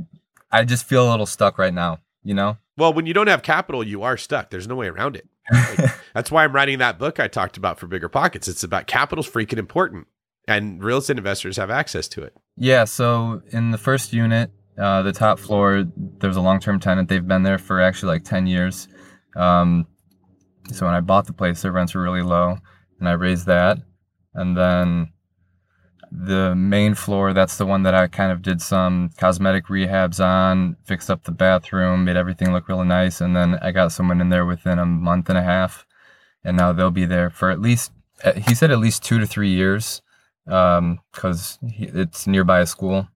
I 0.52 0.66
just 0.66 0.86
feel 0.86 1.08
a 1.08 1.12
little 1.12 1.28
stuck 1.28 1.58
right 1.58 1.74
now, 1.74 2.00
you 2.24 2.34
know? 2.34 2.58
Well, 2.78 2.94
when 2.94 3.06
you 3.06 3.14
don't 3.14 3.28
have 3.28 3.44
capital, 3.44 3.84
you 3.84 4.04
are 4.04 4.18
stuck. 4.18 4.50
There's 4.50 4.68
no 4.68 4.76
way 4.76 4.88
around 4.88 5.16
it. 5.18 5.28
Like, 5.52 5.92
that's 6.14 6.32
why 6.32 6.44
I'm 6.44 6.54
writing 6.54 6.80
that 6.80 6.98
book 6.98 7.20
I 7.20 7.28
talked 7.28 7.58
about 7.58 7.78
for 7.78 7.88
bigger 7.88 8.10
pockets. 8.10 8.48
It's 8.48 8.64
about 8.64 8.88
capital's 8.88 9.30
freaking 9.30 9.58
important 9.58 10.08
and 10.48 10.84
real 10.84 10.98
estate 10.98 11.18
investors 11.18 11.58
have 11.58 11.70
access 11.70 12.08
to 12.10 12.24
it. 12.24 12.34
Yeah. 12.56 12.86
So 12.86 13.42
in 13.52 13.72
the 13.72 13.78
first 13.78 14.14
unit, 14.14 14.52
uh, 14.78 15.02
the 15.02 15.12
top 15.12 15.40
floor, 15.40 15.86
there's 15.96 16.38
a 16.38 16.42
long-term 16.42 16.80
tenant. 16.80 17.10
They've 17.10 17.28
been 17.28 17.44
there 17.44 17.58
for 17.58 17.82
actually 17.82 18.14
like 18.14 18.24
ten 18.24 18.48
years. 18.48 18.88
Um, 19.36 19.86
so 20.72 20.86
when 20.86 20.96
I 20.96 21.02
bought 21.02 21.26
the 21.26 21.34
place, 21.34 21.62
their 21.62 21.72
rents 21.72 21.96
were 21.96 22.02
really 22.02 22.22
low, 22.22 22.58
and 23.00 23.10
I 23.10 23.14
raised 23.14 23.46
that. 23.48 23.80
And 24.34 24.56
then 24.56 25.12
the 26.12 26.56
main 26.56 26.96
floor, 26.96 27.34
that's 27.34 27.58
the 27.58 27.66
one 27.66 27.84
that 27.84 27.94
I 27.94 28.08
kind 28.08 28.32
of 28.32 28.42
did 28.42 28.62
some 28.62 29.10
cosmetic 29.18 29.68
rehabs 29.68 30.24
on, 30.24 30.76
fixed 30.86 31.10
up 31.12 31.24
the 31.24 31.32
bathroom, 31.32 32.06
made 32.06 32.18
everything 32.18 32.52
look 32.52 32.68
really 32.68 32.88
nice. 32.88 33.22
And 33.22 33.36
then 33.36 33.60
I 33.62 33.72
got 33.72 33.92
someone 33.92 34.22
in 34.22 34.30
there 34.30 34.46
within 34.46 34.80
a 34.80 34.86
month 34.86 35.30
and 35.30 35.38
a 35.38 35.44
half, 35.44 35.86
and 36.44 36.58
now 36.58 36.74
they'll 36.74 36.90
be 36.90 37.06
there 37.06 37.30
for 37.30 37.52
at 37.52 37.62
least. 37.62 37.92
He 38.48 38.56
said 38.56 38.72
at 38.72 38.80
least 38.80 39.04
two 39.04 39.20
to 39.20 39.28
three 39.28 39.50
years 39.50 40.02
because 40.50 41.60
um, 41.62 41.70
it's 41.78 42.26
nearby 42.26 42.60
a 42.60 42.66
school 42.66 43.08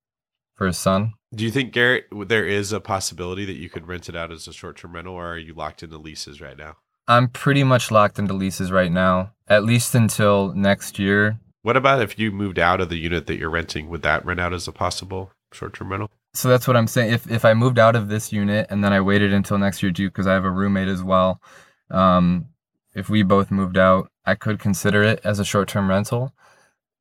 for 0.54 0.68
his 0.68 0.78
son. 0.78 1.14
Do 1.34 1.44
you 1.44 1.52
think 1.52 1.74
Garrett 1.74 2.06
there 2.28 2.46
is 2.46 2.72
a 2.72 2.80
possibility 2.80 3.44
that 3.46 3.56
you 3.56 3.70
could 3.70 3.88
rent 3.88 4.08
it 4.08 4.16
out 4.16 4.32
as 4.32 4.48
a 4.48 4.54
short 4.54 4.78
term 4.78 4.94
rental, 4.94 5.16
or 5.16 5.34
are 5.34 5.38
you 5.38 5.54
locked 5.54 5.82
into 5.82 5.98
leases 5.98 6.40
right 6.40 6.58
now? 6.58 6.78
I'm 7.08 7.28
pretty 7.28 7.64
much 7.64 7.92
locked 7.92 8.20
into 8.20 8.34
leases 8.34 8.72
right 8.72 8.92
now, 8.92 9.34
at 9.48 9.64
least 9.64 9.96
until 9.96 10.54
next 10.54 11.00
year. 11.00 11.40
What 11.64 11.76
about 11.76 12.02
if 12.02 12.20
you 12.20 12.32
moved 12.32 12.60
out 12.60 12.80
of 12.80 12.90
the 12.90 12.98
unit 12.98 13.26
that 13.28 13.38
you're 13.38 13.50
renting? 13.50 13.90
Would 13.90 14.04
that 14.04 14.26
rent 14.26 14.40
out 14.40 14.54
as 14.54 14.68
a 14.68 14.72
possible 14.72 15.32
short 15.52 15.74
term 15.74 15.92
rental? 15.92 16.12
So 16.36 16.50
that's 16.50 16.68
what 16.68 16.78
I'm 16.78 16.88
saying. 16.88 17.12
If 17.12 17.30
if 17.32 17.46
I 17.46 17.56
moved 17.56 17.80
out 17.80 17.96
of 17.96 18.10
this 18.10 18.32
unit 18.32 18.68
and 18.70 18.84
then 18.84 18.94
I 18.94 19.02
waited 19.02 19.34
until 19.34 19.58
next 19.58 19.82
year 19.82 19.92
too, 19.92 20.10
because 20.10 20.28
I 20.28 20.34
have 20.34 20.46
a 20.46 20.52
roommate 20.52 20.88
as 20.88 21.02
well. 21.02 21.42
Um, 21.90 22.50
if 22.94 23.10
we 23.10 23.24
both 23.24 23.50
moved 23.50 23.78
out, 23.78 24.12
I 24.24 24.36
could 24.36 24.60
consider 24.60 25.02
it 25.02 25.20
as 25.24 25.40
a 25.40 25.46
short 25.46 25.68
term 25.68 25.90
rental 25.90 26.32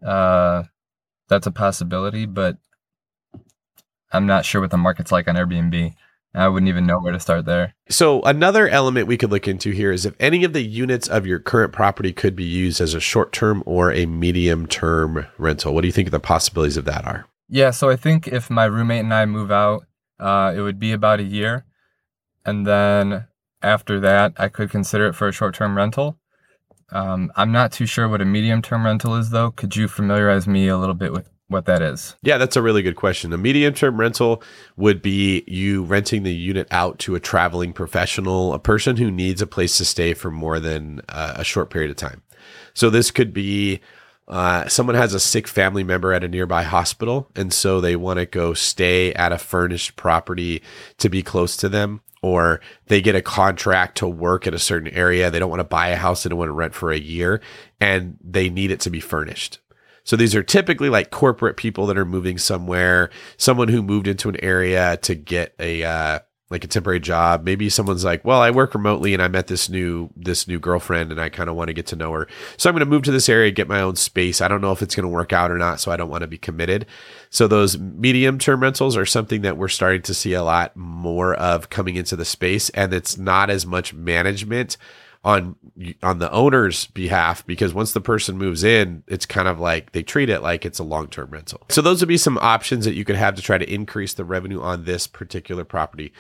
uh, 0.05 0.65
that's 1.29 1.47
a 1.47 1.53
possibility, 1.53 2.27
but 2.27 2.59
I'm 4.13 4.27
not 4.27 4.45
sure 4.45 4.61
what 4.61 4.71
the 4.71 4.77
market's 4.77 5.13
like 5.13 5.29
on 5.29 5.37
Airbnb. 5.37 5.95
I 6.35 6.49
wouldn't 6.49 6.69
even 6.71 6.87
know 6.87 6.99
where 6.99 7.13
to 7.13 7.21
start 7.21 7.45
there. 7.45 7.75
So, 7.91 8.23
another 8.23 8.67
element 8.67 9.07
we 9.07 9.19
could 9.19 9.31
look 9.31 9.47
into 9.47 9.71
here 9.71 9.93
is 9.93 10.07
if 10.07 10.15
any 10.19 10.45
of 10.45 10.55
the 10.55 10.63
units 10.63 11.07
of 11.07 11.27
your 11.27 11.39
current 11.39 11.73
property 11.73 12.13
could 12.13 12.35
be 12.35 12.45
used 12.45 12.81
as 12.81 12.95
a 12.95 13.01
short 13.01 13.33
term 13.33 13.63
or 13.67 13.93
a 13.93 14.07
medium 14.07 14.67
term 14.67 15.27
rental. 15.37 15.75
What 15.75 15.83
do 15.83 15.89
you 15.89 15.93
think 15.93 16.11
the 16.11 16.21
possibilities 16.21 16.79
of 16.79 16.87
that 16.87 17.05
are? 17.05 17.27
Yeah, 17.49 17.71
so 17.71 17.91
I 17.91 17.97
think 17.97 18.29
if 18.29 18.49
my 18.49 18.65
roommate 18.65 19.01
and 19.01 19.13
I 19.13 19.27
move 19.27 19.51
out, 19.51 19.85
uh, 20.19 20.55
it 20.57 20.63
would 20.63 20.79
be 20.79 20.93
about 20.93 21.21
a 21.21 21.25
year. 21.25 21.67
And 22.47 22.67
then 22.67 23.27
after 23.63 24.01
that, 24.01 24.33
I 24.39 24.49
could 24.49 24.71
consider 24.71 25.07
it 25.09 25.15
for 25.15 25.29
a 25.29 25.33
short 25.33 25.55
term 25.55 25.77
rental. 25.77 26.19
Um, 26.93 27.33
I'm 27.37 27.53
not 27.53 27.73
too 27.73 27.87
sure 27.87 28.09
what 28.09 28.21
a 28.21 28.25
medium 28.25 28.63
term 28.63 28.85
rental 28.85 29.17
is, 29.17 29.31
though. 29.31 29.51
Could 29.51 29.77
you 29.77 29.89
familiarize 29.89 30.47
me 30.47 30.69
a 30.69 30.77
little 30.77 30.95
bit 30.95 31.13
with 31.13 31.29
what 31.49 31.67
that 31.67 31.83
is? 31.83 32.17
Yeah, 32.23 32.39
that's 32.39 32.57
a 32.57 32.63
really 32.63 32.83
good 32.83 32.97
question. 32.97 33.33
A 33.33 33.39
medium 33.39 33.75
term 33.75 33.99
rental 33.99 34.43
would 34.77 35.03
be 35.03 35.45
you 35.47 35.85
renting 35.85 36.23
the 36.23 36.35
unit 36.35 36.67
out 36.71 36.99
to 37.01 37.15
a 37.15 37.21
traveling 37.21 37.73
professional, 37.73 38.55
a 38.55 38.59
person 38.59 38.97
who 38.97 39.11
needs 39.11 39.43
a 39.43 39.47
place 39.47 39.79
to 39.79 39.85
stay 39.85 40.15
for 40.15 40.31
more 40.31 40.61
than 40.61 41.01
uh, 41.09 41.35
a 41.37 41.45
short 41.45 41.71
period 41.71 41.91
of 41.91 41.97
time. 41.97 42.23
So 42.75 42.91
this 42.91 43.11
could 43.11 43.33
be 43.33 43.81
uh, 44.29 44.67
someone 44.69 44.97
has 44.97 45.15
a 45.15 45.21
sick 45.21 45.47
family 45.47 45.85
member 45.85 46.13
at 46.13 46.25
a 46.25 46.29
nearby 46.29 46.63
hospital, 46.63 47.29
and 47.37 47.53
so 47.53 47.81
they 47.81 47.97
want 47.97 48.19
to 48.19 48.27
go 48.27 48.55
stay 48.55 49.13
at 49.15 49.33
a 49.33 49.39
furnished 49.39 49.97
property 49.97 50.63
to 50.99 51.09
be 51.09 51.23
close 51.23 51.57
to 51.57 51.69
them 51.69 52.01
or 52.23 52.61
they 52.87 53.01
get 53.01 53.17
a 53.17 53.23
contract 53.23 53.99
to 53.99 54.09
work 54.09 54.47
in 54.47 54.55
a 54.55 54.59
certain 54.59 54.89
area. 54.89 55.31
They 55.31 55.39
don't 55.39 55.51
want 55.51 55.61
to 55.61 55.65
buy 55.65 55.89
a 55.89 55.97
house. 55.97 56.23
They 56.23 56.31
don't 56.31 56.39
want 56.39 56.49
to 56.49 56.55
rent 56.55 56.75
for 56.75 56.93
a 56.93 56.99
year 56.99 57.41
and 57.81 58.17
they 58.23 58.49
need 58.49 58.71
it 58.71 58.81
to 58.81 58.91
be 58.91 59.01
furnished. 59.01 59.59
So 60.05 60.17
these 60.17 60.35
are 60.35 60.43
typically 60.43 60.89
like 60.89 61.11
corporate 61.11 61.57
people 61.57 61.87
that 61.87 61.99
are 61.99 62.05
moving 62.05 62.39
somewhere, 62.39 63.11
someone 63.37 63.69
who 63.69 63.83
moved 63.83 64.07
into 64.07 64.29
an 64.29 64.43
area 64.43 64.97
to 64.99 65.15
get 65.15 65.55
a, 65.59 65.85
uh, 65.85 66.19
like 66.53 66.65
a 66.65 66.69
temporary 66.69 67.01
job. 67.01 67.45
Maybe 67.45 67.69
someone's 67.69 68.05
like, 68.05 68.25
"Well, 68.25 68.41
I 68.41 68.51
work 68.51 68.75
remotely 68.75 69.15
and 69.15 69.23
I 69.23 69.29
met 69.29 69.49
this 69.49 69.69
new 69.69 70.11
this 70.17 70.47
new 70.47 70.61
girlfriend 70.61 71.11
and 71.11 71.21
I 71.21 71.29
kind 71.29 71.51
of 71.51 71.57
want 71.57 71.69
to 71.69 71.75
get 71.75 71.87
to 71.87 71.97
know 71.97 72.13
her. 72.13 72.29
So 72.57 72.69
I'm 72.69 72.75
going 72.75 72.81
to 72.81 72.91
move 72.91 73.03
to 73.05 73.11
this 73.11 73.29
area, 73.29 73.51
get 73.51 73.69
my 73.69 73.81
own 73.81 73.97
space. 73.97 74.41
I 74.41 74.49
don't 74.49 74.61
know 74.61 74.73
if 74.73 74.83
it's 74.83 74.95
going 74.95 75.05
to 75.05 75.09
work 75.09 75.33
out 75.33 75.51
or 75.51 75.59
not, 75.59 75.81
so 75.81 75.91
I 75.91 75.97
don't 75.97 76.11
want 76.11 76.23
to 76.23 76.29
be 76.29 76.39
committed." 76.39 76.87
So 77.31 77.49
those 77.49 77.79
medium-term 77.79 78.61
rentals 78.61 78.97
are 78.97 79.07
something 79.07 79.41
that 79.43 79.57
we're 79.57 79.69
starting 79.69 80.03
to 80.03 80.15
see 80.15 80.35
a 80.35 80.45
lot 80.45 80.77
more 80.77 81.35
of 81.35 81.71
coming 81.71 81.97
into 81.97 82.15
the 82.15 82.27
space 82.27 82.69
and 82.71 82.93
it's 82.93 83.17
not 83.17 83.49
as 83.49 83.65
much 83.65 83.95
management 83.95 84.77
on 85.25 85.57
on 86.03 86.19
the 86.19 86.31
owner's 86.33 86.87
behalf 86.87 87.47
because 87.47 87.73
once 87.73 87.93
the 87.93 88.01
person 88.01 88.37
moves 88.37 88.65
in, 88.65 89.05
it's 89.07 89.27
kind 89.27 89.49
of 89.49 89.61
like 89.61 89.93
they 89.93 90.03
treat 90.03 90.29
it 90.29 90.41
like 90.41 90.65
it's 90.67 90.79
a 90.79 90.85
long 90.85 91.09
term 91.09 91.31
rental. 91.31 91.63
So 91.69 91.81
those 91.81 92.01
would 92.01 92.09
be 92.09 92.17
some 92.17 92.39
options 92.39 92.85
that 92.85 92.95
you 92.95 93.05
could 93.05 93.17
have 93.17 93.35
to 93.37 93.43
try 93.43 93.59
to 93.59 93.73
increase 93.73 94.15
the 94.15 94.25
revenue 94.25 94.61
on 94.61 94.85
this 94.85 95.07
particular 95.07 95.65
property. 95.65 96.13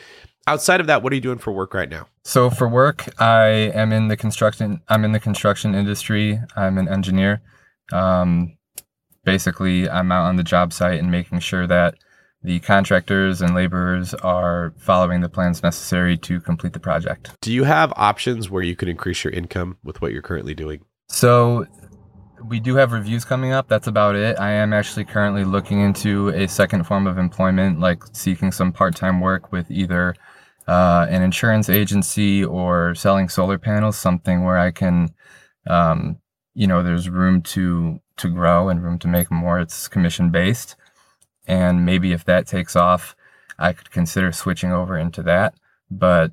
Outside 0.46 0.80
of 0.80 0.88
that, 0.88 1.02
what 1.02 1.12
are 1.12 1.16
you 1.16 1.20
doing 1.20 1.38
for 1.38 1.52
work 1.52 1.72
right 1.74 1.88
now? 1.88 2.08
So 2.24 2.50
for 2.50 2.68
work, 2.68 3.08
I 3.20 3.46
am 3.74 3.92
in 3.92 4.08
the 4.08 4.16
construction. 4.16 4.80
I'm 4.88 5.04
in 5.04 5.12
the 5.12 5.20
construction 5.20 5.74
industry. 5.74 6.38
I'm 6.56 6.78
an 6.78 6.88
engineer. 6.88 7.42
Um, 7.92 8.56
basically, 9.24 9.88
I'm 9.88 10.10
out 10.10 10.26
on 10.26 10.36
the 10.36 10.42
job 10.42 10.72
site 10.72 10.98
and 10.98 11.10
making 11.10 11.40
sure 11.40 11.66
that 11.66 11.96
the 12.44 12.60
contractors 12.60 13.40
and 13.40 13.54
laborers 13.54 14.14
are 14.14 14.74
following 14.78 15.20
the 15.20 15.28
plans 15.28 15.62
necessary 15.62 16.16
to 16.18 16.40
complete 16.40 16.72
the 16.72 16.80
project. 16.80 17.30
Do 17.40 17.52
you 17.52 17.64
have 17.64 17.92
options 17.96 18.50
where 18.50 18.62
you 18.62 18.74
could 18.74 18.88
increase 18.88 19.24
your 19.24 19.32
income 19.32 19.78
with 19.84 20.02
what 20.02 20.12
you're 20.12 20.22
currently 20.22 20.54
doing? 20.54 20.84
So 21.08 21.66
we 22.48 22.60
do 22.60 22.74
have 22.76 22.92
reviews 22.92 23.24
coming 23.24 23.52
up. 23.52 23.68
That's 23.68 23.86
about 23.86 24.16
it. 24.16 24.38
I 24.38 24.50
am 24.50 24.72
actually 24.72 25.04
currently 25.04 25.44
looking 25.44 25.80
into 25.80 26.30
a 26.30 26.48
second 26.48 26.84
form 26.84 27.06
of 27.06 27.18
employment, 27.18 27.80
like 27.80 28.02
seeking 28.12 28.50
some 28.52 28.72
part 28.72 28.96
time 28.96 29.20
work 29.20 29.52
with 29.52 29.70
either 29.70 30.16
uh, 30.66 31.06
an 31.08 31.22
insurance 31.22 31.68
agency 31.68 32.44
or 32.44 32.94
selling 32.94 33.28
solar 33.28 33.58
panels, 33.58 33.96
something 33.96 34.44
where 34.44 34.58
I 34.58 34.70
can, 34.70 35.14
um, 35.66 36.18
you 36.54 36.66
know, 36.66 36.82
there's 36.82 37.08
room 37.08 37.42
to 37.42 38.00
to 38.18 38.28
grow 38.28 38.68
and 38.68 38.82
room 38.82 38.98
to 39.00 39.08
make 39.08 39.30
more. 39.30 39.58
It's 39.58 39.88
commission 39.88 40.30
based. 40.30 40.76
And 41.46 41.84
maybe 41.84 42.12
if 42.12 42.24
that 42.24 42.46
takes 42.46 42.76
off, 42.76 43.16
I 43.58 43.72
could 43.72 43.90
consider 43.90 44.32
switching 44.32 44.72
over 44.72 44.96
into 44.96 45.22
that. 45.24 45.54
But 45.90 46.32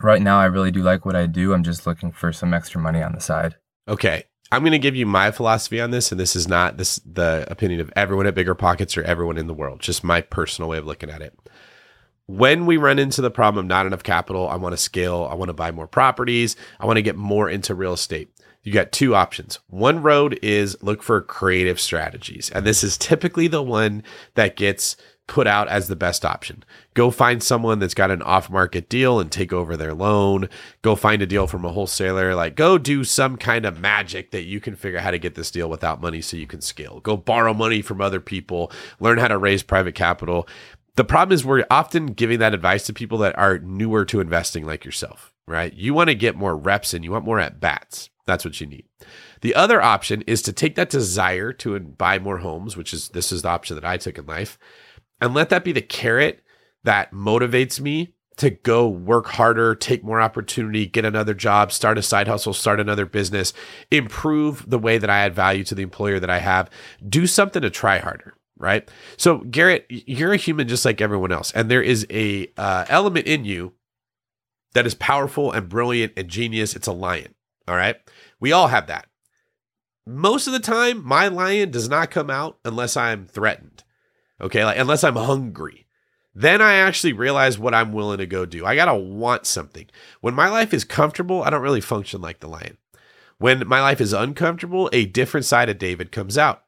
right 0.00 0.22
now, 0.22 0.38
I 0.38 0.46
really 0.46 0.70
do 0.70 0.82
like 0.82 1.04
what 1.04 1.16
I 1.16 1.26
do. 1.26 1.52
I'm 1.52 1.62
just 1.62 1.86
looking 1.86 2.12
for 2.12 2.32
some 2.32 2.52
extra 2.54 2.80
money 2.80 3.02
on 3.02 3.12
the 3.12 3.20
side. 3.20 3.56
Okay. 3.88 4.24
I'm 4.50 4.62
going 4.62 4.72
to 4.72 4.78
give 4.78 4.94
you 4.94 5.06
my 5.06 5.30
philosophy 5.30 5.80
on 5.80 5.92
this, 5.92 6.12
and 6.12 6.20
this 6.20 6.36
is 6.36 6.46
not 6.46 6.76
this 6.76 6.96
the 7.06 7.46
opinion 7.50 7.80
of 7.80 7.90
everyone 7.96 8.26
at 8.26 8.34
Bigger 8.34 8.54
Pockets 8.54 8.98
or 8.98 9.02
everyone 9.02 9.38
in 9.38 9.46
the 9.46 9.54
world. 9.54 9.80
Just 9.80 10.04
my 10.04 10.20
personal 10.20 10.68
way 10.68 10.76
of 10.76 10.84
looking 10.84 11.08
at 11.08 11.22
it. 11.22 11.38
When 12.26 12.66
we 12.66 12.76
run 12.76 12.98
into 12.98 13.22
the 13.22 13.30
problem 13.30 13.64
of 13.64 13.68
not 13.68 13.86
enough 13.86 14.02
capital, 14.02 14.48
I 14.48 14.56
want 14.56 14.74
to 14.74 14.76
scale. 14.76 15.26
I 15.30 15.34
want 15.34 15.48
to 15.48 15.54
buy 15.54 15.70
more 15.70 15.86
properties. 15.86 16.54
I 16.78 16.84
want 16.84 16.98
to 16.98 17.02
get 17.02 17.16
more 17.16 17.48
into 17.48 17.74
real 17.74 17.94
estate 17.94 18.30
you 18.62 18.72
got 18.72 18.92
two 18.92 19.14
options. 19.14 19.58
One 19.68 20.02
road 20.02 20.38
is 20.42 20.80
look 20.82 21.02
for 21.02 21.20
creative 21.20 21.80
strategies. 21.80 22.50
And 22.50 22.64
this 22.64 22.84
is 22.84 22.96
typically 22.96 23.48
the 23.48 23.62
one 23.62 24.02
that 24.34 24.56
gets 24.56 24.96
put 25.26 25.46
out 25.46 25.68
as 25.68 25.88
the 25.88 25.96
best 25.96 26.24
option. 26.24 26.64
Go 26.94 27.10
find 27.10 27.42
someone 27.42 27.78
that's 27.78 27.94
got 27.94 28.10
an 28.10 28.22
off 28.22 28.50
market 28.50 28.88
deal 28.88 29.18
and 29.18 29.30
take 29.30 29.52
over 29.52 29.76
their 29.76 29.94
loan. 29.94 30.48
Go 30.82 30.94
find 30.94 31.22
a 31.22 31.26
deal 31.26 31.46
from 31.46 31.64
a 31.64 31.70
wholesaler. 31.70 32.34
Like, 32.34 32.54
go 32.54 32.76
do 32.76 33.02
some 33.04 33.36
kind 33.36 33.64
of 33.64 33.80
magic 33.80 34.30
that 34.32 34.44
you 34.44 34.60
can 34.60 34.76
figure 34.76 34.98
out 34.98 35.04
how 35.04 35.10
to 35.10 35.18
get 35.18 35.34
this 35.34 35.50
deal 35.50 35.70
without 35.70 36.00
money 36.00 36.20
so 36.20 36.36
you 36.36 36.46
can 36.46 36.60
scale. 36.60 37.00
Go 37.00 37.16
borrow 37.16 37.54
money 37.54 37.82
from 37.82 38.00
other 38.00 38.20
people, 38.20 38.70
learn 39.00 39.18
how 39.18 39.28
to 39.28 39.38
raise 39.38 39.62
private 39.62 39.94
capital. 39.94 40.46
The 40.96 41.04
problem 41.04 41.34
is, 41.34 41.44
we're 41.44 41.64
often 41.70 42.06
giving 42.08 42.40
that 42.40 42.52
advice 42.52 42.84
to 42.86 42.92
people 42.92 43.18
that 43.18 43.38
are 43.38 43.58
newer 43.60 44.04
to 44.06 44.20
investing, 44.20 44.66
like 44.66 44.84
yourself, 44.84 45.32
right? 45.46 45.72
You 45.72 45.94
want 45.94 46.10
to 46.10 46.14
get 46.14 46.36
more 46.36 46.54
reps 46.54 46.92
and 46.92 47.04
you 47.04 47.12
want 47.12 47.24
more 47.24 47.40
at 47.40 47.60
bats. 47.60 48.10
That's 48.26 48.44
what 48.44 48.60
you 48.60 48.66
need. 48.66 48.84
The 49.40 49.54
other 49.54 49.82
option 49.82 50.22
is 50.26 50.42
to 50.42 50.52
take 50.52 50.76
that 50.76 50.90
desire 50.90 51.52
to 51.54 51.78
buy 51.80 52.18
more 52.18 52.38
homes, 52.38 52.76
which 52.76 52.94
is 52.94 53.08
this 53.08 53.32
is 53.32 53.42
the 53.42 53.48
option 53.48 53.74
that 53.74 53.84
I 53.84 53.96
took 53.96 54.18
in 54.18 54.26
life, 54.26 54.58
and 55.20 55.34
let 55.34 55.48
that 55.50 55.64
be 55.64 55.72
the 55.72 55.82
carrot 55.82 56.42
that 56.84 57.12
motivates 57.12 57.80
me 57.80 58.14
to 58.36 58.50
go 58.50 58.88
work 58.88 59.26
harder, 59.26 59.74
take 59.74 60.02
more 60.02 60.20
opportunity, 60.20 60.86
get 60.86 61.04
another 61.04 61.34
job, 61.34 61.70
start 61.70 61.98
a 61.98 62.02
side 62.02 62.28
hustle, 62.28 62.52
start 62.52 62.80
another 62.80 63.06
business, 63.06 63.52
improve 63.90 64.68
the 64.68 64.78
way 64.78 64.98
that 64.98 65.10
I 65.10 65.20
add 65.20 65.34
value 65.34 65.64
to 65.64 65.74
the 65.74 65.82
employer 65.82 66.18
that 66.18 66.30
I 66.30 66.38
have, 66.38 66.70
do 67.06 67.26
something 67.26 67.62
to 67.62 67.70
try 67.70 67.98
harder. 67.98 68.34
Right. 68.56 68.88
So, 69.16 69.38
Garrett, 69.38 69.86
you're 69.88 70.32
a 70.32 70.36
human 70.36 70.68
just 70.68 70.84
like 70.84 71.00
everyone 71.00 71.32
else. 71.32 71.50
And 71.52 71.68
there 71.68 71.82
is 71.82 72.06
a 72.10 72.48
uh, 72.56 72.84
element 72.88 73.26
in 73.26 73.44
you 73.44 73.72
that 74.74 74.86
is 74.86 74.94
powerful 74.94 75.50
and 75.50 75.68
brilliant 75.68 76.12
and 76.16 76.28
genius. 76.28 76.76
It's 76.76 76.86
a 76.86 76.92
lion. 76.92 77.34
All 77.68 77.76
right. 77.76 77.96
We 78.40 78.52
all 78.52 78.68
have 78.68 78.86
that. 78.88 79.06
Most 80.06 80.46
of 80.46 80.52
the 80.52 80.60
time, 80.60 81.04
my 81.04 81.28
lion 81.28 81.70
does 81.70 81.88
not 81.88 82.10
come 82.10 82.30
out 82.30 82.58
unless 82.64 82.96
I'm 82.96 83.26
threatened. 83.26 83.84
Okay. 84.40 84.64
Like, 84.64 84.78
unless 84.78 85.04
I'm 85.04 85.16
hungry. 85.16 85.86
Then 86.34 86.62
I 86.62 86.74
actually 86.74 87.12
realize 87.12 87.58
what 87.58 87.74
I'm 87.74 87.92
willing 87.92 88.18
to 88.18 88.26
go 88.26 88.46
do. 88.46 88.64
I 88.64 88.74
got 88.74 88.86
to 88.86 88.94
want 88.94 89.46
something. 89.46 89.86
When 90.20 90.34
my 90.34 90.48
life 90.48 90.72
is 90.72 90.84
comfortable, 90.84 91.42
I 91.42 91.50
don't 91.50 91.60
really 91.62 91.82
function 91.82 92.20
like 92.22 92.40
the 92.40 92.48
lion. 92.48 92.78
When 93.38 93.66
my 93.66 93.80
life 93.80 94.00
is 94.00 94.12
uncomfortable, 94.12 94.88
a 94.92 95.04
different 95.04 95.44
side 95.44 95.68
of 95.68 95.78
David 95.78 96.10
comes 96.10 96.38
out. 96.38 96.62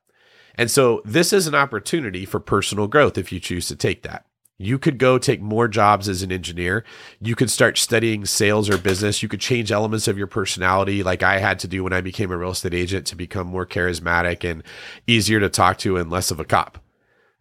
And 0.55 0.71
so 0.71 1.03
this 1.05 1.33
is 1.33 1.47
an 1.47 1.55
opportunity 1.55 2.25
for 2.25 2.41
personal 2.41 2.87
growth 2.89 3.17
if 3.17 3.33
you 3.33 3.41
choose 3.41 3.67
to 3.69 3.77
take 3.77 4.03
that. 4.03 4.27
You 4.59 4.79
could 4.79 4.99
go 4.99 5.19
take 5.19 5.41
more 5.41 5.67
jobs 5.67 6.09
as 6.09 6.23
an 6.23 6.31
engineer. 6.31 6.85
You 7.21 7.35
could 7.35 7.51
start 7.51 7.77
studying 7.77 8.25
sales 8.25 8.71
or 8.71 8.79
business. 8.79 9.23
You 9.23 9.29
could 9.29 9.41
change 9.41 9.73
elements 9.73 10.07
of 10.07 10.17
your 10.17 10.29
personality, 10.29 11.03
like 11.03 11.25
I 11.25 11.39
had 11.39 11.59
to 11.61 11.69
do 11.69 11.83
when 11.83 11.93
I 11.93 12.01
became 12.01 12.31
a 12.31 12.39
real 12.39 12.51
estate 12.51 12.73
agent 12.73 13.07
to 13.09 13.17
become 13.17 13.49
more 13.49 13.67
charismatic 13.67 14.49
and 14.49 14.63
easier 15.09 15.41
to 15.41 15.49
talk 15.49 15.79
to 15.79 15.97
and 15.97 16.09
less 16.09 16.31
of 16.31 16.39
a 16.39 16.45
cop. 16.45 16.79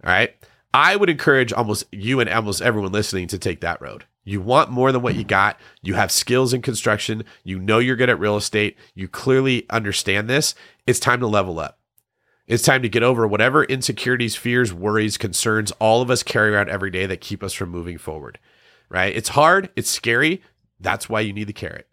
All 0.04 0.12
right. 0.12 0.36
I 0.74 0.96
would 0.96 1.10
encourage 1.10 1.54
almost 1.54 1.86
you 1.92 2.20
and 2.20 2.28
almost 2.30 2.64
everyone 2.64 2.92
listening 2.92 3.28
to 3.28 3.38
take 3.38 3.62
that 3.62 3.80
road. 3.80 4.06
You 4.24 4.42
want 4.42 4.72
more 4.72 4.92
than 4.92 5.04
what 5.04 5.16
you 5.16 5.24
got. 5.24 5.60
You 5.84 5.94
have 5.94 6.12
skills 6.12 6.52
in 6.52 6.64
construction. 6.64 7.26
You 7.44 7.60
know 7.60 7.78
you're 7.78 7.96
good 7.96 8.10
at 8.10 8.20
real 8.20 8.38
estate. 8.38 8.78
You 8.96 9.08
clearly 9.08 9.68
understand 9.70 10.30
this. 10.30 10.56
It's 10.88 11.00
time 11.00 11.20
to 11.20 11.28
level 11.28 11.60
up. 11.60 11.78
It's 12.46 12.64
time 12.64 12.82
to 12.82 12.90
get 12.90 13.04
over 13.04 13.26
whatever 13.26 13.64
insecurities, 13.64 14.36
fears, 14.36 14.74
worries, 14.74 15.18
concerns 15.18 15.72
all 15.74 16.02
of 16.02 16.12
us 16.12 16.24
carry 16.24 16.54
around 16.54 16.70
every 16.70 16.92
day 16.92 17.06
that 17.06 17.22
keep 17.22 17.42
us 17.44 17.54
from 17.54 17.70
moving 17.70 17.98
forward. 17.98 18.40
Right? 18.90 19.16
It's 19.16 19.30
hard, 19.30 19.70
it's 19.76 19.90
scary. 19.90 20.42
That's 20.80 21.08
why 21.08 21.22
you 21.22 21.34
need 21.34 21.48
the 21.48 21.54
carrot. 21.54 21.88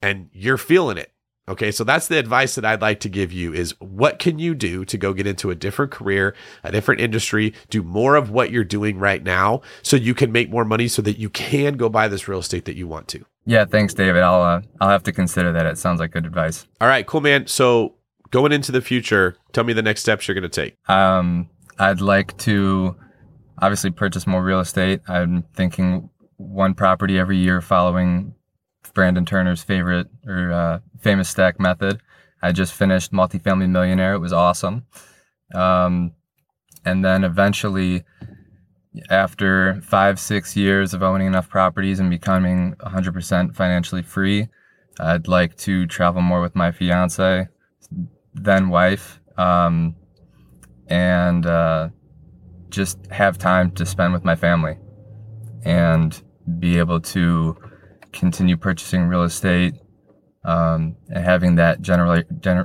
And 0.00 0.30
you're 0.32 0.56
feeling 0.56 0.96
it. 0.96 1.12
Okay, 1.48 1.72
so 1.72 1.82
that's 1.82 2.06
the 2.06 2.16
advice 2.16 2.54
that 2.54 2.64
I'd 2.64 2.80
like 2.80 3.00
to 3.00 3.08
give 3.08 3.32
you 3.32 3.52
is 3.52 3.74
what 3.80 4.20
can 4.20 4.38
you 4.38 4.54
do 4.54 4.84
to 4.84 4.96
go 4.96 5.12
get 5.12 5.26
into 5.26 5.50
a 5.50 5.56
different 5.56 5.90
career, 5.90 6.32
a 6.62 6.70
different 6.70 7.00
industry, 7.00 7.54
do 7.70 7.82
more 7.82 8.14
of 8.14 8.30
what 8.30 8.52
you're 8.52 8.62
doing 8.62 8.98
right 8.98 9.20
now 9.20 9.62
so 9.82 9.96
you 9.96 10.14
can 10.14 10.30
make 10.30 10.48
more 10.48 10.64
money 10.64 10.86
so 10.86 11.02
that 11.02 11.18
you 11.18 11.28
can 11.28 11.76
go 11.76 11.88
buy 11.88 12.06
this 12.06 12.28
real 12.28 12.38
estate 12.38 12.66
that 12.66 12.76
you 12.76 12.86
want 12.86 13.08
to. 13.08 13.24
Yeah, 13.46 13.64
thanks 13.64 13.94
David. 13.94 14.22
I'll 14.22 14.42
uh, 14.42 14.62
I'll 14.80 14.90
have 14.90 15.02
to 15.02 15.12
consider 15.12 15.50
that. 15.50 15.66
It 15.66 15.76
sounds 15.76 15.98
like 15.98 16.12
good 16.12 16.24
advice. 16.24 16.68
All 16.80 16.86
right, 16.86 17.04
cool 17.04 17.20
man. 17.20 17.48
So 17.48 17.94
going 18.30 18.52
into 18.52 18.72
the 18.72 18.80
future, 18.80 19.36
tell 19.52 19.64
me 19.64 19.72
the 19.72 19.82
next 19.82 20.02
steps 20.02 20.26
you're 20.26 20.34
going 20.34 20.48
to 20.48 20.48
take. 20.48 20.76
Um, 20.88 21.48
I'd 21.78 22.00
like 22.00 22.36
to 22.38 22.96
obviously 23.58 23.90
purchase 23.90 24.26
more 24.26 24.42
real 24.42 24.60
estate. 24.60 25.00
I'm 25.08 25.42
thinking 25.54 26.10
one 26.36 26.74
property 26.74 27.18
every 27.18 27.36
year 27.36 27.60
following 27.60 28.34
Brandon 28.94 29.24
Turner's 29.24 29.62
favorite 29.62 30.08
or 30.26 30.52
uh, 30.52 30.78
famous 31.00 31.28
stack 31.28 31.60
method. 31.60 32.00
I 32.42 32.52
just 32.52 32.72
finished 32.72 33.12
Multifamily 33.12 33.68
Millionaire. 33.68 34.14
It 34.14 34.20
was 34.20 34.32
awesome. 34.32 34.86
Um, 35.54 36.12
and 36.84 37.04
then 37.04 37.24
eventually, 37.24 38.04
after 39.10 39.80
five, 39.82 40.18
six 40.18 40.56
years 40.56 40.94
of 40.94 41.02
owning 41.02 41.26
enough 41.26 41.48
properties 41.48 42.00
and 42.00 42.08
becoming 42.08 42.74
100% 42.80 43.54
financially 43.54 44.02
free, 44.02 44.48
I'd 44.98 45.28
like 45.28 45.56
to 45.58 45.86
travel 45.86 46.22
more 46.22 46.40
with 46.40 46.56
my 46.56 46.72
fiance, 46.72 47.48
then 48.34 48.68
wife, 48.68 49.20
um, 49.36 49.94
and 50.88 51.46
uh, 51.46 51.88
just 52.68 53.06
have 53.06 53.38
time 53.38 53.70
to 53.72 53.86
spend 53.86 54.12
with 54.12 54.24
my 54.24 54.36
family 54.36 54.76
and 55.64 56.22
be 56.58 56.78
able 56.78 57.00
to 57.00 57.56
continue 58.12 58.56
purchasing 58.56 59.04
real 59.04 59.22
estate 59.22 59.74
um, 60.44 60.96
and 61.08 61.24
having 61.24 61.56
that 61.56 61.82
gener- 61.82 62.24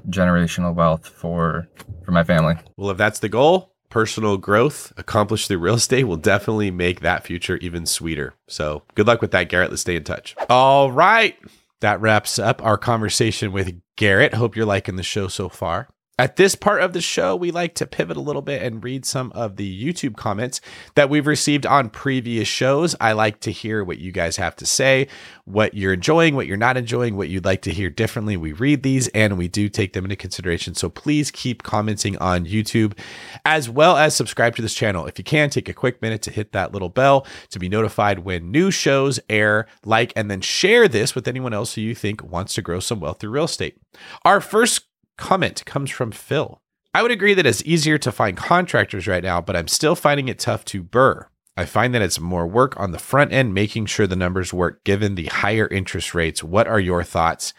generational 0.10 0.74
wealth 0.74 1.08
for 1.08 1.68
for 2.04 2.12
my 2.12 2.24
family. 2.24 2.56
Well, 2.78 2.92
if 2.92 2.98
that's 2.98 3.20
the 3.20 3.30
goal, 3.30 3.74
personal 3.90 4.38
growth 4.38 4.94
accomplished 4.98 5.48
through 5.48 5.60
real 5.60 5.76
estate 5.76 6.06
will 6.06 6.16
definitely 6.18 6.72
make 6.72 7.02
that 7.02 7.26
future 7.26 7.58
even 7.58 7.86
sweeter. 7.86 8.34
So 8.48 8.84
good 8.96 9.08
luck 9.08 9.22
with 9.22 9.32
that, 9.32 9.50
Garrett. 9.50 9.70
Let's 9.70 9.82
stay 9.82 9.96
in 9.96 10.04
touch. 10.04 10.36
All 10.50 10.92
right. 10.92 11.38
That 11.82 12.00
wraps 12.00 12.40
up 12.40 12.64
our 12.64 12.78
conversation 12.78 13.52
with 13.52 13.80
Garrett. 13.98 14.34
Hope 14.34 14.56
you're 14.56 14.66
liking 14.66 14.96
the 14.96 15.04
show 15.04 15.28
so 15.28 15.50
far. 15.50 15.88
At 16.18 16.38
this 16.38 16.56
part 16.56 16.82
of 16.82 16.94
the 16.94 17.02
show, 17.02 17.36
we 17.36 17.52
like 17.52 17.76
to 17.76 17.86
pivot 17.86 18.16
a 18.16 18.22
little 18.22 18.42
bit 18.42 18.62
and 18.62 18.82
read 18.82 19.06
some 19.06 19.34
of 19.34 19.58
the 19.58 19.84
YouTube 19.84 20.16
comments 20.16 20.62
that 20.96 21.10
we've 21.10 21.28
received 21.28 21.66
on 21.66 21.90
previous 21.90 22.48
shows. 22.48 22.96
I 23.02 23.12
like 23.12 23.42
to 23.42 23.52
hear 23.52 23.84
what 23.84 23.98
you 23.98 24.14
guys 24.14 24.38
have 24.38 24.56
to 24.58 24.66
say, 24.66 25.10
what 25.44 25.74
you're 25.74 25.92
enjoying, 25.92 26.34
what 26.34 26.48
you're 26.48 26.56
not 26.56 26.78
enjoying, 26.78 27.18
what 27.18 27.28
you'd 27.28 27.44
like 27.44 27.62
to 27.64 27.74
hear 27.74 27.90
differently. 27.90 28.38
We 28.38 28.54
read 28.54 28.82
these 28.82 29.10
and 29.10 29.38
we 29.38 29.50
do 29.50 29.68
take 29.68 29.92
them 29.92 30.06
into 30.06 30.16
consideration. 30.16 30.74
So 30.74 30.88
please 30.90 31.32
keep 31.32 31.64
commenting 31.64 32.18
on 32.20 32.46
YouTube 32.46 32.98
as 33.44 33.70
well 33.70 33.98
as 33.98 34.16
subscribe 34.16 34.56
to 34.56 34.62
this 34.62 34.74
channel. 34.74 35.08
If 35.08 35.18
you 35.18 35.26
can, 35.26 35.50
take 35.50 35.68
a 35.68 35.74
quick 35.74 36.02
minute 36.02 36.22
to 36.22 36.32
hit 36.32 36.54
that 36.54 36.72
little 36.72 36.88
bell 36.88 37.28
to 37.50 37.60
be 37.60 37.68
notified 37.68 38.20
when 38.20 38.52
new 38.52 38.72
shows 38.72 39.20
air, 39.30 39.68
like, 39.84 40.14
and 40.16 40.32
then 40.32 40.40
share 40.40 40.88
this 40.88 41.14
with 41.14 41.28
anyone 41.28 41.54
else 41.54 41.76
who 41.76 41.82
you 41.82 41.94
think 41.94 42.24
wants 42.24 42.54
to 42.54 42.62
grow 42.62 42.80
some 42.80 43.02
wealth 43.02 43.20
through 43.20 43.32
real 43.32 43.44
estate. 43.44 43.78
Our 44.24 44.40
first 44.40 44.86
comment 45.18 45.64
comes 45.66 45.90
from 45.90 46.12
Phil. 46.12 46.62
I 46.94 47.02
would 47.02 47.12
agree 47.12 47.34
that 47.34 47.46
it's 47.46 47.64
easier 47.66 47.98
to 47.98 48.12
find 48.12 48.38
contractors 48.38 49.08
right 49.08 49.24
now, 49.24 49.42
but 49.42 49.56
I'm 49.56 49.68
still 49.68 49.96
finding 49.96 50.28
it 50.28 50.40
tough 50.40 50.64
to 50.66 50.84
BRRRR. 50.84 51.26
I 51.58 51.66
find 51.66 51.94
that 51.94 52.02
it's 52.02 52.20
more 52.20 52.46
work 52.46 52.78
on 52.80 52.92
the 52.92 53.00
front 53.00 53.32
end, 53.32 53.54
making 53.54 53.86
sure 53.86 54.08
the 54.08 54.16
numbers 54.16 54.54
work 54.54 54.84
given 54.84 55.16
the 55.16 55.26
higher 55.26 55.68
interest 55.68 56.14
rates. 56.14 56.44
What 56.44 56.68
are 56.68 56.80
your 56.80 57.04
thoughts, 57.04 57.54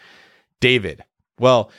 David? 0.59 1.03
Well, 1.39 1.71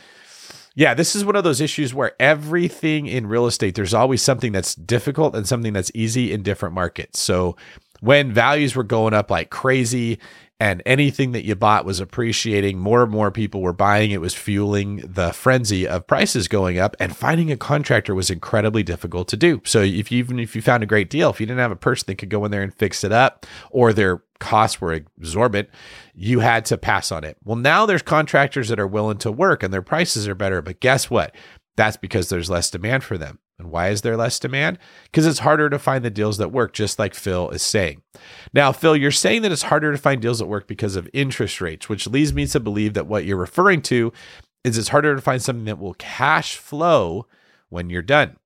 yeah, 0.74 0.94
this 0.94 1.16
is 1.16 1.24
one 1.24 1.36
of 1.36 1.44
those 1.44 1.60
issues 1.60 1.94
where 1.94 2.12
everything 2.20 3.06
in 3.06 3.26
real 3.26 3.46
estate, 3.46 3.74
there's 3.74 3.94
always 3.94 4.22
something 4.22 4.52
that's 4.52 4.74
difficult 4.74 5.34
and 5.34 5.46
something 5.46 5.72
that's 5.72 5.92
easy 5.94 6.32
in 6.32 6.42
different 6.42 6.74
markets. 6.74 7.20
So 7.20 7.56
when 8.00 8.32
values 8.32 8.76
were 8.76 8.84
going 8.84 9.14
up 9.14 9.30
like 9.30 9.50
crazy 9.50 10.18
and 10.60 10.82
anything 10.84 11.32
that 11.32 11.44
you 11.44 11.54
bought 11.54 11.84
was 11.84 12.00
appreciating. 12.00 12.78
More 12.78 13.02
and 13.02 13.12
more 13.12 13.30
people 13.30 13.60
were 13.60 13.72
buying. 13.72 14.10
It 14.10 14.20
was 14.20 14.34
fueling 14.34 14.96
the 14.96 15.32
frenzy 15.32 15.86
of 15.86 16.06
prices 16.06 16.48
going 16.48 16.78
up, 16.78 16.96
and 16.98 17.16
finding 17.16 17.52
a 17.52 17.56
contractor 17.56 18.14
was 18.14 18.30
incredibly 18.30 18.82
difficult 18.82 19.28
to 19.28 19.36
do. 19.36 19.62
So, 19.64 19.82
if 19.82 20.10
you, 20.10 20.18
even 20.18 20.38
if 20.38 20.56
you 20.56 20.62
found 20.62 20.82
a 20.82 20.86
great 20.86 21.10
deal, 21.10 21.30
if 21.30 21.40
you 21.40 21.46
didn't 21.46 21.60
have 21.60 21.70
a 21.70 21.76
person 21.76 22.06
that 22.08 22.16
could 22.16 22.30
go 22.30 22.44
in 22.44 22.50
there 22.50 22.62
and 22.62 22.74
fix 22.74 23.04
it 23.04 23.12
up, 23.12 23.46
or 23.70 23.92
their 23.92 24.22
costs 24.40 24.80
were 24.80 24.92
exorbitant, 24.92 25.68
you 26.14 26.40
had 26.40 26.64
to 26.66 26.78
pass 26.78 27.12
on 27.12 27.24
it. 27.24 27.36
Well, 27.44 27.56
now 27.56 27.86
there's 27.86 28.02
contractors 28.02 28.68
that 28.68 28.80
are 28.80 28.86
willing 28.86 29.18
to 29.18 29.32
work 29.32 29.62
and 29.62 29.72
their 29.72 29.82
prices 29.82 30.28
are 30.28 30.34
better. 30.34 30.62
But 30.62 30.80
guess 30.80 31.10
what? 31.10 31.34
That's 31.76 31.96
because 31.96 32.28
there's 32.28 32.50
less 32.50 32.70
demand 32.70 33.04
for 33.04 33.18
them. 33.18 33.38
And 33.58 33.70
why 33.70 33.88
is 33.88 34.02
there 34.02 34.16
less 34.16 34.38
demand? 34.38 34.78
Because 35.04 35.26
it's 35.26 35.40
harder 35.40 35.68
to 35.68 35.78
find 35.78 36.04
the 36.04 36.10
deals 36.10 36.38
that 36.38 36.52
work, 36.52 36.72
just 36.72 36.98
like 36.98 37.14
Phil 37.14 37.50
is 37.50 37.62
saying. 37.62 38.02
Now, 38.54 38.70
Phil, 38.70 38.96
you're 38.96 39.10
saying 39.10 39.42
that 39.42 39.50
it's 39.50 39.64
harder 39.64 39.90
to 39.90 39.98
find 39.98 40.22
deals 40.22 40.38
that 40.38 40.46
work 40.46 40.68
because 40.68 40.94
of 40.94 41.10
interest 41.12 41.60
rates, 41.60 41.88
which 41.88 42.06
leads 42.06 42.32
me 42.32 42.46
to 42.46 42.60
believe 42.60 42.94
that 42.94 43.08
what 43.08 43.24
you're 43.24 43.36
referring 43.36 43.82
to 43.82 44.12
is 44.62 44.78
it's 44.78 44.88
harder 44.88 45.14
to 45.14 45.20
find 45.20 45.42
something 45.42 45.64
that 45.64 45.78
will 45.78 45.94
cash 45.94 46.56
flow 46.56 47.26
when 47.68 47.90
you're 47.90 48.02
done. 48.02 48.36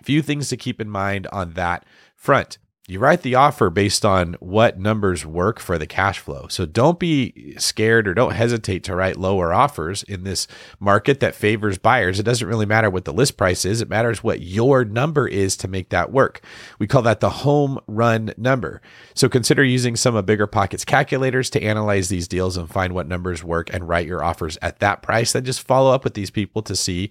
A 0.00 0.04
few 0.04 0.20
things 0.20 0.48
to 0.48 0.56
keep 0.56 0.80
in 0.80 0.90
mind 0.90 1.28
on 1.28 1.52
that 1.52 1.86
front 2.16 2.58
you 2.86 2.98
write 2.98 3.22
the 3.22 3.34
offer 3.34 3.70
based 3.70 4.04
on 4.04 4.34
what 4.40 4.78
numbers 4.78 5.24
work 5.24 5.58
for 5.58 5.78
the 5.78 5.86
cash 5.86 6.18
flow. 6.18 6.48
So 6.50 6.66
don't 6.66 6.98
be 6.98 7.54
scared 7.56 8.06
or 8.06 8.12
don't 8.12 8.34
hesitate 8.34 8.84
to 8.84 8.94
write 8.94 9.16
lower 9.16 9.54
offers 9.54 10.02
in 10.02 10.24
this 10.24 10.46
market 10.78 11.20
that 11.20 11.34
favors 11.34 11.78
buyers. 11.78 12.20
It 12.20 12.24
doesn't 12.24 12.46
really 12.46 12.66
matter 12.66 12.90
what 12.90 13.06
the 13.06 13.12
list 13.12 13.38
price 13.38 13.64
is, 13.64 13.80
it 13.80 13.88
matters 13.88 14.22
what 14.22 14.42
your 14.42 14.84
number 14.84 15.26
is 15.26 15.56
to 15.58 15.68
make 15.68 15.88
that 15.88 16.12
work. 16.12 16.42
We 16.78 16.86
call 16.86 17.00
that 17.02 17.20
the 17.20 17.30
home 17.30 17.78
run 17.86 18.34
number. 18.36 18.82
So 19.14 19.30
consider 19.30 19.64
using 19.64 19.96
some 19.96 20.14
of 20.14 20.26
Bigger 20.26 20.46
Pockets 20.46 20.84
calculators 20.84 21.48
to 21.50 21.62
analyze 21.62 22.10
these 22.10 22.28
deals 22.28 22.58
and 22.58 22.68
find 22.68 22.92
what 22.92 23.08
numbers 23.08 23.42
work 23.42 23.72
and 23.72 23.88
write 23.88 24.06
your 24.06 24.22
offers 24.22 24.58
at 24.60 24.80
that 24.80 25.00
price. 25.00 25.32
Then 25.32 25.46
just 25.46 25.66
follow 25.66 25.94
up 25.94 26.04
with 26.04 26.12
these 26.12 26.30
people 26.30 26.60
to 26.60 26.76
see 26.76 27.10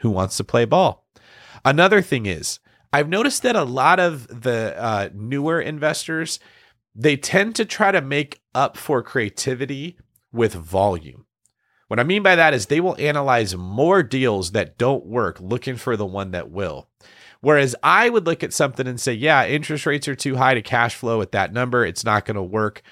who 0.00 0.10
wants 0.10 0.36
to 0.36 0.44
play 0.44 0.66
ball. 0.66 1.06
Another 1.64 2.02
thing 2.02 2.26
is, 2.26 2.58
I've 2.94 3.08
noticed 3.08 3.42
that 3.42 3.56
a 3.56 3.64
lot 3.64 3.98
of 3.98 4.28
the 4.42 4.80
uh, 4.80 5.08
newer 5.12 5.60
investors 5.60 6.38
they 6.94 7.16
tend 7.16 7.56
to 7.56 7.64
try 7.64 7.90
to 7.90 8.00
make 8.00 8.40
up 8.54 8.76
for 8.76 9.02
creativity 9.02 9.98
with 10.32 10.54
volume. 10.54 11.26
What 11.88 11.98
I 11.98 12.04
mean 12.04 12.22
by 12.22 12.36
that 12.36 12.54
is 12.54 12.66
they 12.66 12.80
will 12.80 12.94
analyze 13.00 13.56
more 13.56 14.04
deals 14.04 14.52
that 14.52 14.78
don't 14.78 15.06
work 15.06 15.40
looking 15.40 15.74
for 15.74 15.96
the 15.96 16.06
one 16.06 16.30
that 16.30 16.52
will. 16.52 16.88
Whereas 17.40 17.74
I 17.82 18.10
would 18.10 18.26
look 18.26 18.44
at 18.44 18.52
something 18.52 18.86
and 18.86 19.00
say, 19.00 19.12
yeah, 19.12 19.44
interest 19.44 19.86
rates 19.86 20.06
are 20.06 20.14
too 20.14 20.36
high 20.36 20.54
to 20.54 20.62
cash 20.62 20.94
flow 20.94 21.20
at 21.20 21.32
that 21.32 21.52
number. 21.52 21.84
It's 21.84 22.04
not 22.04 22.24
going 22.24 22.36
to 22.36 22.44
work. 22.44 22.82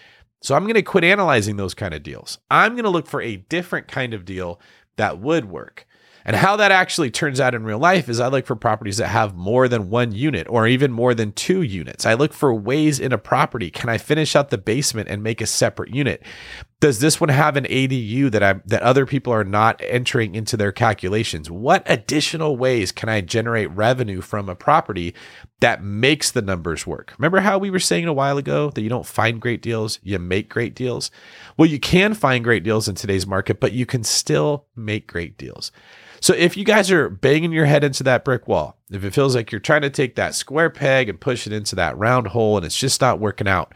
So 0.43 0.57
I'm 0.57 0.65
going 0.65 0.75
to 0.75 0.83
quit 0.83 1.05
analyzing 1.05 1.59
those 1.59 1.75
kind 1.75 1.95
of 1.95 2.03
deals. 2.03 2.39
I'm 2.51 2.73
going 2.73 2.83
to 2.83 2.91
look 2.91 3.07
for 3.07 3.23
a 3.23 3.37
different 3.37 3.87
kind 3.87 4.15
of 4.15 4.25
deal 4.25 4.61
that 4.97 5.21
would 5.21 5.45
work. 5.45 5.87
And 6.25 6.37
how 6.37 6.57
that 6.57 6.73
actually 6.73 7.11
turns 7.11 7.41
out 7.41 7.55
in 7.55 7.65
real 7.65 7.79
life 7.79 8.09
is 8.09 8.21
I 8.21 8.29
look 8.29 8.47
for 8.47 8.57
properties 8.57 8.99
that 8.99 9.09
have 9.09 9.35
more 9.35 9.69
than 9.69 9.91
one 9.91 10.13
unit 10.13 10.47
or 10.49 10.67
even 10.67 10.93
more 10.93 11.15
than 11.15 11.33
two 11.33 11.63
units. 11.63 12.07
I 12.07 12.15
look 12.15 12.33
for 12.33 12.55
ways 12.55 13.01
in 13.01 13.13
a 13.13 13.19
property. 13.19 13.71
Can 13.71 13.89
I 13.89 13.99
finish 13.99 14.37
out 14.37 14.51
the 14.51 14.59
basement 14.59 15.09
and 15.09 15.23
make 15.23 15.41
a 15.41 15.47
separate 15.47 15.95
unit? 15.95 16.23
Does 16.83 16.99
this 16.99 17.21
one 17.21 17.29
have 17.29 17.57
an 17.57 17.63
ADU 17.67 18.29
that 18.33 18.43
I 18.43 18.55
that 18.67 18.83
other 18.83 19.07
people 19.07 19.33
are 19.33 19.45
not 19.45 19.81
entering 19.87 20.35
into 20.35 20.57
their 20.57 20.73
calculations? 20.73 21.49
What 21.49 21.85
additional 21.87 22.57
ways 22.57 22.91
can 22.91 23.09
I 23.09 23.21
generate 23.21 23.71
revenue 23.71 24.21
from 24.21 24.49
a 24.49 24.57
property 24.57 25.15
that 25.61 25.81
makes 25.81 26.33
the 26.33 26.43
numbers 26.43 26.85
work? 26.85 27.15
Remember 27.19 27.39
how 27.39 27.57
we 27.57 27.71
were 27.71 27.79
saying 27.79 28.07
a 28.07 28.13
while 28.13 28.37
ago 28.37 28.71
that 28.71 28.83
you 28.83 28.89
don't 28.89 29.07
find 29.07 29.41
great 29.41 29.63
deals, 29.63 30.01
you 30.03 30.19
make 30.19 30.49
great 30.49 30.75
deals? 30.75 31.13
Well, 31.57 31.69
you 31.69 31.79
can 31.79 32.15
find 32.15 32.43
great 32.43 32.65
deals 32.65 32.89
in 32.89 32.97
today's 32.97 33.29
market, 33.29 33.61
but 33.61 33.71
you 33.71 33.87
can 33.87 34.03
still 34.03 34.67
make 34.75 35.07
great 35.07 35.39
deals. 35.39 35.71
So 36.21 36.35
if 36.35 36.57
you 36.57 36.65
guys 36.65 36.91
are 36.91 37.09
banging 37.09 37.53
your 37.53 37.67
head 37.67 37.85
into 37.85 38.03
that 38.03 38.25
brick 38.25 38.49
wall, 38.49 38.77
if 38.91 39.05
it 39.05 39.15
feels 39.15 39.37
like 39.37 39.53
you're 39.53 39.61
trying 39.61 39.83
to 39.83 39.91
take 39.91 40.17
that 40.17 40.35
square 40.35 40.69
peg 40.69 41.09
and 41.09 41.21
push 41.21 41.47
it 41.47 41.53
into 41.53 41.77
that 41.77 41.97
round 41.97 42.27
hole 42.27 42.57
and 42.57 42.67
it's 42.67 42.77
just 42.77 43.01
not 43.01 43.21
working 43.21 43.47
out, 43.47 43.73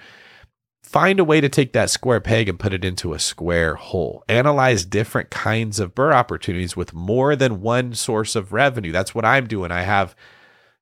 find 0.86 1.18
a 1.18 1.24
way 1.24 1.40
to 1.40 1.48
take 1.48 1.72
that 1.72 1.90
square 1.90 2.20
peg 2.20 2.48
and 2.48 2.60
put 2.60 2.72
it 2.72 2.84
into 2.84 3.12
a 3.12 3.18
square 3.18 3.74
hole. 3.74 4.22
Analyze 4.28 4.84
different 4.84 5.30
kinds 5.30 5.80
of 5.80 5.96
BRRRR 5.96 6.14
opportunities 6.14 6.76
with 6.76 6.94
more 6.94 7.34
than 7.34 7.60
one 7.60 7.92
source 7.92 8.36
of 8.36 8.52
revenue. 8.52 8.92
That's 8.92 9.12
what 9.12 9.24
I'm 9.24 9.48
doing. 9.48 9.72
I 9.72 9.82
have 9.82 10.14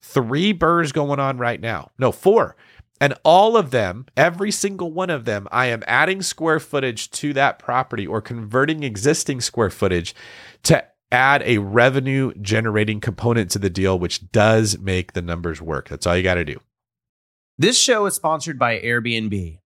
three 0.02 0.52
BRRRRs 0.52 0.92
going 0.92 1.18
on 1.20 1.38
right 1.38 1.58
now. 1.58 1.90
No, 1.98 2.12
four. 2.12 2.54
And 3.00 3.14
all 3.24 3.56
of 3.56 3.70
them, 3.70 4.04
every 4.14 4.50
single 4.50 4.92
one 4.92 5.08
of 5.08 5.24
them, 5.24 5.48
I 5.50 5.66
am 5.66 5.82
adding 5.86 6.20
square 6.20 6.60
footage 6.60 7.10
to 7.12 7.32
that 7.32 7.58
property 7.58 8.06
or 8.06 8.20
converting 8.20 8.82
existing 8.82 9.40
square 9.40 9.70
footage 9.70 10.14
to 10.64 10.84
add 11.10 11.42
a 11.46 11.58
revenue 11.58 12.34
generating 12.42 13.00
component 13.00 13.50
to 13.52 13.58
the 13.58 13.70
deal, 13.70 13.98
which 13.98 14.30
does 14.32 14.78
make 14.78 15.14
the 15.14 15.22
numbers 15.22 15.62
work. 15.62 15.88
That's 15.88 16.06
all 16.06 16.16
you 16.16 16.22
got 16.22 16.34
to 16.34 16.44
do. 16.44 16.60
This 17.56 17.78
show 17.78 18.04
is 18.04 18.14
sponsored 18.14 18.58
by 18.58 18.80
Airbnb. 18.80 19.60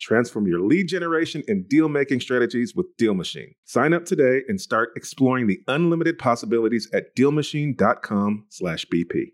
Transform 0.00 0.46
your 0.46 0.60
lead 0.60 0.88
generation 0.88 1.42
and 1.48 1.68
deal 1.68 1.88
making 1.88 2.20
strategies 2.20 2.74
with 2.74 2.86
Deal 2.96 3.14
Machine. 3.14 3.54
Sign 3.64 3.92
up 3.92 4.04
today 4.04 4.42
and 4.48 4.60
start 4.60 4.90
exploring 4.96 5.46
the 5.46 5.60
unlimited 5.68 6.18
possibilities 6.18 6.88
at 6.92 7.14
DealMachine.com/bp. 7.16 9.32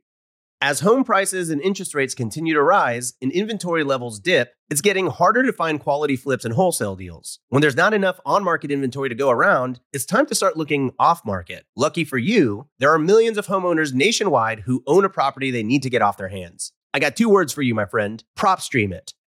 As 0.64 0.78
home 0.78 1.02
prices 1.02 1.50
and 1.50 1.60
interest 1.60 1.92
rates 1.92 2.14
continue 2.14 2.54
to 2.54 2.62
rise 2.62 3.14
and 3.20 3.32
inventory 3.32 3.82
levels 3.82 4.20
dip, 4.20 4.54
it's 4.70 4.80
getting 4.80 5.08
harder 5.08 5.42
to 5.42 5.52
find 5.52 5.80
quality 5.80 6.14
flips 6.14 6.44
and 6.44 6.54
wholesale 6.54 6.94
deals. 6.94 7.40
When 7.48 7.60
there's 7.60 7.74
not 7.74 7.92
enough 7.92 8.20
on 8.24 8.44
market 8.44 8.70
inventory 8.70 9.08
to 9.08 9.16
go 9.16 9.30
around, 9.30 9.80
it's 9.92 10.06
time 10.06 10.24
to 10.26 10.36
start 10.36 10.56
looking 10.56 10.92
off 11.00 11.26
market. 11.26 11.64
Lucky 11.74 12.04
for 12.04 12.16
you, 12.16 12.68
there 12.78 12.92
are 12.92 12.98
millions 13.00 13.38
of 13.38 13.48
homeowners 13.48 13.92
nationwide 13.92 14.60
who 14.60 14.84
own 14.86 15.04
a 15.04 15.10
property 15.10 15.50
they 15.50 15.64
need 15.64 15.82
to 15.82 15.90
get 15.90 16.00
off 16.00 16.16
their 16.16 16.28
hands. 16.28 16.72
I 16.94 17.00
got 17.00 17.16
two 17.16 17.28
words 17.28 17.52
for 17.52 17.62
you, 17.62 17.74
my 17.74 17.86
friend 17.86 18.22
PropStream 18.38 18.92
it. 18.92 19.14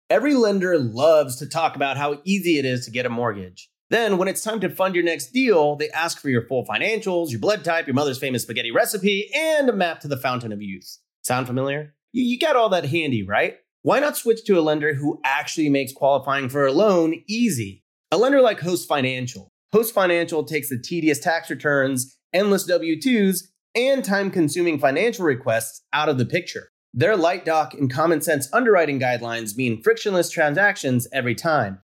Every 0.09 0.33
lender 0.35 0.77
loves 0.77 1.37
to 1.37 1.47
talk 1.47 1.75
about 1.75 1.95
how 1.97 2.19
easy 2.23 2.59
it 2.59 2.65
is 2.65 2.85
to 2.85 2.91
get 2.91 3.07
a 3.07 3.09
mortgage. 3.09 3.71
Then, 3.93 4.17
when 4.17 4.27
it's 4.27 4.43
time 4.43 4.59
to 4.61 4.71
fund 4.71 4.95
your 4.95 5.03
next 5.03 5.33
deal, 5.33 5.75
they 5.75 5.87
ask 5.91 6.19
for 6.19 6.27
your 6.27 6.47
full 6.47 6.65
financials, 6.65 7.29
your 7.29 7.39
blood 7.39 7.63
type, 7.63 7.85
your 7.85 7.93
mother's 7.93 8.17
famous 8.17 8.41
spaghetti 8.41 8.71
recipe, 8.71 9.29
and 9.35 9.69
a 9.69 9.71
map 9.71 9.99
to 9.99 10.07
the 10.07 10.17
fountain 10.17 10.51
of 10.51 10.63
youth. 10.63 10.97
Sound 11.21 11.45
familiar? 11.45 11.93
You, 12.11 12.23
you 12.23 12.39
got 12.39 12.55
all 12.55 12.69
that 12.69 12.85
handy, 12.85 13.21
right? 13.21 13.57
Why 13.83 13.99
not 13.99 14.17
switch 14.17 14.45
to 14.45 14.57
a 14.57 14.61
lender 14.61 14.95
who 14.95 15.21
actually 15.23 15.69
makes 15.69 15.93
qualifying 15.93 16.49
for 16.49 16.65
a 16.65 16.71
loan 16.71 17.21
easy? 17.27 17.83
A 18.11 18.17
lender 18.17 18.41
like 18.41 18.61
Host 18.61 18.87
Financial. 18.87 19.47
Host 19.71 19.93
Financial 19.93 20.43
takes 20.43 20.69
the 20.69 20.79
tedious 20.79 21.19
tax 21.19 21.51
returns, 21.51 22.17
endless 22.33 22.63
W 22.63 22.99
2s, 22.99 23.43
and 23.75 24.03
time 24.03 24.31
consuming 24.31 24.79
financial 24.79 25.23
requests 25.23 25.83
out 25.93 26.09
of 26.09 26.17
the 26.17 26.25
picture. 26.25 26.69
Their 26.95 27.15
light 27.15 27.45
doc 27.45 27.75
and 27.75 27.93
common 27.93 28.21
sense 28.21 28.49
underwriting 28.51 28.99
guidelines 28.99 29.55
mean 29.55 29.83
frictionless 29.83 30.31
transactions 30.31 31.07
every 31.13 31.35
time. 31.35 31.83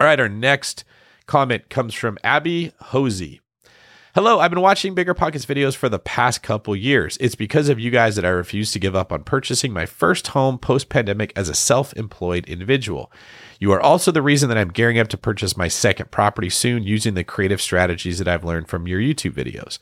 All 0.00 0.06
right, 0.06 0.20
our 0.20 0.28
next 0.28 0.84
comment 1.26 1.68
comes 1.70 1.92
from 1.92 2.18
Abby 2.22 2.70
Hosey. 2.80 3.40
Hello, 4.14 4.38
I've 4.38 4.50
been 4.50 4.60
watching 4.60 4.94
Bigger 4.94 5.12
Pockets 5.12 5.44
videos 5.44 5.74
for 5.74 5.88
the 5.88 5.98
past 5.98 6.40
couple 6.40 6.76
years. 6.76 7.18
It's 7.20 7.34
because 7.34 7.68
of 7.68 7.80
you 7.80 7.90
guys 7.90 8.14
that 8.14 8.24
I 8.24 8.28
refuse 8.28 8.70
to 8.72 8.78
give 8.78 8.94
up 8.94 9.12
on 9.12 9.24
purchasing 9.24 9.72
my 9.72 9.86
first 9.86 10.28
home 10.28 10.56
post 10.56 10.88
pandemic 10.88 11.32
as 11.34 11.48
a 11.48 11.54
self 11.54 11.92
employed 11.94 12.46
individual. 12.46 13.10
You 13.58 13.72
are 13.72 13.80
also 13.80 14.12
the 14.12 14.22
reason 14.22 14.48
that 14.48 14.58
I'm 14.58 14.70
gearing 14.70 15.00
up 15.00 15.08
to 15.08 15.18
purchase 15.18 15.56
my 15.56 15.66
second 15.66 16.12
property 16.12 16.48
soon 16.48 16.84
using 16.84 17.14
the 17.14 17.24
creative 17.24 17.60
strategies 17.60 18.18
that 18.18 18.28
I've 18.28 18.44
learned 18.44 18.68
from 18.68 18.86
your 18.86 19.00
YouTube 19.00 19.32
videos. 19.32 19.80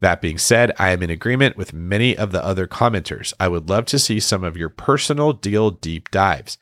That 0.00 0.20
being 0.20 0.36
said, 0.36 0.72
I 0.78 0.90
am 0.90 1.02
in 1.02 1.08
agreement 1.08 1.56
with 1.56 1.72
many 1.72 2.14
of 2.14 2.32
the 2.32 2.44
other 2.44 2.66
commenters. 2.66 3.32
I 3.40 3.48
would 3.48 3.70
love 3.70 3.86
to 3.86 3.98
see 3.98 4.20
some 4.20 4.44
of 4.44 4.58
your 4.58 4.68
personal 4.68 5.32
deal 5.32 5.70
deep 5.70 6.10
dives. 6.10 6.58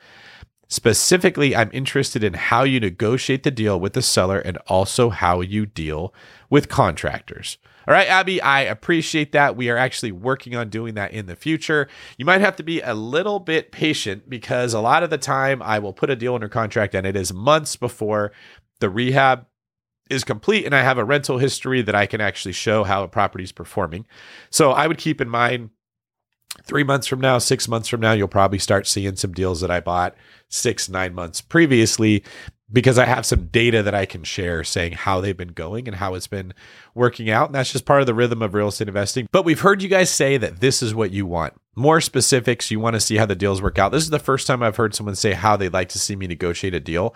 Specifically, 0.72 1.54
I'm 1.54 1.68
interested 1.74 2.24
in 2.24 2.32
how 2.32 2.62
you 2.62 2.80
negotiate 2.80 3.42
the 3.42 3.50
deal 3.50 3.78
with 3.78 3.92
the 3.92 4.00
seller 4.00 4.38
and 4.38 4.56
also 4.68 5.11
how 5.11 5.42
you 5.42 5.66
deal 5.66 6.14
with 6.48 6.70
contractors. 6.70 7.58
All 7.87 7.92
right, 7.92 8.08
Abby, 8.08 8.40
I 8.40 8.62
appreciate 8.62 9.32
that. 9.32 9.54
We 9.54 9.68
are 9.68 9.76
actually 9.76 10.12
working 10.12 10.56
on 10.56 10.70
doing 10.70 10.94
that 10.94 11.12
in 11.12 11.26
the 11.26 11.37
future. 11.37 11.88
You 12.16 12.24
might 12.24 12.40
have 12.40 12.56
to 12.56 12.62
be 12.62 12.80
a 12.80 12.94
little 12.94 13.38
bit 13.38 13.70
patient 13.70 14.30
because 14.30 14.72
a 14.72 14.80
lot 14.80 15.02
of 15.02 15.11
the 15.11 15.18
time 15.18 15.61
I 15.61 15.78
will 15.78 15.92
put 15.92 16.08
a 16.08 16.16
deal 16.16 16.35
under 16.35 16.48
contract 16.48 16.94
and 16.94 17.06
it 17.06 17.16
is 17.16 17.35
months 17.35 17.76
before 17.76 18.32
the 18.80 18.88
rehab 18.88 19.44
is 20.08 20.24
complete 20.24 20.64
and 20.64 20.74
I 20.74 20.85
have 20.85 20.96
a 20.96 21.04
rental 21.04 21.37
history 21.37 21.82
that 21.82 21.94
I 21.94 22.06
can 22.06 22.22
actually 22.22 22.52
show 22.52 22.82
how 22.82 23.02
a 23.02 23.08
property 23.08 23.44
is 23.44 23.52
performing. 23.52 24.06
So 24.48 24.70
I 24.70 24.87
would 24.87 24.96
keep 24.96 25.20
in 25.20 25.28
mind 25.28 25.68
three 26.64 26.84
months 26.84 27.06
from 27.06 27.20
now, 27.20 27.38
six 27.38 27.68
months 27.68 27.88
from 27.88 28.00
now, 28.00 28.12
you'll 28.12 28.28
probably 28.28 28.58
start 28.58 28.86
seeing 28.86 29.16
some 29.16 29.32
deals 29.32 29.60
that 29.60 29.70
I 29.70 29.80
bought 29.80 30.14
six, 30.48 30.88
nine 30.88 31.14
months 31.14 31.40
previously 31.40 32.24
because 32.72 32.98
I 32.98 33.04
have 33.04 33.26
some 33.26 33.46
data 33.48 33.82
that 33.82 33.94
I 33.94 34.06
can 34.06 34.24
share 34.24 34.64
saying 34.64 34.92
how 34.92 35.20
they've 35.20 35.36
been 35.36 35.48
going 35.48 35.86
and 35.86 35.96
how 35.96 36.14
it's 36.14 36.26
been 36.26 36.54
working 36.94 37.28
out. 37.28 37.48
And 37.48 37.54
that's 37.54 37.72
just 37.72 37.84
part 37.84 38.00
of 38.00 38.06
the 38.06 38.14
rhythm 38.14 38.40
of 38.40 38.54
real 38.54 38.68
estate 38.68 38.88
investing. 38.88 39.28
But 39.30 39.44
we've 39.44 39.60
heard 39.60 39.82
you 39.82 39.88
guys 39.88 40.10
say 40.10 40.38
that 40.38 40.60
this 40.60 40.82
is 40.82 40.94
what 40.94 41.10
you 41.10 41.26
want. 41.26 41.54
More 41.74 42.00
specifics, 42.00 42.70
you 42.70 42.80
want 42.80 42.94
to 42.94 43.00
see 43.00 43.16
how 43.16 43.26
the 43.26 43.34
deals 43.34 43.60
work 43.60 43.78
out. 43.78 43.92
This 43.92 44.04
is 44.04 44.10
the 44.10 44.18
first 44.18 44.46
time 44.46 44.62
I've 44.62 44.76
heard 44.76 44.94
someone 44.94 45.16
say 45.16 45.32
how 45.32 45.56
they'd 45.56 45.72
like 45.72 45.90
to 45.90 45.98
see 45.98 46.16
me 46.16 46.26
negotiate 46.26 46.74
a 46.74 46.80
deal. 46.80 47.14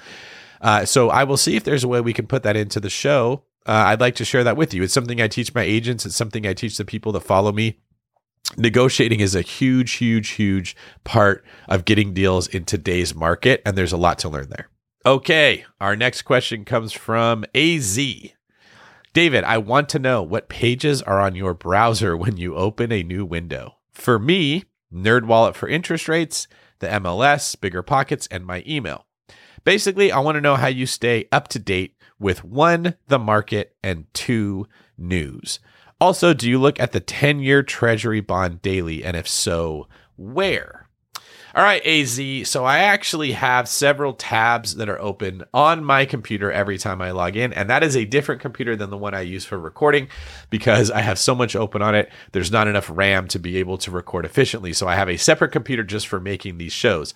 Uh, 0.60 0.84
so 0.84 1.10
I 1.10 1.24
will 1.24 1.36
see 1.36 1.56
if 1.56 1.64
there's 1.64 1.84
a 1.84 1.88
way 1.88 2.00
we 2.00 2.12
can 2.12 2.26
put 2.26 2.42
that 2.42 2.56
into 2.56 2.80
the 2.80 2.90
show. 2.90 3.44
Uh, 3.66 3.84
I'd 3.88 4.00
like 4.00 4.14
to 4.16 4.24
share 4.24 4.44
that 4.44 4.56
with 4.56 4.72
you. 4.72 4.82
It's 4.82 4.94
something 4.94 5.20
I 5.20 5.28
teach 5.28 5.54
my 5.54 5.62
agents, 5.62 6.06
it's 6.06 6.16
something 6.16 6.46
I 6.46 6.54
teach 6.54 6.76
the 6.76 6.84
people 6.84 7.12
that 7.12 7.20
follow 7.20 7.52
me 7.52 7.78
negotiating 8.56 9.20
is 9.20 9.34
a 9.34 9.42
huge, 9.42 9.92
huge, 9.92 10.30
huge 10.30 10.76
part 11.04 11.44
of 11.68 11.84
getting 11.84 12.14
deals 12.14 12.46
in 12.48 12.64
today's 12.64 13.14
market, 13.14 13.62
and 13.64 13.76
there's 13.76 13.92
a 13.92 13.96
lot 13.96 14.18
to 14.20 14.28
learn 14.28 14.48
there. 14.48 14.68
Okay, 15.04 15.64
our 15.80 15.94
next 15.96 16.22
question 16.22 16.64
comes 16.64 16.92
from 16.92 17.44
AZ. 17.54 17.98
David, 19.12 19.44
I 19.44 19.58
want 19.58 19.88
to 19.90 19.98
know 19.98 20.22
what 20.22 20.48
pages 20.48 21.00
are 21.02 21.20
on 21.20 21.34
your 21.34 21.54
browser 21.54 22.16
when 22.16 22.36
you 22.36 22.54
open 22.54 22.92
a 22.92 23.02
new 23.02 23.24
window. 23.24 23.76
For 23.92 24.18
me, 24.18 24.64
NerdWallet 24.92 25.54
for 25.54 25.68
interest 25.68 26.08
rates, 26.08 26.48
the 26.80 26.88
MLS, 26.88 27.58
Bigger 27.58 27.82
Pockets, 27.82 28.28
and 28.30 28.44
my 28.44 28.62
email. 28.66 29.06
Basically, 29.64 30.12
I 30.12 30.18
want 30.18 30.36
to 30.36 30.40
know 30.40 30.56
how 30.56 30.68
you 30.68 30.86
stay 30.86 31.28
up 31.32 31.48
to 31.48 31.58
date 31.58 31.96
with 32.18 32.44
one, 32.44 32.94
the 33.08 33.18
market, 33.18 33.74
and 33.82 34.06
two, 34.12 34.66
news. 34.98 35.60
Also, 36.00 36.34
do 36.34 36.48
you 36.48 36.58
look 36.58 36.78
at 36.78 36.92
the 36.92 37.00
10 37.00 37.40
year 37.40 37.62
Treasury 37.62 38.20
bond 38.20 38.60
daily? 38.60 39.02
And 39.02 39.16
if 39.16 39.26
so, 39.26 39.88
where? 40.16 40.86
All 41.54 41.62
right, 41.62 41.80
AZ. 41.86 42.20
So 42.50 42.66
I 42.66 42.80
actually 42.80 43.32
have 43.32 43.66
several 43.66 44.12
tabs 44.12 44.74
that 44.74 44.90
are 44.90 45.00
open 45.00 45.42
on 45.54 45.82
my 45.82 46.04
computer 46.04 46.52
every 46.52 46.76
time 46.76 47.00
I 47.00 47.12
log 47.12 47.34
in. 47.34 47.54
And 47.54 47.70
that 47.70 47.82
is 47.82 47.96
a 47.96 48.04
different 48.04 48.42
computer 48.42 48.76
than 48.76 48.90
the 48.90 48.98
one 48.98 49.14
I 49.14 49.22
use 49.22 49.46
for 49.46 49.58
recording 49.58 50.08
because 50.50 50.90
I 50.90 51.00
have 51.00 51.18
so 51.18 51.34
much 51.34 51.56
open 51.56 51.80
on 51.80 51.94
it. 51.94 52.12
There's 52.32 52.52
not 52.52 52.68
enough 52.68 52.90
RAM 52.92 53.26
to 53.28 53.38
be 53.38 53.56
able 53.56 53.78
to 53.78 53.90
record 53.90 54.26
efficiently. 54.26 54.74
So 54.74 54.86
I 54.86 54.96
have 54.96 55.08
a 55.08 55.16
separate 55.16 55.52
computer 55.52 55.82
just 55.82 56.08
for 56.08 56.20
making 56.20 56.58
these 56.58 56.74
shows. 56.74 57.14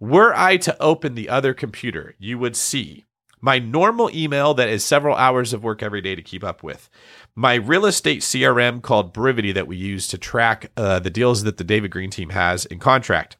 Were 0.00 0.34
I 0.34 0.56
to 0.58 0.76
open 0.82 1.14
the 1.14 1.28
other 1.28 1.54
computer, 1.54 2.16
you 2.18 2.40
would 2.40 2.56
see 2.56 3.04
my 3.40 3.60
normal 3.60 4.10
email 4.12 4.54
that 4.54 4.68
is 4.68 4.84
several 4.84 5.14
hours 5.14 5.52
of 5.52 5.62
work 5.62 5.80
every 5.80 6.00
day 6.00 6.16
to 6.16 6.22
keep 6.22 6.42
up 6.42 6.64
with 6.64 6.90
my 7.36 7.54
real 7.54 7.84
estate 7.84 8.22
CRM 8.22 8.80
called 8.82 9.12
Brivity 9.12 9.52
that 9.52 9.68
we 9.68 9.76
use 9.76 10.08
to 10.08 10.18
track 10.18 10.72
uh, 10.76 10.98
the 10.98 11.10
deals 11.10 11.44
that 11.44 11.58
the 11.58 11.64
David 11.64 11.90
Greene 11.90 12.10
team 12.10 12.30
has 12.30 12.64
in 12.64 12.78
contract 12.78 13.36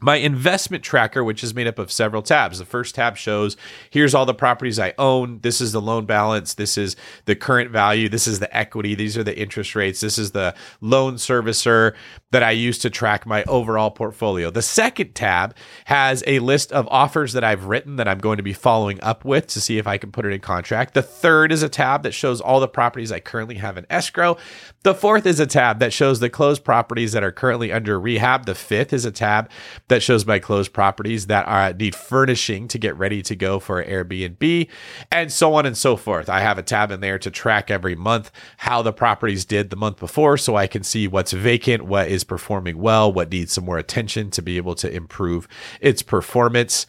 my 0.00 0.16
investment 0.16 0.84
tracker, 0.84 1.24
which 1.24 1.42
is 1.42 1.54
made 1.54 1.66
up 1.66 1.78
of 1.78 1.90
several 1.90 2.22
tabs. 2.22 2.58
The 2.58 2.64
first 2.64 2.94
tab 2.94 3.16
shows 3.16 3.56
here's 3.90 4.14
all 4.14 4.26
the 4.26 4.34
properties 4.34 4.78
I 4.78 4.94
own. 4.98 5.40
This 5.40 5.60
is 5.60 5.72
the 5.72 5.80
loan 5.80 6.06
balance. 6.06 6.54
This 6.54 6.78
is 6.78 6.96
the 7.24 7.34
current 7.34 7.70
value. 7.70 8.08
This 8.08 8.26
is 8.26 8.38
the 8.38 8.56
equity. 8.56 8.94
These 8.94 9.18
are 9.18 9.24
the 9.24 9.36
interest 9.36 9.74
rates. 9.74 10.00
This 10.00 10.18
is 10.18 10.30
the 10.30 10.54
loan 10.80 11.14
servicer 11.14 11.94
that 12.30 12.42
I 12.42 12.50
use 12.50 12.78
to 12.78 12.90
track 12.90 13.24
my 13.24 13.42
overall 13.44 13.90
portfolio. 13.90 14.50
The 14.50 14.60
second 14.60 15.14
tab 15.14 15.54
has 15.86 16.22
a 16.26 16.40
list 16.40 16.72
of 16.72 16.86
offers 16.90 17.32
that 17.32 17.42
I've 17.42 17.64
written 17.64 17.96
that 17.96 18.06
I'm 18.06 18.18
going 18.18 18.36
to 18.36 18.42
be 18.42 18.52
following 18.52 19.00
up 19.02 19.24
with 19.24 19.46
to 19.48 19.60
see 19.60 19.78
if 19.78 19.86
I 19.86 19.96
can 19.96 20.12
put 20.12 20.26
it 20.26 20.32
in 20.32 20.40
contract. 20.40 20.92
The 20.92 21.02
third 21.02 21.52
is 21.52 21.62
a 21.62 21.68
tab 21.68 22.02
that 22.02 22.12
shows 22.12 22.40
all 22.40 22.60
the 22.60 22.68
properties 22.68 23.10
I 23.10 23.20
currently 23.20 23.54
have 23.56 23.78
in 23.78 23.86
escrow. 23.88 24.36
The 24.82 24.94
fourth 24.94 25.24
is 25.26 25.40
a 25.40 25.46
tab 25.46 25.78
that 25.78 25.92
shows 25.92 26.20
the 26.20 26.28
closed 26.28 26.64
properties 26.64 27.12
that 27.12 27.24
are 27.24 27.32
currently 27.32 27.72
under 27.72 27.98
rehab. 27.98 28.44
The 28.44 28.54
fifth 28.54 28.92
is 28.92 29.06
a 29.06 29.10
tab 29.10 29.50
that 29.88 30.02
shows 30.02 30.26
my 30.26 30.38
closed 30.38 30.72
properties 30.72 31.28
that 31.28 31.48
are 31.48 31.72
need 31.72 31.94
furnishing 31.94 32.68
to 32.68 32.78
get 32.78 32.96
ready 32.96 33.22
to 33.22 33.34
go 33.34 33.58
for 33.58 33.82
Airbnb, 33.82 34.68
and 35.10 35.32
so 35.32 35.54
on 35.54 35.64
and 35.64 35.76
so 35.76 35.96
forth. 35.96 36.28
I 36.28 36.40
have 36.40 36.58
a 36.58 36.62
tab 36.62 36.90
in 36.90 37.00
there 37.00 37.18
to 37.18 37.30
track 37.30 37.70
every 37.70 37.94
month 37.94 38.30
how 38.58 38.82
the 38.82 38.92
properties 38.92 39.44
did 39.44 39.70
the 39.70 39.76
month 39.76 39.98
before, 39.98 40.36
so 40.36 40.56
I 40.56 40.66
can 40.66 40.82
see 40.82 41.08
what's 41.08 41.32
vacant, 41.32 41.84
what 41.84 42.08
is 42.08 42.17
performing 42.24 42.78
well, 42.78 43.12
what 43.12 43.30
needs 43.30 43.52
some 43.52 43.64
more 43.64 43.78
attention 43.78 44.30
to 44.32 44.42
be 44.42 44.56
able 44.56 44.74
to 44.76 44.92
improve 44.92 45.48
its 45.80 46.02
performance, 46.02 46.86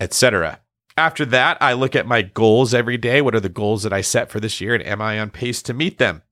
etc. 0.00 0.60
After 0.96 1.24
that, 1.26 1.58
I 1.60 1.74
look 1.74 1.94
at 1.94 2.06
my 2.06 2.22
goals 2.22 2.74
every 2.74 2.96
day. 2.96 3.22
What 3.22 3.34
are 3.34 3.40
the 3.40 3.48
goals 3.48 3.84
that 3.84 3.92
I 3.92 4.00
set 4.00 4.30
for 4.30 4.40
this 4.40 4.60
year, 4.60 4.74
and 4.74 4.84
am 4.84 5.00
I 5.00 5.20
on 5.20 5.30
pace 5.30 5.62
to 5.62 5.74
meet 5.74 5.98
them? 5.98 6.22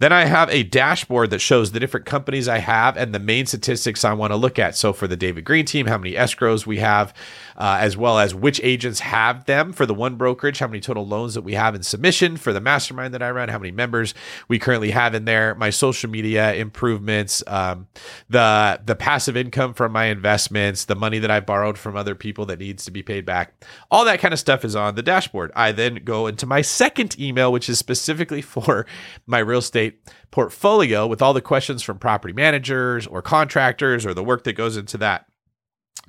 Then 0.00 0.12
I 0.14 0.24
have 0.24 0.48
a 0.48 0.62
dashboard 0.62 1.28
that 1.30 1.40
shows 1.40 1.72
the 1.72 1.78
different 1.78 2.06
companies 2.06 2.48
I 2.48 2.58
have 2.58 2.96
and 2.96 3.14
the 3.14 3.18
main 3.18 3.44
statistics 3.44 4.02
I 4.02 4.14
want 4.14 4.32
to 4.32 4.36
look 4.36 4.58
at. 4.58 4.74
So 4.74 4.94
for 4.94 5.06
the 5.06 5.16
David 5.16 5.44
Greene 5.44 5.66
team, 5.66 5.86
how 5.86 5.98
many 5.98 6.14
escrows 6.14 6.64
we 6.64 6.78
have, 6.78 7.12
uh, 7.58 7.76
as 7.78 7.98
well 7.98 8.18
as 8.18 8.34
which 8.34 8.60
agents 8.62 9.00
have 9.00 9.44
them 9.44 9.74
for 9.74 9.84
the 9.84 9.92
one 9.92 10.16
brokerage, 10.16 10.58
how 10.58 10.68
many 10.68 10.80
total 10.80 11.06
loans 11.06 11.34
that 11.34 11.42
we 11.42 11.52
have 11.52 11.74
in 11.74 11.82
submission 11.82 12.38
for 12.38 12.54
the 12.54 12.62
mastermind 12.62 13.12
that 13.12 13.22
I 13.22 13.30
run, 13.30 13.50
how 13.50 13.58
many 13.58 13.72
members 13.72 14.14
we 14.48 14.58
currently 14.58 14.90
have 14.90 15.14
in 15.14 15.26
there, 15.26 15.54
my 15.54 15.68
social 15.68 16.08
media 16.08 16.54
improvements, 16.54 17.42
um, 17.46 17.86
the 18.30 18.80
the 18.82 18.96
passive 18.96 19.36
income 19.36 19.74
from 19.74 19.92
my 19.92 20.06
investments, 20.06 20.86
the 20.86 20.96
money 20.96 21.18
that 21.18 21.30
I 21.30 21.40
borrowed 21.40 21.76
from 21.76 21.94
other 21.94 22.14
people 22.14 22.46
that 22.46 22.58
needs 22.58 22.86
to 22.86 22.90
be 22.90 23.02
paid 23.02 23.26
back. 23.26 23.52
All 23.90 24.06
that 24.06 24.20
kind 24.20 24.32
of 24.32 24.40
stuff 24.40 24.64
is 24.64 24.74
on 24.74 24.94
the 24.94 25.02
dashboard. 25.02 25.52
I 25.54 25.72
then 25.72 25.96
go 26.04 26.26
into 26.26 26.46
my 26.46 26.62
second 26.62 27.20
email, 27.20 27.52
which 27.52 27.68
is 27.68 27.78
specifically 27.78 28.40
for 28.50 28.86
my 29.26 29.40
real 29.40 29.58
estate 29.58 29.89
portfolio 30.30 31.06
with 31.06 31.22
all 31.22 31.32
the 31.32 31.40
questions 31.40 31.82
from 31.82 31.98
property 31.98 32.34
managers 32.34 33.06
or 33.06 33.22
contractors 33.22 34.04
or 34.04 34.14
the 34.14 34.24
work 34.24 34.44
that 34.44 34.54
goes 34.54 34.76
into 34.76 34.98
that. 34.98 35.26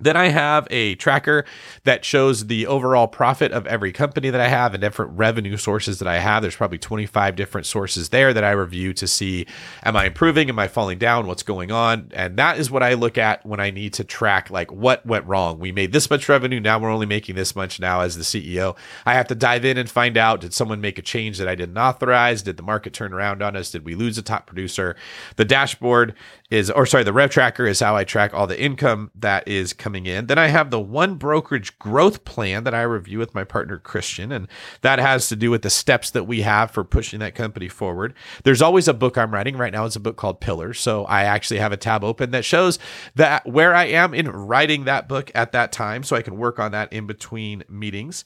Then 0.01 0.17
I 0.17 0.29
have 0.29 0.67
a 0.71 0.95
tracker 0.95 1.45
that 1.84 2.03
shows 2.03 2.47
the 2.47 2.65
overall 2.65 3.07
profit 3.07 3.51
of 3.51 3.67
every 3.67 3.91
company 3.91 4.32
that 4.32 4.41
I 4.41 4.47
have 4.47 4.73
and 4.73 4.82
different 4.82 5.11
revenue 5.11 5.57
sources 5.57 5.99
that 5.99 6.07
I 6.07 6.17
have. 6.17 6.41
There's 6.41 6.55
probably 6.55 6.79
25 6.79 7.36
different 7.36 7.67
sources 7.67 8.09
there 8.09 8.34
that 8.34 8.43
I 8.43 8.51
review 8.51 8.93
to 8.93 9.07
see 9.07 9.45
am 9.84 9.95
I 9.95 10.05
improving? 10.05 10.49
Am 10.49 10.57
I 10.57 10.67
falling 10.67 10.97
down? 10.97 11.27
What's 11.27 11.43
going 11.43 11.71
on? 11.71 12.09
And 12.15 12.36
that 12.38 12.57
is 12.57 12.71
what 12.71 12.82
I 12.82 12.95
look 12.95 13.19
at 13.19 13.45
when 13.45 13.59
I 13.59 13.69
need 13.69 13.93
to 13.93 14.03
track 14.03 14.49
like 14.49 14.71
what 14.71 15.05
went 15.05 15.25
wrong. 15.27 15.59
We 15.59 15.71
made 15.71 15.91
this 15.91 16.09
much 16.09 16.27
revenue. 16.27 16.59
Now 16.59 16.79
we're 16.79 16.89
only 16.89 17.05
making 17.05 17.36
this 17.36 17.55
much 17.55 17.79
now 17.79 18.01
as 18.01 18.17
the 18.17 18.23
CEO. 18.23 18.75
I 19.05 19.13
have 19.13 19.27
to 19.27 19.36
dive 19.36 19.65
in 19.65 19.77
and 19.77 19.89
find 19.89 20.17
out 20.17 20.41
did 20.41 20.53
someone 20.53 20.82
make 20.82 20.97
a 20.97 21.03
change 21.03 21.38
that 21.38 21.47
I 21.47 21.53
didn't 21.53 21.77
authorize? 21.77 22.41
Did 22.41 22.57
the 22.57 22.63
market 22.63 22.93
turn 22.93 23.13
around 23.13 23.43
on 23.43 23.55
us? 23.55 23.69
Did 23.69 23.86
we 23.86 23.93
lose 23.93 24.17
a 24.17 24.23
top 24.23 24.47
producer? 24.47 24.95
The 25.36 25.45
dashboard 25.45 26.15
is, 26.49 26.71
or 26.71 26.86
sorry, 26.86 27.03
the 27.03 27.13
rev 27.13 27.29
tracker 27.29 27.67
is 27.67 27.79
how 27.79 27.95
I 27.95 28.03
track 28.03 28.34
all 28.34 28.47
the 28.47 28.59
income 28.59 29.11
that 29.15 29.47
is 29.47 29.70
coming 29.74 30.01
coming 30.01 30.05
in. 30.05 30.28
Then 30.28 30.38
I 30.38 30.47
have 30.47 30.72
the 30.72 30.80
one 30.80 31.15
brokerage 31.15 31.78
growth 31.78 32.24
plan 32.24 32.63
that 32.63 32.74
I 32.74 32.82
review 32.84 33.19
with 33.19 33.36
my 33.36 33.43
partner 33.43 33.78
Christian, 33.78 34.32
and 34.32 34.47
that 34.82 34.99
has 34.99 35.28
to 35.30 35.36
do 35.36 35.51
with 35.51 35.63
the 35.63 35.69
steps 35.69 36.11
that 36.11 36.24
we 36.24 36.41
have 36.41 36.72
for 36.72 36.84
pushing 36.84 37.19
that 37.19 37.36
company 37.36 37.67
forward. 37.67 38.13
There's 38.43 38.61
always 38.61 38.88
a 38.88 38.93
book 38.93 39.17
I'm 39.17 39.34
writing. 39.34 39.57
Right 39.57 39.74
now, 39.74 39.86
it's 39.86 39.95
a 39.95 39.99
book 39.99 40.15
called 40.17 40.39
Pillars. 40.39 40.80
So 40.80 41.05
I 41.05 41.24
actually 41.24 41.59
have 41.59 41.72
a 41.72 41.78
tab 41.78 42.03
open 42.03 42.32
that 42.32 42.45
shows 42.45 42.80
that 43.15 43.45
where 43.45 43.76
I 43.76 43.86
am 43.86 44.13
in 44.13 44.30
writing 44.30 44.86
that 44.86 45.07
book 45.07 45.32
at 45.36 45.51
that 45.51 45.72
time, 45.72 46.03
so 46.03 46.15
I 46.15 46.22
can 46.22 46.38
work 46.38 46.59
on 46.59 46.72
that 46.72 46.91
in 46.93 47.07
between 47.07 47.63
meetings. 47.67 48.24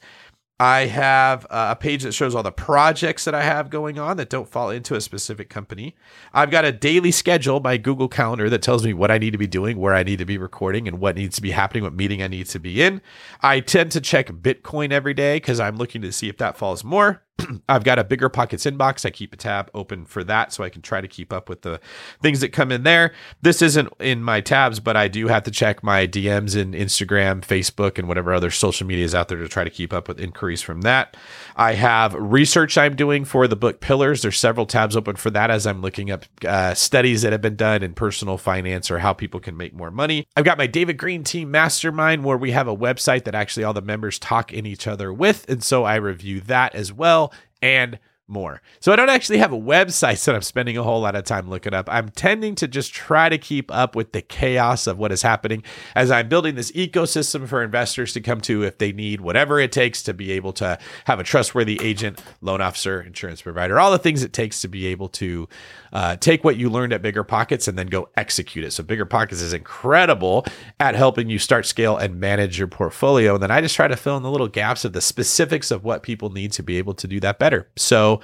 I 0.58 0.86
have 0.86 1.44
uh, 1.50 1.68
a 1.72 1.76
page 1.76 2.02
that 2.04 2.12
shows 2.12 2.34
all 2.34 2.42
the 2.42 2.50
projects 2.50 3.26
that 3.26 3.34
I 3.34 3.42
have 3.42 3.68
going 3.68 3.98
on 3.98 4.16
that 4.16 4.30
don't 4.30 4.48
fall 4.48 4.70
into 4.70 4.94
a 4.94 5.02
specific 5.02 5.50
company. 5.50 5.94
I've 6.32 6.50
got 6.50 6.64
a 6.64 6.72
daily 6.72 7.10
schedule, 7.10 7.60
my 7.60 7.76
Google 7.76 8.08
Calendar, 8.08 8.48
that 8.48 8.62
tells 8.62 8.82
me 8.82 8.94
what 8.94 9.10
I 9.10 9.18
need 9.18 9.32
to 9.32 9.38
be 9.38 9.46
doing, 9.46 9.76
where 9.76 9.94
I 9.94 10.02
need 10.02 10.18
to 10.18 10.24
be 10.24 10.38
recording, 10.38 10.88
and 10.88 10.98
what 10.98 11.16
needs 11.16 11.36
to 11.36 11.42
be 11.42 11.50
happening, 11.50 11.82
what 11.82 11.92
meeting 11.92 12.22
I 12.22 12.28
need 12.28 12.46
to 12.46 12.58
be 12.58 12.80
in. 12.80 13.02
I 13.42 13.60
tend 13.60 13.92
to 13.92 14.00
check 14.00 14.28
Bitcoin 14.28 14.92
every 14.92 15.12
day 15.12 15.36
because 15.36 15.60
I'm 15.60 15.76
looking 15.76 16.00
to 16.00 16.10
see 16.10 16.30
if 16.30 16.38
that 16.38 16.56
falls 16.56 16.82
more. 16.82 17.25
I've 17.68 17.84
got 17.84 17.98
a 17.98 18.04
bigger 18.04 18.28
pockets 18.28 18.64
inbox. 18.64 19.04
I 19.04 19.10
keep 19.10 19.32
a 19.32 19.36
tab 19.36 19.70
open 19.74 20.04
for 20.04 20.24
that 20.24 20.52
so 20.52 20.64
I 20.64 20.68
can 20.68 20.82
try 20.82 21.00
to 21.00 21.08
keep 21.08 21.32
up 21.32 21.48
with 21.48 21.62
the 21.62 21.80
things 22.22 22.40
that 22.40 22.50
come 22.50 22.72
in 22.72 22.82
there. 22.82 23.12
This 23.42 23.62
isn't 23.62 23.92
in 24.00 24.22
my 24.22 24.40
tabs, 24.40 24.80
but 24.80 24.96
I 24.96 25.08
do 25.08 25.28
have 25.28 25.42
to 25.44 25.50
check 25.50 25.82
my 25.82 26.06
DMs 26.06 26.56
in 26.56 26.72
Instagram, 26.72 27.44
Facebook, 27.44 27.98
and 27.98 28.08
whatever 28.08 28.32
other 28.32 28.50
social 28.50 28.86
media 28.86 29.04
is 29.04 29.14
out 29.14 29.28
there 29.28 29.38
to 29.38 29.48
try 29.48 29.64
to 29.64 29.70
keep 29.70 29.92
up 29.92 30.08
with 30.08 30.20
inquiries 30.20 30.62
from 30.62 30.82
that. 30.82 31.16
I 31.56 31.72
have 31.72 32.14
research 32.14 32.76
I'm 32.76 32.96
doing 32.96 33.24
for 33.24 33.48
the 33.48 33.56
book 33.56 33.80
Pillars. 33.80 34.20
There's 34.20 34.38
several 34.38 34.66
tabs 34.66 34.94
open 34.94 35.16
for 35.16 35.30
that 35.30 35.50
as 35.50 35.66
I'm 35.66 35.80
looking 35.80 36.10
up 36.10 36.26
uh, 36.46 36.74
studies 36.74 37.22
that 37.22 37.32
have 37.32 37.40
been 37.40 37.56
done 37.56 37.82
in 37.82 37.94
personal 37.94 38.36
finance 38.36 38.90
or 38.90 38.98
how 38.98 39.14
people 39.14 39.40
can 39.40 39.56
make 39.56 39.72
more 39.72 39.90
money. 39.90 40.26
I've 40.36 40.44
got 40.44 40.58
my 40.58 40.66
David 40.66 40.98
Greene 40.98 41.24
Team 41.24 41.50
Mastermind 41.50 42.24
where 42.24 42.36
we 42.36 42.50
have 42.50 42.68
a 42.68 42.76
website 42.76 43.24
that 43.24 43.34
actually 43.34 43.64
all 43.64 43.72
the 43.72 43.80
members 43.80 44.18
talk 44.18 44.52
in 44.52 44.66
each 44.66 44.86
other 44.86 45.12
with. 45.12 45.48
And 45.48 45.64
so 45.64 45.84
I 45.84 45.94
review 45.96 46.40
that 46.42 46.74
as 46.74 46.92
well 46.92 47.32
and 47.62 47.98
more. 48.28 48.60
So 48.80 48.92
I 48.92 48.96
don't 48.96 49.08
actually 49.08 49.38
have 49.38 49.52
a 49.52 49.58
website 49.58 50.24
that 50.24 50.34
I'm 50.34 50.42
spending 50.42 50.76
a 50.76 50.82
whole 50.82 51.00
lot 51.00 51.14
of 51.14 51.24
time 51.24 51.48
looking 51.48 51.74
up. 51.74 51.88
I'm 51.90 52.08
tending 52.08 52.54
to 52.56 52.68
just 52.68 52.92
try 52.92 53.28
to 53.28 53.38
keep 53.38 53.72
up 53.74 53.94
with 53.94 54.12
the 54.12 54.22
chaos 54.22 54.86
of 54.86 54.98
what 54.98 55.12
is 55.12 55.22
happening 55.22 55.62
as 55.94 56.10
I'm 56.10 56.28
building 56.28 56.54
this 56.54 56.72
ecosystem 56.72 57.46
for 57.46 57.62
investors 57.62 58.12
to 58.14 58.20
come 58.20 58.40
to 58.42 58.62
if 58.62 58.78
they 58.78 58.92
need 58.92 59.20
whatever 59.20 59.60
it 59.60 59.72
takes 59.72 60.02
to 60.04 60.14
be 60.14 60.32
able 60.32 60.52
to 60.54 60.78
have 61.04 61.20
a 61.20 61.24
trustworthy 61.24 61.78
agent, 61.82 62.22
loan 62.40 62.60
officer, 62.60 63.00
insurance 63.00 63.42
provider, 63.42 63.78
all 63.78 63.90
the 63.90 63.98
things 63.98 64.22
it 64.22 64.32
takes 64.32 64.60
to 64.62 64.68
be 64.68 64.86
able 64.86 65.08
to 65.08 65.48
uh, 65.92 66.16
take 66.16 66.44
what 66.44 66.56
you 66.56 66.68
learned 66.68 66.92
at 66.92 67.02
Bigger 67.02 67.24
Pockets 67.24 67.68
and 67.68 67.78
then 67.78 67.86
go 67.86 68.08
execute 68.16 68.64
it. 68.64 68.72
So 68.72 68.82
Bigger 68.82 69.06
Pockets 69.06 69.40
is 69.40 69.52
incredible 69.52 70.44
at 70.80 70.94
helping 70.94 71.30
you 71.30 71.38
start, 71.38 71.66
scale, 71.66 71.96
and 71.96 72.20
manage 72.20 72.58
your 72.58 72.68
portfolio. 72.68 73.34
And 73.34 73.42
then 73.42 73.50
I 73.50 73.60
just 73.60 73.76
try 73.76 73.88
to 73.88 73.96
fill 73.96 74.16
in 74.16 74.22
the 74.22 74.30
little 74.30 74.48
gaps 74.48 74.84
of 74.84 74.92
the 74.92 75.00
specifics 75.00 75.70
of 75.70 75.84
what 75.84 76.02
people 76.02 76.30
need 76.30 76.52
to 76.52 76.62
be 76.62 76.78
able 76.78 76.94
to 76.94 77.06
do 77.06 77.20
that 77.20 77.38
better. 77.38 77.68
So 77.76 78.15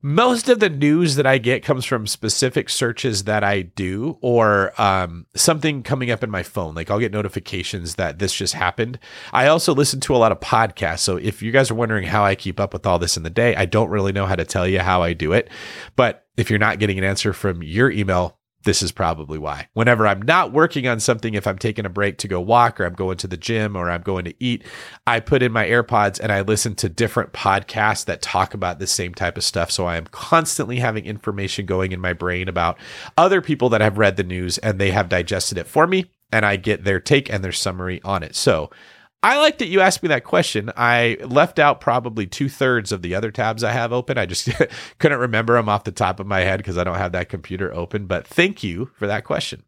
most 0.00 0.48
of 0.48 0.60
the 0.60 0.70
news 0.70 1.16
that 1.16 1.26
I 1.26 1.38
get 1.38 1.64
comes 1.64 1.84
from 1.84 2.06
specific 2.06 2.68
searches 2.68 3.24
that 3.24 3.42
I 3.42 3.62
do 3.62 4.16
or 4.20 4.72
um, 4.80 5.26
something 5.34 5.82
coming 5.82 6.10
up 6.10 6.22
in 6.22 6.30
my 6.30 6.44
phone. 6.44 6.74
Like 6.74 6.88
I'll 6.88 7.00
get 7.00 7.12
notifications 7.12 7.96
that 7.96 8.20
this 8.20 8.32
just 8.32 8.54
happened. 8.54 9.00
I 9.32 9.48
also 9.48 9.74
listen 9.74 9.98
to 10.00 10.14
a 10.14 10.18
lot 10.18 10.30
of 10.30 10.38
podcasts. 10.38 11.00
So 11.00 11.16
if 11.16 11.42
you 11.42 11.50
guys 11.50 11.70
are 11.70 11.74
wondering 11.74 12.06
how 12.06 12.24
I 12.24 12.36
keep 12.36 12.60
up 12.60 12.72
with 12.72 12.86
all 12.86 13.00
this 13.00 13.16
in 13.16 13.24
the 13.24 13.30
day, 13.30 13.56
I 13.56 13.64
don't 13.64 13.90
really 13.90 14.12
know 14.12 14.26
how 14.26 14.36
to 14.36 14.44
tell 14.44 14.68
you 14.68 14.78
how 14.78 15.02
I 15.02 15.14
do 15.14 15.32
it. 15.32 15.50
But 15.96 16.26
if 16.36 16.48
you're 16.48 16.60
not 16.60 16.78
getting 16.78 16.98
an 16.98 17.04
answer 17.04 17.32
from 17.32 17.64
your 17.64 17.90
email, 17.90 18.38
this 18.64 18.82
is 18.82 18.92
probably 18.92 19.38
why. 19.38 19.68
Whenever 19.72 20.06
I'm 20.06 20.22
not 20.22 20.52
working 20.52 20.86
on 20.88 21.00
something, 21.00 21.34
if 21.34 21.46
I'm 21.46 21.58
taking 21.58 21.86
a 21.86 21.90
break 21.90 22.18
to 22.18 22.28
go 22.28 22.40
walk 22.40 22.80
or 22.80 22.84
I'm 22.84 22.94
going 22.94 23.16
to 23.18 23.28
the 23.28 23.36
gym 23.36 23.76
or 23.76 23.88
I'm 23.88 24.02
going 24.02 24.24
to 24.24 24.34
eat, 24.40 24.64
I 25.06 25.20
put 25.20 25.42
in 25.42 25.52
my 25.52 25.66
AirPods 25.66 26.18
and 26.20 26.32
I 26.32 26.40
listen 26.40 26.74
to 26.76 26.88
different 26.88 27.32
podcasts 27.32 28.04
that 28.06 28.20
talk 28.20 28.54
about 28.54 28.78
the 28.78 28.86
same 28.86 29.14
type 29.14 29.36
of 29.36 29.44
stuff. 29.44 29.70
So 29.70 29.86
I 29.86 29.96
am 29.96 30.06
constantly 30.06 30.80
having 30.80 31.06
information 31.06 31.66
going 31.66 31.92
in 31.92 32.00
my 32.00 32.12
brain 32.12 32.48
about 32.48 32.78
other 33.16 33.40
people 33.40 33.68
that 33.70 33.80
have 33.80 33.96
read 33.96 34.16
the 34.16 34.24
news 34.24 34.58
and 34.58 34.80
they 34.80 34.90
have 34.90 35.08
digested 35.08 35.56
it 35.56 35.66
for 35.66 35.86
me. 35.86 36.06
And 36.30 36.44
I 36.44 36.56
get 36.56 36.84
their 36.84 37.00
take 37.00 37.32
and 37.32 37.42
their 37.42 37.52
summary 37.52 38.02
on 38.04 38.22
it. 38.22 38.34
So 38.36 38.70
I 39.22 39.38
like 39.38 39.58
that 39.58 39.66
you 39.66 39.80
asked 39.80 40.02
me 40.02 40.08
that 40.10 40.22
question. 40.24 40.70
I 40.76 41.16
left 41.24 41.58
out 41.58 41.80
probably 41.80 42.26
two 42.26 42.48
thirds 42.48 42.92
of 42.92 43.02
the 43.02 43.16
other 43.16 43.32
tabs 43.32 43.64
I 43.64 43.72
have 43.72 43.92
open. 43.92 44.16
I 44.16 44.26
just 44.26 44.48
couldn't 44.98 45.18
remember 45.18 45.54
them 45.54 45.68
off 45.68 45.84
the 45.84 45.92
top 45.92 46.20
of 46.20 46.26
my 46.26 46.40
head 46.40 46.58
because 46.58 46.78
I 46.78 46.84
don't 46.84 46.98
have 46.98 47.12
that 47.12 47.28
computer 47.28 47.74
open. 47.74 48.06
But 48.06 48.26
thank 48.26 48.62
you 48.62 48.90
for 48.94 49.08
that 49.08 49.24
question. 49.24 49.64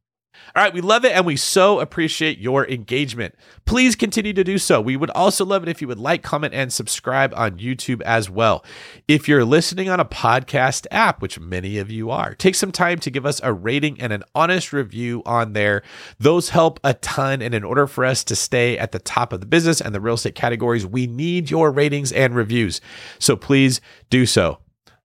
All 0.54 0.62
right, 0.62 0.74
we 0.74 0.80
love 0.80 1.04
it 1.04 1.12
and 1.12 1.24
we 1.24 1.36
so 1.36 1.78
appreciate 1.80 2.38
your 2.38 2.66
engagement. 2.68 3.34
Please 3.66 3.94
continue 3.94 4.32
to 4.32 4.42
do 4.42 4.58
so. 4.58 4.80
We 4.80 4.96
would 4.96 5.10
also 5.10 5.44
love 5.44 5.62
it 5.62 5.68
if 5.68 5.80
you 5.80 5.88
would 5.88 5.98
like, 5.98 6.22
comment, 6.22 6.54
and 6.54 6.72
subscribe 6.72 7.32
on 7.36 7.58
YouTube 7.58 8.02
as 8.02 8.28
well. 8.28 8.64
If 9.06 9.28
you're 9.28 9.44
listening 9.44 9.88
on 9.88 10.00
a 10.00 10.04
podcast 10.04 10.86
app, 10.90 11.22
which 11.22 11.38
many 11.38 11.78
of 11.78 11.90
you 11.90 12.10
are, 12.10 12.34
take 12.34 12.54
some 12.56 12.72
time 12.72 12.98
to 13.00 13.10
give 13.10 13.24
us 13.24 13.40
a 13.44 13.52
rating 13.52 14.00
and 14.00 14.12
an 14.12 14.24
honest 14.34 14.72
review 14.72 15.22
on 15.24 15.52
there. 15.52 15.82
Those 16.18 16.48
help 16.48 16.80
a 16.82 16.94
ton. 16.94 17.42
And 17.42 17.54
in 17.54 17.62
order 17.62 17.86
for 17.86 18.04
us 18.04 18.24
to 18.24 18.34
stay 18.34 18.76
at 18.76 18.92
the 18.92 18.98
top 18.98 19.32
of 19.32 19.40
the 19.40 19.46
business 19.46 19.80
and 19.80 19.94
the 19.94 20.00
real 20.00 20.14
estate 20.14 20.34
categories, 20.34 20.86
we 20.86 21.06
need 21.06 21.50
your 21.50 21.70
ratings 21.70 22.12
and 22.12 22.34
reviews. 22.34 22.80
So 23.18 23.36
please 23.36 23.80
do 24.08 24.26
so. 24.26 24.58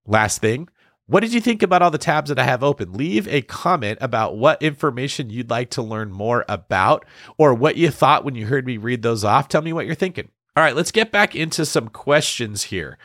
Last 0.07 0.39
thing, 0.39 0.69
what 1.08 1.20
did 1.20 1.34
you 1.34 1.41
think 1.41 1.62
about 1.62 1.82
all 1.82 1.91
the 1.91 1.97
tabs 1.97 2.30
that 2.30 2.39
I 2.39 2.43
have 2.43 2.64
open? 2.64 2.93
Leave 2.93 3.28
a 3.28 3.41
comment 3.41 3.99
about 4.01 4.38
what 4.38 4.62
information 4.62 5.30
you'd 5.30 5.49
like 5.49 5.70
to 5.72 5.84
learn 5.84 6.12
more 6.12 6.43
about 6.49 7.06
or 7.38 7.53
what 7.53 7.78
you 7.78 7.91
thought 7.91 8.26
when 8.26 8.36
you 8.36 8.47
heard 8.47 8.66
me 8.66 8.78
read 8.78 9.03
those 9.03 9.24
off. 9.24 9.47
Tell 9.47 9.62
me 9.62 9.74
what 9.74 9.86
you're 9.86 9.93
thinking. 9.93 10.30
All 10.56 10.64
right, 10.64 10.76
let's 10.76 10.91
get 10.91 11.12
back 11.12 11.36
into 11.36 11.66
some 11.66 11.89
questions 11.89 12.64
here. 12.64 12.97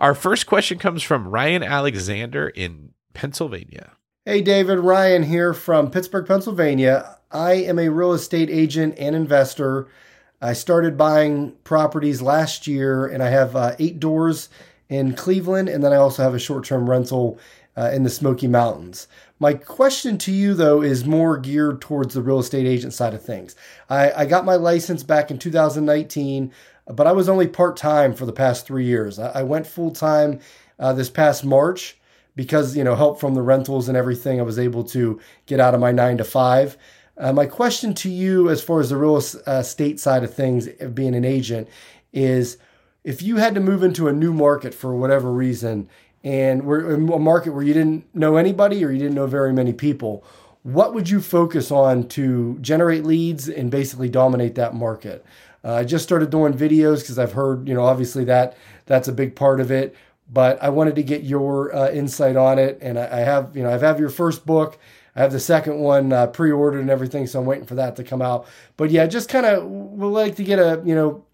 Our 0.00 0.14
first 0.14 0.46
question 0.46 0.78
comes 0.78 1.02
from 1.02 1.28
Ryan 1.28 1.62
Alexander 1.62 2.48
in 2.48 2.90
Pennsylvania. 3.14 3.92
Hey, 4.24 4.42
David, 4.42 4.80
Ryan 4.80 5.22
here 5.22 5.54
from 5.54 5.90
Pittsburgh, 5.90 6.26
Pennsylvania. 6.26 7.16
I 7.30 7.52
am 7.52 7.78
a 7.78 7.90
real 7.90 8.12
estate 8.12 8.50
agent 8.50 8.96
and 8.98 9.14
investor. 9.14 9.86
I 10.42 10.52
started 10.52 10.98
buying 10.98 11.52
properties 11.64 12.20
last 12.20 12.66
year 12.66 13.06
and 13.06 13.22
I 13.22 13.28
have 13.28 13.54
uh, 13.54 13.76
eight 13.78 14.00
doors 14.00 14.48
in 14.88 15.14
Cleveland, 15.14 15.68
and 15.68 15.82
then 15.82 15.92
I 15.92 15.96
also 15.96 16.22
have 16.22 16.34
a 16.34 16.38
short 16.38 16.64
term 16.64 16.88
rental 16.88 17.38
uh, 17.76 17.90
in 17.92 18.02
the 18.02 18.10
Smoky 18.10 18.46
Mountains. 18.46 19.08
My 19.38 19.52
question 19.52 20.16
to 20.18 20.32
you, 20.32 20.54
though, 20.54 20.82
is 20.82 21.04
more 21.04 21.36
geared 21.36 21.80
towards 21.80 22.14
the 22.14 22.22
real 22.22 22.38
estate 22.38 22.66
agent 22.66 22.94
side 22.94 23.12
of 23.12 23.22
things. 23.22 23.54
I, 23.90 24.12
I 24.12 24.24
got 24.24 24.44
my 24.46 24.54
license 24.54 25.02
back 25.02 25.30
in 25.30 25.38
2019, 25.38 26.52
but 26.86 27.06
I 27.06 27.12
was 27.12 27.28
only 27.28 27.46
part 27.46 27.76
time 27.76 28.14
for 28.14 28.24
the 28.24 28.32
past 28.32 28.66
three 28.66 28.86
years. 28.86 29.18
I, 29.18 29.40
I 29.40 29.42
went 29.42 29.66
full 29.66 29.90
time 29.90 30.40
uh, 30.78 30.92
this 30.92 31.10
past 31.10 31.44
March 31.44 31.98
because 32.34 32.76
you 32.76 32.84
know 32.84 32.94
help 32.94 33.18
from 33.18 33.34
the 33.34 33.42
rentals 33.42 33.88
and 33.88 33.96
everything. 33.96 34.40
I 34.40 34.44
was 34.44 34.58
able 34.58 34.84
to 34.84 35.20
get 35.46 35.60
out 35.60 35.74
of 35.74 35.80
my 35.80 35.92
nine 35.92 36.18
to 36.18 36.24
five. 36.24 36.76
Uh, 37.18 37.32
my 37.32 37.46
question 37.46 37.94
to 37.94 38.10
you, 38.10 38.50
as 38.50 38.62
far 38.62 38.78
as 38.78 38.90
the 38.90 38.96
real 38.96 39.16
estate 39.16 39.98
side 39.98 40.22
of 40.22 40.32
things, 40.32 40.68
of 40.80 40.94
being 40.94 41.14
an 41.14 41.24
agent, 41.24 41.66
is 42.12 42.58
if 43.06 43.22
you 43.22 43.36
had 43.36 43.54
to 43.54 43.60
move 43.60 43.84
into 43.84 44.08
a 44.08 44.12
new 44.12 44.32
market 44.32 44.74
for 44.74 44.92
whatever 44.92 45.30
reason 45.30 45.88
and 46.24 46.64
we're 46.64 46.92
in 46.92 47.08
a 47.08 47.18
market 47.20 47.52
where 47.52 47.62
you 47.62 47.72
didn't 47.72 48.12
know 48.12 48.34
anybody 48.34 48.84
or 48.84 48.90
you 48.90 48.98
didn't 48.98 49.14
know 49.14 49.28
very 49.28 49.52
many 49.52 49.72
people, 49.72 50.24
what 50.64 50.92
would 50.92 51.08
you 51.08 51.20
focus 51.20 51.70
on 51.70 52.08
to 52.08 52.58
generate 52.60 53.04
leads 53.04 53.48
and 53.48 53.70
basically 53.70 54.08
dominate 54.08 54.56
that 54.56 54.74
market? 54.74 55.24
Uh, 55.64 55.74
I 55.74 55.84
just 55.84 56.02
started 56.02 56.30
doing 56.30 56.52
videos 56.52 57.00
because 57.00 57.16
I've 57.16 57.30
heard, 57.30 57.68
you 57.68 57.74
know, 57.74 57.84
obviously 57.84 58.24
that 58.24 58.56
that's 58.86 59.06
a 59.06 59.12
big 59.12 59.36
part 59.36 59.60
of 59.60 59.70
it. 59.70 59.94
But 60.28 60.60
I 60.60 60.70
wanted 60.70 60.96
to 60.96 61.04
get 61.04 61.22
your 61.22 61.72
uh, 61.72 61.92
insight 61.92 62.34
on 62.34 62.58
it, 62.58 62.78
and 62.82 62.98
I, 62.98 63.18
I, 63.18 63.20
have, 63.20 63.56
you 63.56 63.62
know, 63.62 63.72
I 63.72 63.78
have 63.78 64.00
your 64.00 64.08
first 64.08 64.44
book. 64.44 64.80
I 65.14 65.20
have 65.20 65.30
the 65.30 65.38
second 65.38 65.78
one 65.78 66.12
uh, 66.12 66.26
pre-ordered 66.26 66.80
and 66.80 66.90
everything, 66.90 67.28
so 67.28 67.38
I'm 67.38 67.46
waiting 67.46 67.66
for 67.66 67.76
that 67.76 67.94
to 67.96 68.02
come 68.02 68.20
out. 68.20 68.48
But 68.76 68.90
yeah, 68.90 69.06
just 69.06 69.28
kind 69.28 69.46
of 69.46 69.64
would 69.64 70.08
like 70.08 70.34
to 70.36 70.42
get 70.42 70.58
a, 70.58 70.82
you 70.84 70.96
know, 70.96 71.24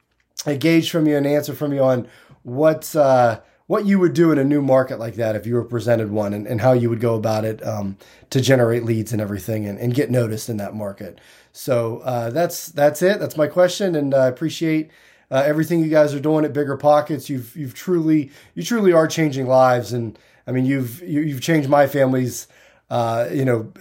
a 0.47 0.57
gauge 0.57 0.91
from 0.91 1.07
you, 1.07 1.17
an 1.17 1.27
answer 1.27 1.55
from 1.55 1.73
you 1.73 1.83
on 1.83 2.09
what's 2.43 2.95
uh, 2.97 3.41
what 3.67 3.87
you 3.87 3.99
would 3.99 4.13
do 4.13 4.33
in 4.33 4.39
a 4.39 4.45
new 4.45 4.61
market 4.61 4.99
like 4.99 5.15
that 5.15 5.37
if 5.37 5.47
you 5.47 5.55
were 5.55 5.65
presented 5.65 6.11
one, 6.11 6.35
and, 6.35 6.47
and 6.47 6.61
how 6.61 6.73
you 6.73 6.91
would 6.91 7.01
go 7.01 7.15
about 7.15 7.45
it 7.45 7.65
um, 7.67 7.97
to 8.31 8.41
generate 8.41 8.85
leads 8.85 9.13
and 9.13 9.21
everything, 9.21 9.67
and, 9.67 9.79
and 9.79 9.95
get 9.95 10.11
noticed 10.11 10.49
in 10.49 10.57
that 10.59 10.75
market. 10.75 11.21
So 11.53 11.99
uh, 11.99 12.31
that's 12.31 12.67
that's 12.69 13.03
it. 13.03 13.21
That's 13.21 13.37
my 13.37 13.47
question, 13.47 13.95
and 13.95 14.15
I 14.15 14.27
appreciate. 14.27 14.91
Uh, 15.31 15.43
everything 15.47 15.81
you 15.81 15.89
guys 15.89 16.13
are 16.13 16.21
doing 16.21 16.45
at 16.45 16.53
Bigger 16.53 16.77
Pockets, 16.77 17.31
you've 17.31 17.57
you've 17.57 17.73
truly 17.73 18.31
you 18.55 18.63
truly 18.63 18.93
are 18.93 19.09
changing 19.09 19.47
lives, 19.47 19.95
and 19.95 20.19
I 20.47 20.53
mean 20.53 20.67
you've 20.67 21.01
you, 21.01 21.21
have 21.21 21.29
you 21.29 21.35
have 21.35 21.43
changed 21.43 21.71
my 21.71 21.87
family's 21.87 22.49
uh, 22.91 23.29
you 23.33 23.47
know 23.47 23.73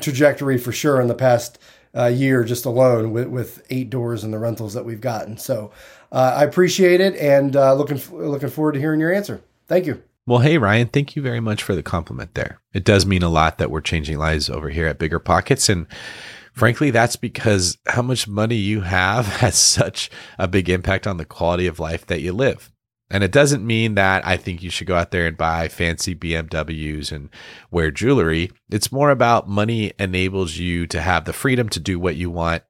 trajectory 0.00 0.58
for 0.58 0.72
sure 0.72 1.00
in 1.00 1.06
the 1.06 1.14
past 1.14 1.60
uh, 1.96 2.06
year 2.06 2.44
just 2.44 2.64
alone 2.64 3.12
with, 3.12 3.28
with 3.28 3.64
eight 3.70 3.90
doors 3.90 4.24
and 4.24 4.32
the 4.32 4.38
rentals 4.38 4.74
that 4.74 4.84
we've 4.84 5.00
gotten. 5.00 5.36
So 5.36 5.70
uh, 6.12 6.34
I 6.36 6.44
appreciate 6.44 7.00
it 7.00 7.16
and 7.16 7.56
uh, 7.56 7.74
looking 7.74 8.00
looking 8.10 8.48
forward 8.48 8.72
to 8.72 8.80
hearing 8.80 9.00
your 9.00 9.12
answer. 9.12 9.42
Thank 9.66 9.86
you. 9.86 10.02
Well, 10.26 10.40
hey 10.40 10.58
Ryan, 10.58 10.88
thank 10.88 11.16
you 11.16 11.22
very 11.22 11.40
much 11.40 11.62
for 11.62 11.74
the 11.74 11.82
compliment 11.82 12.34
there. 12.34 12.60
It 12.72 12.84
does 12.84 13.06
mean 13.06 13.22
a 13.22 13.28
lot 13.28 13.58
that 13.58 13.70
we're 13.70 13.80
changing 13.80 14.18
lives 14.18 14.48
over 14.48 14.70
here 14.70 14.86
at 14.86 14.98
Bigger 14.98 15.18
Pockets 15.18 15.68
and 15.68 15.86
frankly 16.52 16.90
that's 16.90 17.16
because 17.16 17.78
how 17.86 18.02
much 18.02 18.28
money 18.28 18.56
you 18.56 18.82
have 18.82 19.26
has 19.38 19.56
such 19.56 20.10
a 20.38 20.46
big 20.46 20.68
impact 20.68 21.06
on 21.06 21.16
the 21.16 21.24
quality 21.24 21.66
of 21.66 21.80
life 21.80 22.06
that 22.06 22.20
you 22.20 22.32
live. 22.32 22.70
And 23.10 23.24
it 23.24 23.32
doesn't 23.32 23.66
mean 23.66 23.96
that 23.96 24.24
I 24.26 24.36
think 24.36 24.62
you 24.62 24.70
should 24.70 24.86
go 24.86 24.94
out 24.94 25.10
there 25.10 25.26
and 25.26 25.36
buy 25.36 25.68
fancy 25.68 26.14
BMWs 26.14 27.10
and 27.10 27.28
wear 27.70 27.90
jewelry. 27.90 28.52
It's 28.70 28.92
more 28.92 29.10
about 29.10 29.48
money 29.48 29.92
enables 29.98 30.56
you 30.56 30.86
to 30.88 31.00
have 31.00 31.24
the 31.24 31.32
freedom 31.32 31.68
to 31.70 31.80
do 31.80 31.98
what 31.98 32.14
you 32.14 32.30
want, 32.30 32.62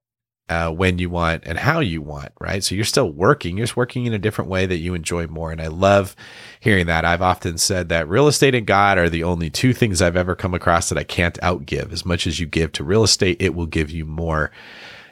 uh, 0.48 0.70
when 0.70 0.98
you 0.98 1.10
want, 1.10 1.44
and 1.44 1.58
how 1.58 1.80
you 1.80 2.00
want, 2.00 2.32
right? 2.40 2.64
So 2.64 2.74
you're 2.74 2.84
still 2.84 3.12
working. 3.12 3.58
You're 3.58 3.66
just 3.66 3.76
working 3.76 4.06
in 4.06 4.14
a 4.14 4.18
different 4.18 4.50
way 4.50 4.64
that 4.64 4.78
you 4.78 4.94
enjoy 4.94 5.26
more. 5.26 5.52
And 5.52 5.60
I 5.60 5.66
love 5.66 6.16
hearing 6.58 6.86
that. 6.86 7.04
I've 7.04 7.22
often 7.22 7.58
said 7.58 7.90
that 7.90 8.08
real 8.08 8.26
estate 8.26 8.54
and 8.54 8.66
God 8.66 8.96
are 8.96 9.10
the 9.10 9.24
only 9.24 9.50
two 9.50 9.74
things 9.74 10.00
I've 10.00 10.16
ever 10.16 10.34
come 10.34 10.54
across 10.54 10.88
that 10.88 10.98
I 10.98 11.04
can't 11.04 11.38
outgive. 11.42 11.92
As 11.92 12.06
much 12.06 12.26
as 12.26 12.40
you 12.40 12.46
give 12.46 12.72
to 12.72 12.84
real 12.84 13.04
estate, 13.04 13.42
it 13.42 13.54
will 13.54 13.66
give 13.66 13.90
you 13.90 14.06
more 14.06 14.50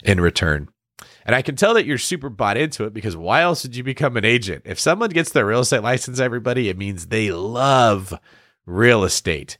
in 0.02 0.22
return. 0.22 0.68
And 1.28 1.34
I 1.34 1.42
can 1.42 1.56
tell 1.56 1.74
that 1.74 1.84
you're 1.84 1.98
super 1.98 2.30
bought 2.30 2.56
into 2.56 2.84
it 2.84 2.94
because 2.94 3.14
why 3.14 3.42
else 3.42 3.62
would 3.62 3.76
you 3.76 3.84
become 3.84 4.16
an 4.16 4.24
agent? 4.24 4.62
If 4.64 4.80
someone 4.80 5.10
gets 5.10 5.30
their 5.30 5.44
real 5.44 5.60
estate 5.60 5.82
license, 5.82 6.20
everybody, 6.20 6.70
it 6.70 6.78
means 6.78 7.08
they 7.08 7.30
love 7.30 8.18
real 8.64 9.04
estate 9.04 9.58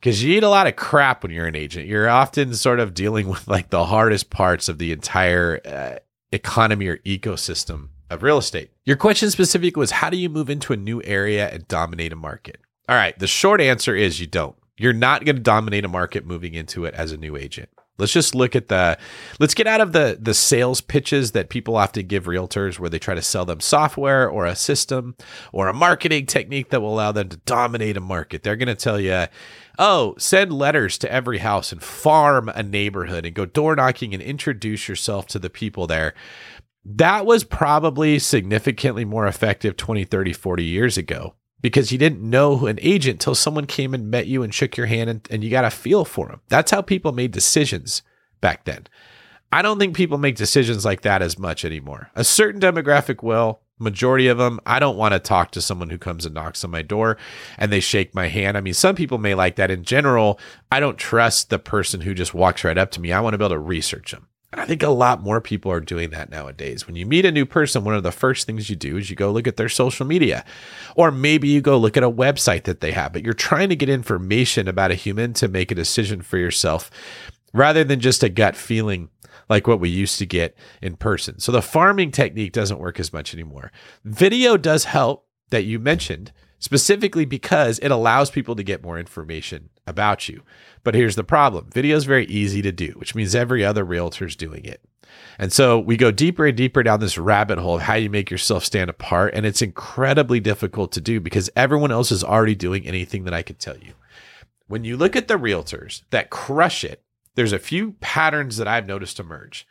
because 0.00 0.24
you 0.24 0.34
eat 0.34 0.42
a 0.42 0.48
lot 0.48 0.66
of 0.66 0.76
crap 0.76 1.22
when 1.22 1.30
you're 1.30 1.46
an 1.46 1.54
agent. 1.54 1.86
You're 1.86 2.08
often 2.08 2.54
sort 2.54 2.80
of 2.80 2.94
dealing 2.94 3.28
with 3.28 3.46
like 3.46 3.68
the 3.68 3.84
hardest 3.84 4.30
parts 4.30 4.70
of 4.70 4.78
the 4.78 4.92
entire 4.92 5.60
uh, 5.66 5.98
economy 6.32 6.86
or 6.86 6.96
ecosystem 6.98 7.90
of 8.08 8.22
real 8.22 8.38
estate. 8.38 8.70
Your 8.86 8.96
question 8.96 9.30
specifically 9.30 9.78
was 9.78 9.90
how 9.90 10.08
do 10.08 10.16
you 10.16 10.30
move 10.30 10.48
into 10.48 10.72
a 10.72 10.76
new 10.78 11.02
area 11.02 11.50
and 11.50 11.68
dominate 11.68 12.14
a 12.14 12.16
market? 12.16 12.62
All 12.88 12.96
right, 12.96 13.16
the 13.18 13.26
short 13.26 13.60
answer 13.60 13.94
is 13.94 14.20
you 14.20 14.26
don't. 14.26 14.56
You're 14.78 14.94
not 14.94 15.26
going 15.26 15.36
to 15.36 15.42
dominate 15.42 15.84
a 15.84 15.88
market 15.88 16.24
moving 16.24 16.54
into 16.54 16.86
it 16.86 16.94
as 16.94 17.12
a 17.12 17.18
new 17.18 17.36
agent. 17.36 17.68
Let's 18.00 18.12
just 18.12 18.34
look 18.34 18.56
at 18.56 18.68
the 18.68 18.98
let's 19.38 19.54
get 19.54 19.66
out 19.66 19.80
of 19.80 19.92
the 19.92 20.18
the 20.20 20.34
sales 20.34 20.80
pitches 20.80 21.32
that 21.32 21.48
people 21.48 21.78
have 21.78 21.92
to 21.92 22.02
give 22.02 22.24
realtors 22.24 22.78
where 22.78 22.90
they 22.90 22.98
try 22.98 23.14
to 23.14 23.22
sell 23.22 23.44
them 23.44 23.60
software 23.60 24.28
or 24.28 24.46
a 24.46 24.56
system 24.56 25.14
or 25.52 25.68
a 25.68 25.74
marketing 25.74 26.26
technique 26.26 26.70
that 26.70 26.80
will 26.80 26.94
allow 26.94 27.12
them 27.12 27.28
to 27.28 27.36
dominate 27.38 27.96
a 27.96 28.00
market. 28.00 28.42
They're 28.42 28.56
going 28.56 28.68
to 28.68 28.74
tell 28.74 28.98
you, 28.98 29.26
"Oh, 29.78 30.14
send 30.18 30.52
letters 30.52 30.98
to 30.98 31.12
every 31.12 31.38
house 31.38 31.70
and 31.72 31.82
farm 31.82 32.48
a 32.48 32.62
neighborhood 32.62 33.24
and 33.26 33.34
go 33.34 33.46
door 33.46 33.76
knocking 33.76 34.14
and 34.14 34.22
introduce 34.22 34.88
yourself 34.88 35.26
to 35.28 35.38
the 35.38 35.50
people 35.50 35.86
there." 35.86 36.14
That 36.84 37.26
was 37.26 37.44
probably 37.44 38.18
significantly 38.18 39.04
more 39.04 39.26
effective 39.26 39.76
20, 39.76 40.04
30, 40.04 40.32
40 40.32 40.64
years 40.64 40.96
ago 40.96 41.34
because 41.62 41.92
you 41.92 41.98
didn't 41.98 42.22
know 42.22 42.66
an 42.66 42.78
agent 42.82 43.20
till 43.20 43.34
someone 43.34 43.66
came 43.66 43.94
and 43.94 44.10
met 44.10 44.26
you 44.26 44.42
and 44.42 44.54
shook 44.54 44.76
your 44.76 44.86
hand 44.86 45.10
and, 45.10 45.28
and 45.30 45.44
you 45.44 45.50
got 45.50 45.64
a 45.64 45.70
feel 45.70 46.04
for 46.04 46.28
them. 46.28 46.40
That's 46.48 46.70
how 46.70 46.82
people 46.82 47.12
made 47.12 47.32
decisions 47.32 48.02
back 48.40 48.64
then. 48.64 48.86
I 49.52 49.62
don't 49.62 49.78
think 49.78 49.96
people 49.96 50.18
make 50.18 50.36
decisions 50.36 50.84
like 50.84 51.02
that 51.02 51.22
as 51.22 51.38
much 51.38 51.64
anymore. 51.64 52.10
A 52.14 52.22
certain 52.22 52.60
demographic 52.60 53.22
will, 53.22 53.60
majority 53.78 54.28
of 54.28 54.38
them, 54.38 54.60
I 54.64 54.78
don't 54.78 54.96
want 54.96 55.12
to 55.12 55.18
talk 55.18 55.50
to 55.52 55.60
someone 55.60 55.90
who 55.90 55.98
comes 55.98 56.24
and 56.24 56.34
knocks 56.34 56.62
on 56.62 56.70
my 56.70 56.82
door 56.82 57.16
and 57.58 57.72
they 57.72 57.80
shake 57.80 58.14
my 58.14 58.28
hand. 58.28 58.56
I 58.56 58.60
mean, 58.60 58.74
some 58.74 58.94
people 58.94 59.18
may 59.18 59.34
like 59.34 59.56
that. 59.56 59.70
In 59.70 59.82
general, 59.82 60.38
I 60.70 60.78
don't 60.78 60.98
trust 60.98 61.50
the 61.50 61.58
person 61.58 62.02
who 62.02 62.14
just 62.14 62.32
walks 62.32 62.62
right 62.62 62.78
up 62.78 62.92
to 62.92 63.00
me. 63.00 63.12
I 63.12 63.20
want 63.20 63.34
to 63.34 63.38
be 63.38 63.44
able 63.44 63.56
to 63.56 63.58
research 63.58 64.12
them. 64.12 64.28
I 64.52 64.66
think 64.66 64.82
a 64.82 64.88
lot 64.88 65.22
more 65.22 65.40
people 65.40 65.70
are 65.70 65.80
doing 65.80 66.10
that 66.10 66.30
nowadays. 66.30 66.86
When 66.86 66.96
you 66.96 67.06
meet 67.06 67.24
a 67.24 67.30
new 67.30 67.46
person, 67.46 67.84
one 67.84 67.94
of 67.94 68.02
the 68.02 68.10
first 68.10 68.46
things 68.46 68.68
you 68.68 68.74
do 68.74 68.96
is 68.96 69.08
you 69.08 69.14
go 69.14 69.30
look 69.30 69.46
at 69.46 69.56
their 69.56 69.68
social 69.68 70.04
media, 70.04 70.44
or 70.96 71.12
maybe 71.12 71.46
you 71.48 71.60
go 71.60 71.78
look 71.78 71.96
at 71.96 72.02
a 72.02 72.10
website 72.10 72.64
that 72.64 72.80
they 72.80 72.90
have, 72.90 73.12
but 73.12 73.22
you're 73.22 73.32
trying 73.32 73.68
to 73.68 73.76
get 73.76 73.88
information 73.88 74.66
about 74.66 74.90
a 74.90 74.96
human 74.96 75.34
to 75.34 75.46
make 75.46 75.70
a 75.70 75.76
decision 75.76 76.20
for 76.20 76.36
yourself 76.36 76.90
rather 77.52 77.84
than 77.84 78.00
just 78.00 78.24
a 78.24 78.28
gut 78.28 78.56
feeling 78.56 79.08
like 79.48 79.68
what 79.68 79.80
we 79.80 79.88
used 79.88 80.18
to 80.18 80.26
get 80.26 80.56
in 80.82 80.96
person. 80.96 81.38
So 81.38 81.52
the 81.52 81.62
farming 81.62 82.10
technique 82.10 82.52
doesn't 82.52 82.78
work 82.78 82.98
as 82.98 83.12
much 83.12 83.34
anymore. 83.34 83.70
Video 84.04 84.56
does 84.56 84.84
help 84.84 85.26
that 85.50 85.64
you 85.64 85.78
mentioned 85.78 86.32
specifically 86.58 87.24
because 87.24 87.78
it 87.80 87.90
allows 87.90 88.30
people 88.30 88.56
to 88.56 88.62
get 88.62 88.82
more 88.82 88.98
information 88.98 89.70
about 89.90 90.28
you. 90.28 90.42
But 90.82 90.94
here's 90.94 91.16
the 91.16 91.24
problem 91.24 91.68
video 91.70 91.96
is 91.96 92.04
very 92.04 92.24
easy 92.26 92.62
to 92.62 92.72
do, 92.72 92.92
which 92.96 93.14
means 93.14 93.34
every 93.34 93.64
other 93.64 93.84
realtor 93.84 94.24
is 94.24 94.36
doing 94.36 94.64
it. 94.64 94.80
And 95.38 95.52
so 95.52 95.78
we 95.78 95.96
go 95.96 96.10
deeper 96.10 96.46
and 96.46 96.56
deeper 96.56 96.82
down 96.82 97.00
this 97.00 97.18
rabbit 97.18 97.58
hole 97.58 97.76
of 97.76 97.82
how 97.82 97.94
you 97.94 98.08
make 98.08 98.30
yourself 98.30 98.64
stand 98.64 98.88
apart. 98.88 99.34
And 99.34 99.44
it's 99.44 99.60
incredibly 99.60 100.40
difficult 100.40 100.92
to 100.92 101.00
do 101.00 101.20
because 101.20 101.50
everyone 101.56 101.90
else 101.90 102.10
is 102.10 102.24
already 102.24 102.54
doing 102.54 102.86
anything 102.86 103.24
that 103.24 103.34
I 103.34 103.42
could 103.42 103.58
tell 103.58 103.76
you. 103.76 103.92
When 104.68 104.84
you 104.84 104.96
look 104.96 105.16
at 105.16 105.28
the 105.28 105.34
realtors 105.34 106.02
that 106.10 106.30
crush 106.30 106.84
it 106.84 107.02
there's 107.34 107.52
a 107.52 107.58
few 107.58 107.92
patterns 108.00 108.56
that 108.56 108.68
I've 108.68 108.86
noticed 108.86 109.20
emerge. 109.20 109.66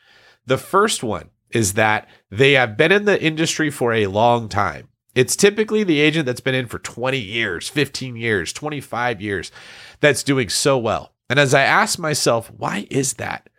The 0.46 0.58
first 0.58 1.04
one 1.04 1.30
is 1.52 1.74
that 1.74 2.08
they 2.30 2.54
have 2.54 2.78
been 2.78 2.92
in 2.92 3.06
the 3.06 3.22
industry 3.22 3.70
for 3.70 3.94
a 3.94 4.08
long 4.08 4.50
time. 4.50 4.90
It's 5.20 5.36
typically 5.36 5.84
the 5.84 6.00
agent 6.00 6.26
that's 6.26 6.40
been 6.40 6.56
in 6.56 6.68
for 6.68 6.80
20 6.80 7.20
years, 7.20 7.68
15 7.68 8.16
years, 8.16 8.54
25 8.54 9.20
years 9.20 9.52
that's 10.00 10.24
doing 10.24 10.48
so 10.48 10.78
well. 10.78 11.12
And 11.30 11.38
as 11.38 11.54
I 11.54 11.64
asked 11.64 12.00
myself, 12.00 12.50
why 12.56 12.88
is 12.90 13.16
that? 13.16 13.50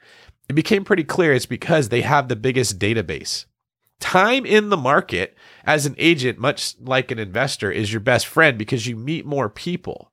It 0.48 0.54
became 0.54 0.86
pretty 0.86 1.04
clear 1.04 1.34
it's 1.34 1.44
because 1.44 1.90
they 1.90 2.00
have 2.00 2.28
the 2.28 2.34
biggest 2.34 2.78
database. 2.78 3.44
Time 4.00 4.46
in 4.46 4.70
the 4.70 4.78
market 4.78 5.36
as 5.66 5.84
an 5.84 5.94
agent, 5.98 6.38
much 6.38 6.76
like 6.80 7.10
an 7.10 7.18
investor, 7.18 7.70
is 7.70 7.92
your 7.92 8.00
best 8.00 8.26
friend 8.26 8.56
because 8.56 8.86
you 8.86 8.96
meet 8.96 9.26
more 9.26 9.50
people. 9.50 10.09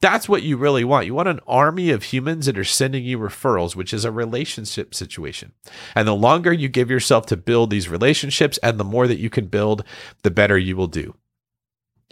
That's 0.00 0.28
what 0.28 0.42
you 0.42 0.56
really 0.56 0.82
want. 0.82 1.04
You 1.04 1.14
want 1.14 1.28
an 1.28 1.40
army 1.46 1.90
of 1.90 2.04
humans 2.04 2.46
that 2.46 2.56
are 2.56 2.64
sending 2.64 3.04
you 3.04 3.18
referrals, 3.18 3.76
which 3.76 3.92
is 3.92 4.06
a 4.06 4.10
relationship 4.10 4.94
situation. 4.94 5.52
And 5.94 6.08
the 6.08 6.14
longer 6.14 6.52
you 6.52 6.68
give 6.68 6.90
yourself 6.90 7.26
to 7.26 7.36
build 7.36 7.68
these 7.70 7.88
relationships 7.88 8.58
and 8.62 8.80
the 8.80 8.84
more 8.84 9.06
that 9.06 9.18
you 9.18 9.28
can 9.28 9.46
build, 9.46 9.84
the 10.22 10.30
better 10.30 10.56
you 10.56 10.74
will 10.74 10.86
do. 10.86 11.14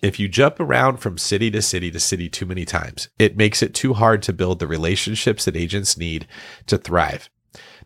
If 0.02 0.20
you 0.20 0.28
jump 0.28 0.60
around 0.60 0.98
from 0.98 1.18
city 1.18 1.50
to 1.50 1.62
city 1.62 1.90
to 1.90 1.98
city 1.98 2.28
too 2.28 2.46
many 2.46 2.64
times, 2.64 3.08
it 3.18 3.36
makes 3.36 3.62
it 3.62 3.74
too 3.74 3.94
hard 3.94 4.22
to 4.24 4.32
build 4.32 4.58
the 4.58 4.66
relationships 4.66 5.46
that 5.46 5.56
agents 5.56 5.96
need 5.96 6.28
to 6.66 6.78
thrive. 6.78 7.30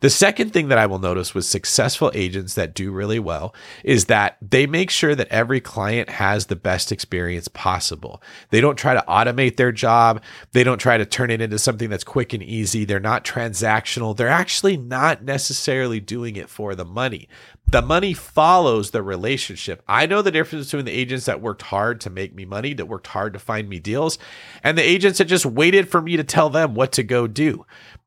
The 0.03 0.11
second 0.11 0.53
thing 0.53 0.67
that 0.67 0.79
I 0.79 0.87
will 0.87 0.99
notice 0.99 1.33
with 1.33 1.45
successful 1.45 2.11
agents 2.13 2.55
that 2.55 2.75
do 2.75 2.91
really 2.91 3.21
well 3.21 3.55
is 3.85 4.07
that 4.07 4.37
they 4.43 4.67
make 4.67 4.91
sure 4.91 5.15
that 5.15 5.29
every 5.29 5.61
client 5.61 6.09
has 6.09 6.47
the 6.47 6.57
best 6.57 6.91
experience 6.91 7.47
possible. 7.47 8.21
They 8.51 8.61
don't 8.61 8.75
try 8.75 8.95
to 8.95 9.05
automate 9.07 9.57
their 9.57 9.71
job. 9.71 10.21
They 10.51 10.65
don't 10.65 10.81
try 10.81 10.99
to 10.99 11.07
turn 11.07 11.31
it 11.31 11.41
into 11.41 11.57
something 11.57 11.89
that's 11.89 12.03
quick 12.03 12.33
and 12.33 12.43
easy. 12.43 12.85
They're 12.85 12.99
not 12.99 13.25
transactional. 13.25 14.17
They're 14.17 14.27
actually 14.27 14.77
not 14.77 15.23
necessarily 15.23 16.01
doing 16.01 16.35
it 16.35 16.49
for 16.49 16.75
the 16.75 16.85
money. 16.85 17.29
The 17.69 17.81
money 17.81 18.13
follows 18.13 18.91
the 18.91 19.05
relationship. 19.05 19.85
I 19.87 20.07
know 20.07 20.21
the 20.21 20.33
difference 20.33 20.67
between 20.67 20.87
the 20.87 20.91
agents 20.91 21.27
that 21.27 21.41
worked 21.41 21.63
hard 21.63 22.01
to 22.01 22.11
make 22.11 22.35
me 22.35 22.45
money, 22.45 22.75
that 22.75 22.87
worked 22.87 23.07
hard 23.07 23.35
to 23.35 23.39
find 23.39 23.69
me 23.69 23.79
deals, 23.79 24.19
and 24.65 24.77
the 24.77 24.83
agents 24.83 25.19
that 25.19 25.27
just 25.27 25.47
waited 25.47 25.89
for 25.89 26.03
me 26.03 26.17
to 26.17 26.25
tell 26.25 26.51
them 26.51 26.75
what 26.75 26.91
to 26.93 27.05
go 27.05 27.29
do. 27.29 27.65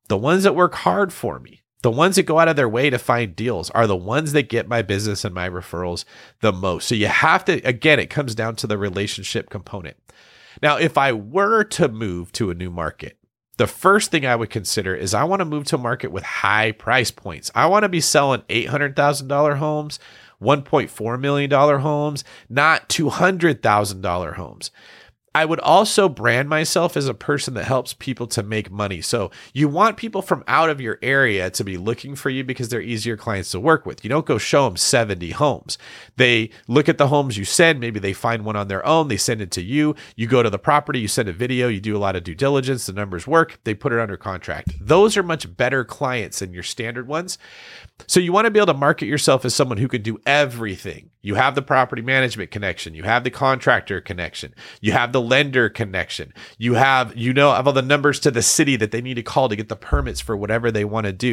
The 0.10 0.18
ones 0.18 0.44
that 0.44 0.56
work 0.56 0.76
hard 0.76 1.14
for 1.14 1.40
me, 1.40 1.62
the 1.82 1.92
ones 1.92 2.16
that 2.16 2.24
go 2.24 2.40
out 2.40 2.48
of 2.48 2.56
their 2.56 2.70
way 2.70 2.90
to 2.90 2.98
find 2.98 3.36
deals 3.36 3.70
are 3.72 3.88
the 3.88 3.96
ones 3.96 4.32
that 4.32 4.50
get 4.50 4.68
my 4.68 4.82
business 4.82 5.24
and 5.24 5.36
my 5.36 5.50
referrals 5.50 6.04
the 6.42 6.52
most. 6.52 6.88
So 6.88 6.96
you 6.96 7.08
have 7.08 7.46
to, 7.46 7.62
again, 7.64 8.00
it 8.00 8.10
comes 8.10 8.34
down 8.34 8.56
to 8.58 8.68
the 8.68 8.78
relationship 8.78 9.50
component. 9.50 9.98
Now, 10.62 10.78
if 10.78 10.98
I 10.98 11.12
were 11.12 11.64
to 11.64 11.88
move 11.88 12.32
to 12.34 12.50
a 12.50 12.56
new 12.56 12.72
market, 12.72 13.18
the 13.58 13.68
first 13.68 14.12
thing 14.12 14.26
I 14.26 14.36
would 14.36 14.50
consider 14.50 14.96
is 14.96 15.14
I 15.14 15.24
want 15.24 15.40
to 15.42 15.46
move 15.46 15.66
to 15.66 15.76
a 15.76 15.80
market 15.80 16.12
with 16.12 16.24
high 16.24 16.72
price 16.72 17.12
points. 17.12 17.52
I 17.56 17.68
want 17.68 17.84
to 17.84 17.90
be 17.90 18.02
selling 18.02 18.42
$800,000 18.50 19.58
homes, 19.58 20.00
$1.4 20.42 21.20
million 21.20 21.52
homes, 21.52 22.24
not 22.50 22.90
$200,000 22.90 24.34
homes. 24.36 24.72
I 25.36 25.44
would 25.44 25.60
also 25.60 26.08
brand 26.08 26.48
myself 26.48 26.96
as 26.96 27.10
a 27.10 27.14
person 27.14 27.56
that 27.56 27.66
helps 27.66 27.94
people 27.94 28.26
to 28.28 28.42
make 28.42 28.72
money. 28.72 29.02
So 29.02 29.32
you 29.54 29.68
want 29.68 29.98
people 29.98 30.22
from 30.22 30.46
out 30.48 30.70
of 30.70 30.80
your 30.80 30.98
area 31.02 31.50
to 31.50 31.64
be 31.66 31.76
looking 31.76 32.16
for 32.16 32.30
you 32.30 32.46
because 32.46 32.70
they're 32.70 32.80
easier 32.80 33.18
clients 33.18 33.52
to 33.52 33.60
work 33.60 33.86
with. 33.86 34.02
You 34.06 34.10
don't 34.10 34.26
go 34.26 34.38
show 34.38 34.64
them 34.64 34.78
70 34.78 35.32
homes. 35.32 35.78
They 36.16 36.52
look 36.70 36.88
at 36.88 36.98
the 36.98 37.10
homes 37.10 37.38
you 37.38 37.44
send. 37.44 37.82
Maybe 37.82 38.00
they 38.00 38.14
find 38.14 38.46
one 38.46 38.56
on 38.56 38.70
their 38.70 38.86
own. 38.86 39.10
They 39.10 39.18
send 39.18 39.42
it 39.42 39.52
to 39.52 39.62
you. 39.62 39.94
You 40.16 40.26
go 40.26 40.42
to 40.42 40.50
the 40.50 40.58
property, 40.58 41.02
you 41.02 41.10
send 41.10 41.28
a 41.28 41.34
video, 41.34 41.68
you 41.68 41.82
do 41.82 41.98
a 41.98 42.00
lot 42.00 42.16
of 42.16 42.24
due 42.24 42.34
diligence. 42.34 42.86
The 42.86 42.94
numbers 42.94 43.28
work. 43.28 43.60
They 43.66 43.74
put 43.74 43.92
it 43.92 44.00
under 44.00 44.16
contract. 44.16 44.72
Those 44.80 45.18
are 45.18 45.24
much 45.24 45.58
better 45.58 45.84
clients 45.84 46.40
than 46.40 46.54
your 46.54 46.64
standard 46.64 47.10
ones. 47.10 47.38
So 48.08 48.22
you 48.22 48.32
want 48.32 48.46
to 48.46 48.52
be 48.52 48.60
able 48.60 48.68
to 48.68 48.80
market 48.80 49.08
yourself 49.08 49.44
as 49.44 49.54
someone 49.54 49.80
who 49.80 49.90
can 49.90 50.02
do 50.02 50.18
everything. 50.26 51.10
You 51.26 51.34
have 51.36 51.56
the 51.56 51.64
property 51.64 52.04
management 52.04 52.52
connection, 52.52 52.94
you 52.94 53.02
have 53.02 53.24
the 53.24 53.32
contractor 53.32 54.00
connection, 54.00 54.54
you 54.80 54.92
have 54.92 55.12
the 55.12 55.22
lender 55.28 55.70
connection, 55.70 56.34
you 56.58 56.76
have 56.76 57.16
you 57.16 57.34
know 57.34 57.52
of 57.52 57.68
all 57.68 57.74
the 57.74 57.82
numbers 57.82 58.20
to 58.22 58.32
the 58.32 58.42
city 58.42 58.76
that 58.78 58.92
they 58.92 59.02
need 59.02 59.16
to 59.16 59.24
call 59.24 59.50
to 59.50 59.56
get 59.56 59.70
the 59.70 59.76
permits 59.76 60.22
for 60.22 60.38
whatever 60.38 60.72
they 60.72 60.86
want 60.86 61.06
to 61.06 61.12
do. 61.12 61.26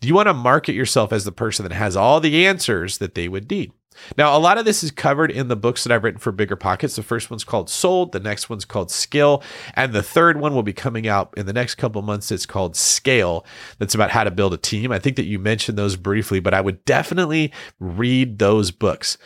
do. 0.00 0.08
You 0.08 0.14
want 0.14 0.28
to 0.28 0.34
market 0.34 0.74
yourself 0.74 1.12
as 1.12 1.24
the 1.24 1.32
person 1.32 1.64
that 1.64 1.74
has 1.74 1.96
all 1.96 2.20
the 2.20 2.46
answers 2.46 2.98
that 2.98 3.14
they 3.14 3.28
would 3.28 3.50
need. 3.50 3.72
Now, 4.16 4.36
a 4.36 4.38
lot 4.38 4.58
of 4.58 4.64
this 4.64 4.84
is 4.84 4.92
covered 4.92 5.30
in 5.30 5.48
the 5.48 5.56
books 5.56 5.82
that 5.82 5.92
I've 5.92 6.04
written 6.04 6.20
for 6.20 6.30
Bigger 6.30 6.54
Pockets. 6.54 6.94
The 6.94 7.02
first 7.02 7.30
one's 7.30 7.42
called 7.42 7.68
Sold, 7.68 8.12
the 8.12 8.20
next 8.20 8.48
one's 8.48 8.64
called 8.64 8.92
Skill, 8.92 9.42
and 9.74 9.92
the 9.92 10.04
third 10.04 10.38
one 10.38 10.54
will 10.54 10.62
be 10.62 10.72
coming 10.72 11.08
out 11.08 11.34
in 11.36 11.46
the 11.46 11.52
next 11.52 11.74
couple 11.74 12.00
months. 12.02 12.30
It's 12.30 12.46
called 12.46 12.76
Scale. 12.76 13.44
That's 13.78 13.96
about 13.96 14.10
how 14.10 14.22
to 14.22 14.30
build 14.30 14.54
a 14.54 14.58
team. 14.58 14.92
I 14.92 15.00
think 15.00 15.16
that 15.16 15.26
you 15.26 15.40
mentioned 15.40 15.76
those 15.76 15.96
briefly, 15.96 16.38
but 16.38 16.54
I 16.54 16.60
would 16.60 16.84
definitely 16.84 17.52
read 17.80 18.38
those 18.38 18.70
books. 18.70 19.18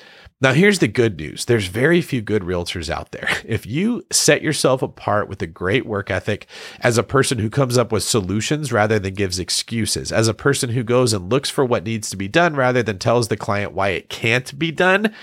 Now, 0.42 0.54
here's 0.54 0.80
the 0.80 0.88
good 0.88 1.18
news 1.18 1.44
there's 1.44 1.68
very 1.68 2.02
few 2.02 2.20
good 2.20 2.42
realtors 2.42 2.90
out 2.90 3.12
there. 3.12 3.28
If 3.52 3.66
you 3.66 4.04
set 4.10 4.42
yourself 4.42 4.82
apart 4.82 5.28
with 5.28 5.42
a 5.42 5.46
great 5.46 5.84
work 5.86 6.10
ethic 6.10 6.46
as 6.80 6.96
a 6.96 7.02
person 7.02 7.38
who 7.38 7.50
comes 7.50 7.76
up 7.78 7.92
with 7.92 8.02
solutions 8.02 8.72
rather 8.72 8.98
than 8.98 9.14
gives 9.14 9.38
excuses, 9.38 10.10
as 10.10 10.26
a 10.26 10.34
person 10.34 10.70
who 10.70 10.82
goes 10.82 11.12
and 11.12 11.30
looks 11.30 11.50
for 11.50 11.64
what 11.64 11.84
needs 11.84 12.10
to 12.10 12.16
be 12.16 12.28
done 12.28 12.56
rather 12.56 12.82
than 12.82 12.98
tells 12.98 13.28
the 13.28 13.36
client 13.36 13.72
why 13.72 13.90
it 13.90 14.08
can't 14.08 14.58
be 14.58 14.72
done, 14.72 15.14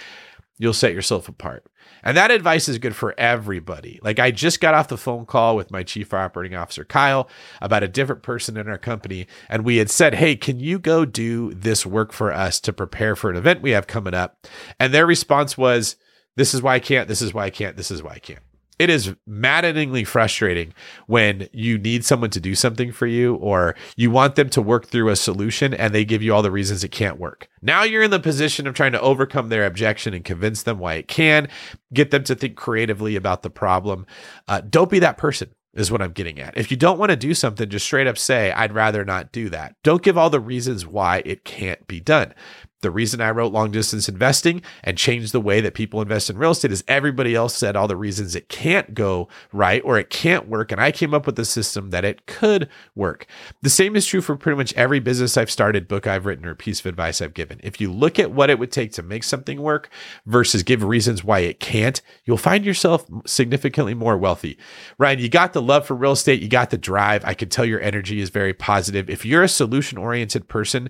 you'll 0.57 0.73
set 0.73 0.93
yourself 0.93 1.27
apart. 1.27 1.65
And 2.03 2.15
that 2.17 2.31
advice 2.31 2.67
is 2.67 2.77
good 2.77 2.95
for 2.95 3.13
everybody. 3.17 3.99
Like 4.03 4.19
I 4.19 4.31
just 4.31 4.61
got 4.61 4.73
off 4.73 4.87
the 4.87 4.97
phone 4.97 5.25
call 5.25 5.55
with 5.55 5.71
my 5.71 5.83
chief 5.83 6.13
operating 6.13 6.57
officer, 6.57 6.85
Kyle, 6.85 7.29
about 7.61 7.83
a 7.83 7.87
different 7.87 8.23
person 8.23 8.57
in 8.57 8.67
our 8.67 8.77
company. 8.77 9.27
And 9.49 9.63
we 9.63 9.77
had 9.77 9.89
said, 9.89 10.15
Hey, 10.15 10.35
can 10.35 10.59
you 10.59 10.79
go 10.79 11.05
do 11.05 11.53
this 11.53 11.85
work 11.85 12.11
for 12.11 12.31
us 12.31 12.59
to 12.61 12.73
prepare 12.73 13.15
for 13.15 13.29
an 13.29 13.37
event 13.37 13.61
we 13.61 13.71
have 13.71 13.87
coming 13.87 14.13
up? 14.13 14.45
And 14.79 14.93
their 14.93 15.05
response 15.05 15.57
was, 15.57 15.95
This 16.35 16.53
is 16.53 16.61
why 16.61 16.75
I 16.75 16.79
can't. 16.79 17.07
This 17.07 17.21
is 17.21 17.33
why 17.33 17.45
I 17.45 17.49
can't. 17.49 17.77
This 17.77 17.91
is 17.91 18.03
why 18.03 18.13
I 18.13 18.19
can't 18.19 18.41
it 18.79 18.89
is 18.89 19.13
maddeningly 19.27 20.05
frustrating 20.05 20.73
when 21.07 21.49
you 21.51 21.77
need 21.77 22.05
someone 22.05 22.29
to 22.31 22.39
do 22.39 22.55
something 22.55 22.93
for 22.93 23.05
you 23.05 23.35
or 23.35 23.75
you 23.97 24.09
want 24.09 24.35
them 24.35 24.49
to 24.49 24.61
work 24.61 24.87
through 24.87 25.09
a 25.09 25.15
solution 25.17 25.73
and 25.73 25.93
they 25.93 26.05
give 26.05 26.23
you 26.23 26.33
all 26.33 26.41
the 26.41 26.49
reasons 26.49 26.83
it 26.83 26.89
can't 26.89 27.19
work. 27.19 27.49
Now 27.61 27.83
you're 27.83 28.03
in 28.03 28.11
the 28.11 28.19
position 28.19 28.65
of 28.65 28.73
trying 28.73 28.93
to 28.93 29.01
overcome 29.01 29.49
their 29.49 29.65
objection 29.65 30.13
and 30.13 30.23
convince 30.23 30.63
them 30.63 30.79
why 30.79 30.93
it 30.95 31.09
can, 31.09 31.49
get 31.93 32.11
them 32.11 32.23
to 32.23 32.35
think 32.35 32.55
creatively 32.55 33.17
about 33.17 33.43
the 33.43 33.49
problem. 33.49 34.05
Uh, 34.47 34.61
don't 34.61 34.89
be 34.89 34.99
that 34.99 35.17
person 35.17 35.53
is 35.73 35.91
what 35.91 36.01
I'm 36.01 36.13
getting 36.13 36.39
at. 36.39 36.57
If 36.57 36.71
you 36.71 36.77
don't 36.77 36.97
want 36.97 37.11
to 37.11 37.15
do 37.15 37.33
something, 37.33 37.69
just 37.69 37.85
straight 37.85 38.07
up 38.07 38.17
say, 38.17 38.51
I'd 38.51 38.73
rather 38.73 39.05
not 39.05 39.31
do 39.31 39.49
that. 39.49 39.75
Don't 39.83 40.01
give 40.01 40.17
all 40.17 40.29
the 40.29 40.39
reasons 40.39 40.85
why 40.85 41.21
it 41.25 41.45
can't 41.45 41.85
be 41.85 41.99
done. 41.99 42.33
The 42.81 42.91
reason 42.91 43.19
I 43.19 43.31
wrote 43.31 43.51
long 43.51 43.71
distance 43.71 44.07
investing 44.07 44.61
and 44.83 44.97
changed 44.97 45.33
the 45.33 45.41
way 45.41 45.59
that 45.59 45.73
people 45.73 46.01
invest 46.01 46.29
in 46.29 46.37
real 46.37 46.51
estate 46.51 46.71
is 46.71 46.83
everybody 46.87 47.35
else 47.35 47.55
said 47.55 47.75
all 47.75 47.87
the 47.87 47.95
reasons 47.97 48.35
it 48.35 48.47
can't 48.47 48.93
go 48.93 49.27
right 49.51 49.81
or 49.83 49.99
it 49.99 50.09
can't 50.09 50.47
work. 50.47 50.71
And 50.71 50.79
I 50.79 50.91
came 50.91 51.13
up 51.13 51.25
with 51.25 51.37
a 51.39 51.45
system 51.45 51.89
that 51.89 52.05
it 52.05 52.25
could 52.25 52.69
work. 52.95 53.25
The 53.61 53.69
same 53.69 53.95
is 53.95 54.05
true 54.05 54.21
for 54.21 54.37
pretty 54.37 54.55
much 54.55 54.73
every 54.75 54.99
business 54.99 55.35
I've 55.35 55.51
started, 55.51 55.87
book 55.87 56.07
I've 56.07 56.25
written, 56.25 56.45
or 56.45 56.55
piece 56.55 56.79
of 56.79 56.85
advice 56.85 57.21
I've 57.21 57.33
given. 57.33 57.59
If 57.63 57.81
you 57.81 57.91
look 57.91 58.17
at 58.17 58.31
what 58.31 58.49
it 58.49 58.59
would 58.59 58.71
take 58.71 58.93
to 58.93 59.03
make 59.03 59.23
something 59.23 59.61
work 59.61 59.89
versus 60.25 60.63
give 60.63 60.83
reasons 60.83 61.23
why 61.23 61.39
it 61.39 61.59
can't, 61.59 62.01
you'll 62.23 62.37
find 62.37 62.63
yourself 62.63 63.05
significantly 63.25 63.93
more 63.93 64.17
wealthy. 64.17 64.57
Ryan, 64.97 65.19
you 65.19 65.27
got 65.27 65.51
the 65.51 65.61
love 65.61 65.85
for 65.85 65.95
real 65.95 66.13
estate, 66.13 66.41
you 66.41 66.47
got 66.47 66.69
the 66.69 66.77
drive. 66.77 67.25
I 67.25 67.33
can 67.33 67.49
tell 67.49 67.65
your 67.65 67.81
energy 67.81 68.21
is 68.21 68.29
very 68.29 68.53
positive. 68.53 69.09
If 69.09 69.25
you're 69.25 69.43
a 69.43 69.49
solution 69.49 69.97
oriented 69.97 70.47
person, 70.47 70.89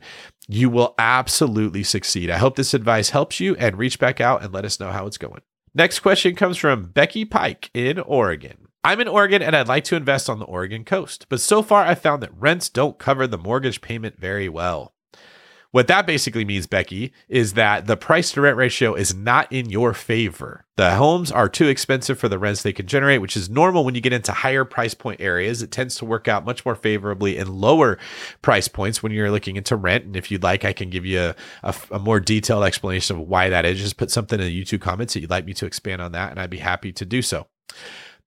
you 0.51 0.67
will 0.67 0.95
absolutely 0.97 1.83
succeed. 1.83 2.31
I 2.31 2.39
hope 2.39 2.55
this 2.55 2.73
advice 2.73 3.11
helps 3.11 3.39
you 3.39 3.55
and 3.57 3.77
reach 3.77 3.99
back 3.99 4.19
out 4.19 4.43
and 4.43 4.51
let 4.51 4.65
us 4.65 4.79
know 4.79 4.89
how 4.91 5.05
it's 5.05 5.19
going. 5.19 5.41
Next 5.75 5.99
question 5.99 6.35
comes 6.35 6.57
from 6.57 6.87
Becky 6.87 7.23
Pike 7.23 7.69
in 7.71 7.99
Oregon. 7.99 8.67
I'm 8.83 8.99
in 8.99 9.07
Oregon 9.07 9.43
and 9.43 9.55
I'd 9.55 9.67
like 9.67 9.83
to 9.85 9.95
invest 9.95 10.27
on 10.27 10.39
the 10.39 10.45
Oregon 10.45 10.83
coast, 10.83 11.27
but 11.29 11.39
so 11.39 11.61
far 11.61 11.83
I 11.85 11.93
found 11.93 12.23
that 12.23 12.33
rents 12.35 12.67
don't 12.67 12.97
cover 12.97 13.27
the 13.27 13.37
mortgage 13.37 13.79
payment 13.79 14.19
very 14.19 14.49
well. 14.49 14.95
What 15.71 15.87
that 15.87 16.07
basically 16.07 16.45
means, 16.45 16.65
Becky, 16.65 17.13
is 17.27 17.53
that 17.53 17.85
the 17.85 17.95
price 17.95 18.31
to 18.31 18.41
rent 18.41 18.57
ratio 18.57 18.95
is 18.95 19.13
not 19.13 19.51
in 19.51 19.69
your 19.69 19.93
favor. 19.93 20.65
The 20.77 20.95
homes 20.95 21.31
are 21.31 21.47
too 21.47 21.67
expensive 21.67 22.17
for 22.17 22.27
the 22.27 22.39
rents 22.39 22.63
they 22.63 22.73
can 22.73 22.87
generate, 22.87 23.21
which 23.21 23.37
is 23.37 23.51
normal 23.51 23.85
when 23.85 23.93
you 23.93 24.01
get 24.01 24.13
into 24.13 24.31
higher 24.31 24.65
price 24.65 24.95
point 24.95 25.21
areas. 25.21 25.61
It 25.61 25.69
tends 25.69 25.93
to 25.95 26.05
work 26.05 26.27
out 26.27 26.43
much 26.43 26.65
more 26.65 26.73
favorably 26.73 27.37
in 27.37 27.53
lower 27.53 27.99
price 28.41 28.67
points 28.67 29.03
when 29.03 29.11
you're 29.11 29.29
looking 29.29 29.57
into 29.57 29.75
rent. 29.75 30.05
And 30.05 30.15
if 30.15 30.31
you'd 30.31 30.41
like, 30.41 30.65
I 30.65 30.73
can 30.73 30.89
give 30.89 31.05
you 31.05 31.19
a, 31.19 31.35
a, 31.61 31.75
a 31.91 31.99
more 31.99 32.19
detailed 32.19 32.63
explanation 32.63 33.17
of 33.17 33.27
why 33.27 33.49
that 33.49 33.65
is. 33.65 33.79
Just 33.79 33.97
put 33.97 34.09
something 34.09 34.39
in 34.39 34.47
the 34.47 34.63
YouTube 34.63 34.81
comments 34.81 35.13
that 35.13 35.19
you'd 35.19 35.29
like 35.29 35.45
me 35.45 35.53
to 35.53 35.67
expand 35.67 36.01
on 36.01 36.13
that, 36.13 36.31
and 36.31 36.39
I'd 36.39 36.49
be 36.49 36.57
happy 36.57 36.91
to 36.93 37.05
do 37.05 37.21
so. 37.21 37.45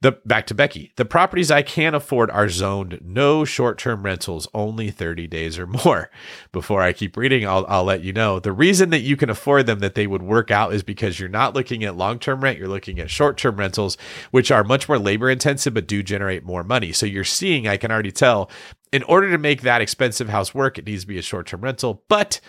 The 0.02 0.18
back 0.26 0.48
to 0.48 0.54
Becky. 0.54 0.90
The 0.96 1.04
properties 1.04 1.52
I 1.52 1.62
can 1.62 1.94
afford 1.94 2.28
are 2.32 2.48
zoned 2.48 2.98
no 3.04 3.44
short-term 3.44 4.02
rentals, 4.02 4.48
only 4.52 4.90
30 4.90 5.28
days 5.28 5.60
or 5.60 5.66
more. 5.68 6.10
Before 6.52 6.82
I 6.82 6.92
keep 6.92 7.16
reading, 7.16 7.46
I'll, 7.46 7.64
I'll 7.68 7.84
let 7.84 8.02
you 8.02 8.12
know. 8.12 8.40
The 8.40 8.50
reason 8.50 8.90
that 8.90 9.02
you 9.02 9.16
can 9.16 9.30
afford 9.30 9.66
them 9.66 9.78
that 9.78 9.94
they 9.94 10.08
would 10.08 10.24
work 10.24 10.50
out 10.50 10.74
is 10.74 10.82
because 10.82 11.20
you're 11.20 11.28
not 11.28 11.54
looking 11.54 11.84
at 11.84 11.96
long-term 11.96 12.40
rent, 12.40 12.58
you're 12.58 12.66
looking 12.66 12.98
at 12.98 13.10
short-term 13.10 13.54
rentals, 13.54 13.96
which 14.32 14.50
are 14.50 14.64
much 14.64 14.88
more 14.88 14.98
labor 14.98 15.30
intensive 15.30 15.74
but 15.74 15.86
do 15.86 16.02
generate 16.02 16.44
more 16.44 16.64
money. 16.64 16.90
So 16.90 17.06
you're 17.06 17.22
seeing, 17.22 17.68
I 17.68 17.76
can 17.76 17.92
already 17.92 18.10
tell, 18.10 18.50
in 18.92 19.04
order 19.04 19.30
to 19.30 19.38
make 19.38 19.62
that 19.62 19.82
expensive 19.82 20.30
house 20.30 20.52
work, 20.52 20.78
it 20.78 20.86
needs 20.86 21.02
to 21.02 21.06
be 21.08 21.18
a 21.18 21.22
short-term 21.22 21.60
rental, 21.60 22.02
but 22.08 22.40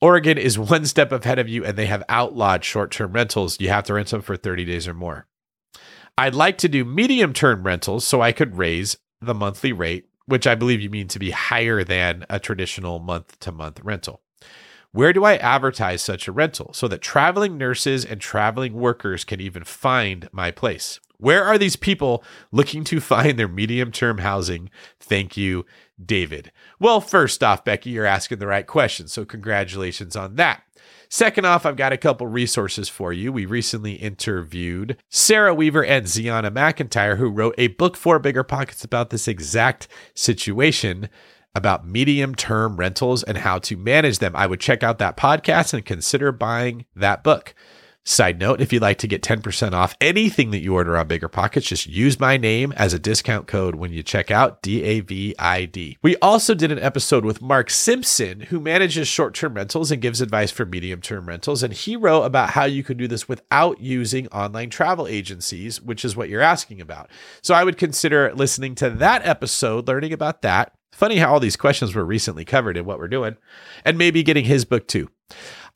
Oregon 0.00 0.36
is 0.36 0.58
one 0.58 0.86
step 0.86 1.12
ahead 1.12 1.38
of 1.38 1.48
you 1.48 1.64
and 1.64 1.78
they 1.78 1.86
have 1.86 2.02
outlawed 2.08 2.64
short 2.64 2.90
term 2.90 3.12
rentals. 3.12 3.60
You 3.60 3.68
have 3.68 3.84
to 3.84 3.94
rent 3.94 4.08
them 4.08 4.22
for 4.22 4.36
30 4.36 4.64
days 4.64 4.88
or 4.88 4.94
more. 4.94 5.28
I'd 6.18 6.34
like 6.34 6.58
to 6.58 6.68
do 6.68 6.84
medium 6.84 7.32
term 7.32 7.62
rentals 7.62 8.04
so 8.04 8.20
I 8.20 8.32
could 8.32 8.58
raise 8.58 8.96
the 9.20 9.34
monthly 9.34 9.72
rate, 9.72 10.08
which 10.26 10.48
I 10.48 10.56
believe 10.56 10.80
you 10.80 10.90
mean 10.90 11.06
to 11.08 11.18
be 11.20 11.30
higher 11.30 11.84
than 11.84 12.26
a 12.28 12.40
traditional 12.40 12.98
month 12.98 13.38
to 13.38 13.52
month 13.52 13.78
rental. 13.84 14.20
Where 14.90 15.12
do 15.12 15.22
I 15.22 15.36
advertise 15.36 16.02
such 16.02 16.26
a 16.26 16.32
rental 16.32 16.72
so 16.72 16.88
that 16.88 17.02
traveling 17.02 17.56
nurses 17.56 18.04
and 18.04 18.20
traveling 18.20 18.74
workers 18.74 19.22
can 19.22 19.40
even 19.40 19.62
find 19.62 20.28
my 20.32 20.50
place? 20.50 20.98
Where 21.18 21.44
are 21.44 21.56
these 21.56 21.76
people 21.76 22.24
looking 22.50 22.82
to 22.84 22.98
find 23.14 23.38
their 23.38 23.46
medium 23.46 23.92
term 23.92 24.18
housing? 24.18 24.70
Thank 24.98 25.36
you, 25.36 25.66
David. 26.04 26.50
Well, 26.80 27.00
first 27.00 27.42
off, 27.42 27.64
Becky, 27.64 27.90
you're 27.90 28.06
asking 28.06 28.38
the 28.38 28.46
right 28.46 28.66
question. 28.66 29.08
So, 29.08 29.24
congratulations 29.24 30.14
on 30.16 30.36
that. 30.36 30.62
Second 31.10 31.46
off, 31.46 31.64
I've 31.64 31.76
got 31.76 31.92
a 31.92 31.96
couple 31.96 32.26
resources 32.26 32.88
for 32.88 33.12
you. 33.12 33.32
We 33.32 33.46
recently 33.46 33.92
interviewed 33.94 34.98
Sarah 35.08 35.54
Weaver 35.54 35.84
and 35.84 36.06
Zeona 36.06 36.50
McIntyre, 36.50 37.16
who 37.16 37.30
wrote 37.30 37.54
a 37.56 37.68
book 37.68 37.96
for 37.96 38.18
Bigger 38.18 38.44
Pockets 38.44 38.84
about 38.84 39.08
this 39.08 39.26
exact 39.26 39.88
situation 40.14 41.08
about 41.54 41.86
medium 41.86 42.34
term 42.34 42.76
rentals 42.76 43.22
and 43.22 43.38
how 43.38 43.58
to 43.58 43.76
manage 43.76 44.18
them. 44.18 44.36
I 44.36 44.46
would 44.46 44.60
check 44.60 44.82
out 44.82 44.98
that 44.98 45.16
podcast 45.16 45.72
and 45.72 45.84
consider 45.84 46.30
buying 46.30 46.84
that 46.94 47.24
book. 47.24 47.54
Side 48.08 48.38
note, 48.38 48.62
if 48.62 48.72
you'd 48.72 48.80
like 48.80 48.96
to 48.98 49.06
get 49.06 49.20
10% 49.20 49.74
off 49.74 49.94
anything 50.00 50.50
that 50.52 50.62
you 50.62 50.72
order 50.72 50.96
on 50.96 51.08
Bigger 51.08 51.28
Pockets, 51.28 51.66
just 51.66 51.86
use 51.86 52.18
my 52.18 52.38
name 52.38 52.72
as 52.72 52.94
a 52.94 52.98
discount 52.98 53.46
code 53.46 53.74
when 53.74 53.92
you 53.92 54.02
check 54.02 54.30
out 54.30 54.62
DAVID. 54.62 55.98
We 56.00 56.16
also 56.16 56.54
did 56.54 56.72
an 56.72 56.78
episode 56.78 57.26
with 57.26 57.42
Mark 57.42 57.68
Simpson, 57.68 58.40
who 58.40 58.60
manages 58.60 59.08
short 59.08 59.34
term 59.34 59.52
rentals 59.52 59.90
and 59.90 60.00
gives 60.00 60.22
advice 60.22 60.50
for 60.50 60.64
medium 60.64 61.02
term 61.02 61.28
rentals. 61.28 61.62
And 61.62 61.74
he 61.74 61.96
wrote 61.96 62.22
about 62.22 62.48
how 62.48 62.64
you 62.64 62.82
can 62.82 62.96
do 62.96 63.08
this 63.08 63.28
without 63.28 63.78
using 63.78 64.26
online 64.28 64.70
travel 64.70 65.06
agencies, 65.06 65.82
which 65.82 66.02
is 66.02 66.16
what 66.16 66.30
you're 66.30 66.40
asking 66.40 66.80
about. 66.80 67.10
So 67.42 67.52
I 67.52 67.62
would 67.62 67.76
consider 67.76 68.32
listening 68.34 68.74
to 68.76 68.88
that 68.88 69.26
episode, 69.26 69.86
learning 69.86 70.14
about 70.14 70.40
that. 70.40 70.72
Funny 70.92 71.18
how 71.18 71.34
all 71.34 71.40
these 71.40 71.56
questions 71.56 71.94
were 71.94 72.06
recently 72.06 72.46
covered 72.46 72.78
in 72.78 72.86
what 72.86 72.98
we're 72.98 73.08
doing, 73.08 73.36
and 73.84 73.98
maybe 73.98 74.22
getting 74.22 74.46
his 74.46 74.64
book 74.64 74.88
too. 74.88 75.10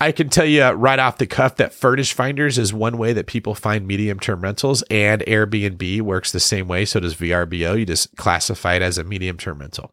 I 0.03 0.11
can 0.11 0.31
tell 0.31 0.45
you 0.45 0.65
right 0.69 0.99
off 0.99 1.19
the 1.19 1.29
cuff 1.29 1.55
that 1.59 1.73
Furnish 1.73 2.13
Finders 2.13 2.59
is 2.59 2.75
one 2.75 2.99
way 2.99 3.13
that 3.13 3.29
people 3.29 3.55
find 3.55 3.87
medium 3.87 4.19
term 4.19 4.41
rentals, 4.41 4.83
and 4.91 5.23
Airbnb 5.29 6.03
works 6.03 6.33
the 6.33 6.41
same 6.41 6.67
way. 6.67 6.85
So 6.87 6.99
does 6.99 7.15
VRBO. 7.15 7.79
You 7.79 7.87
just 7.87 8.17
classify 8.17 8.75
it 8.75 8.83
as 8.83 8.99
a 8.99 9.05
medium 9.05 9.37
term 9.37 9.61
rental. 9.61 9.93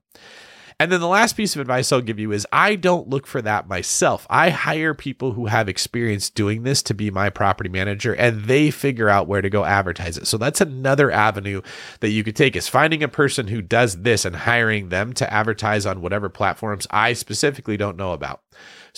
And 0.79 0.91
then 0.91 0.99
the 0.99 1.07
last 1.07 1.37
piece 1.37 1.53
of 1.53 1.61
advice 1.61 1.91
I'll 1.91 2.01
give 2.01 2.17
you 2.17 2.31
is 2.31 2.47
I 2.51 2.73
don't 2.73 3.07
look 3.07 3.27
for 3.27 3.39
that 3.43 3.67
myself. 3.67 4.25
I 4.31 4.49
hire 4.49 4.95
people 4.95 5.33
who 5.33 5.45
have 5.45 5.69
experience 5.69 6.31
doing 6.31 6.63
this 6.63 6.81
to 6.83 6.95
be 6.95 7.11
my 7.11 7.29
property 7.29 7.69
manager 7.69 8.15
and 8.15 8.45
they 8.45 8.71
figure 8.71 9.09
out 9.09 9.27
where 9.27 9.43
to 9.43 9.49
go 9.51 9.63
advertise 9.63 10.17
it. 10.17 10.25
So 10.25 10.39
that's 10.39 10.61
another 10.61 11.11
avenue 11.11 11.61
that 11.99 12.09
you 12.09 12.23
could 12.23 12.35
take 12.35 12.55
is 12.55 12.67
finding 12.67 13.03
a 13.03 13.09
person 13.09 13.47
who 13.47 13.61
does 13.61 14.01
this 14.01 14.25
and 14.25 14.35
hiring 14.37 14.89
them 14.89 15.13
to 15.13 15.31
advertise 15.31 15.85
on 15.85 16.01
whatever 16.01 16.29
platforms 16.29 16.87
I 16.89 17.13
specifically 17.13 17.77
don't 17.77 17.97
know 17.97 18.13
about. 18.13 18.41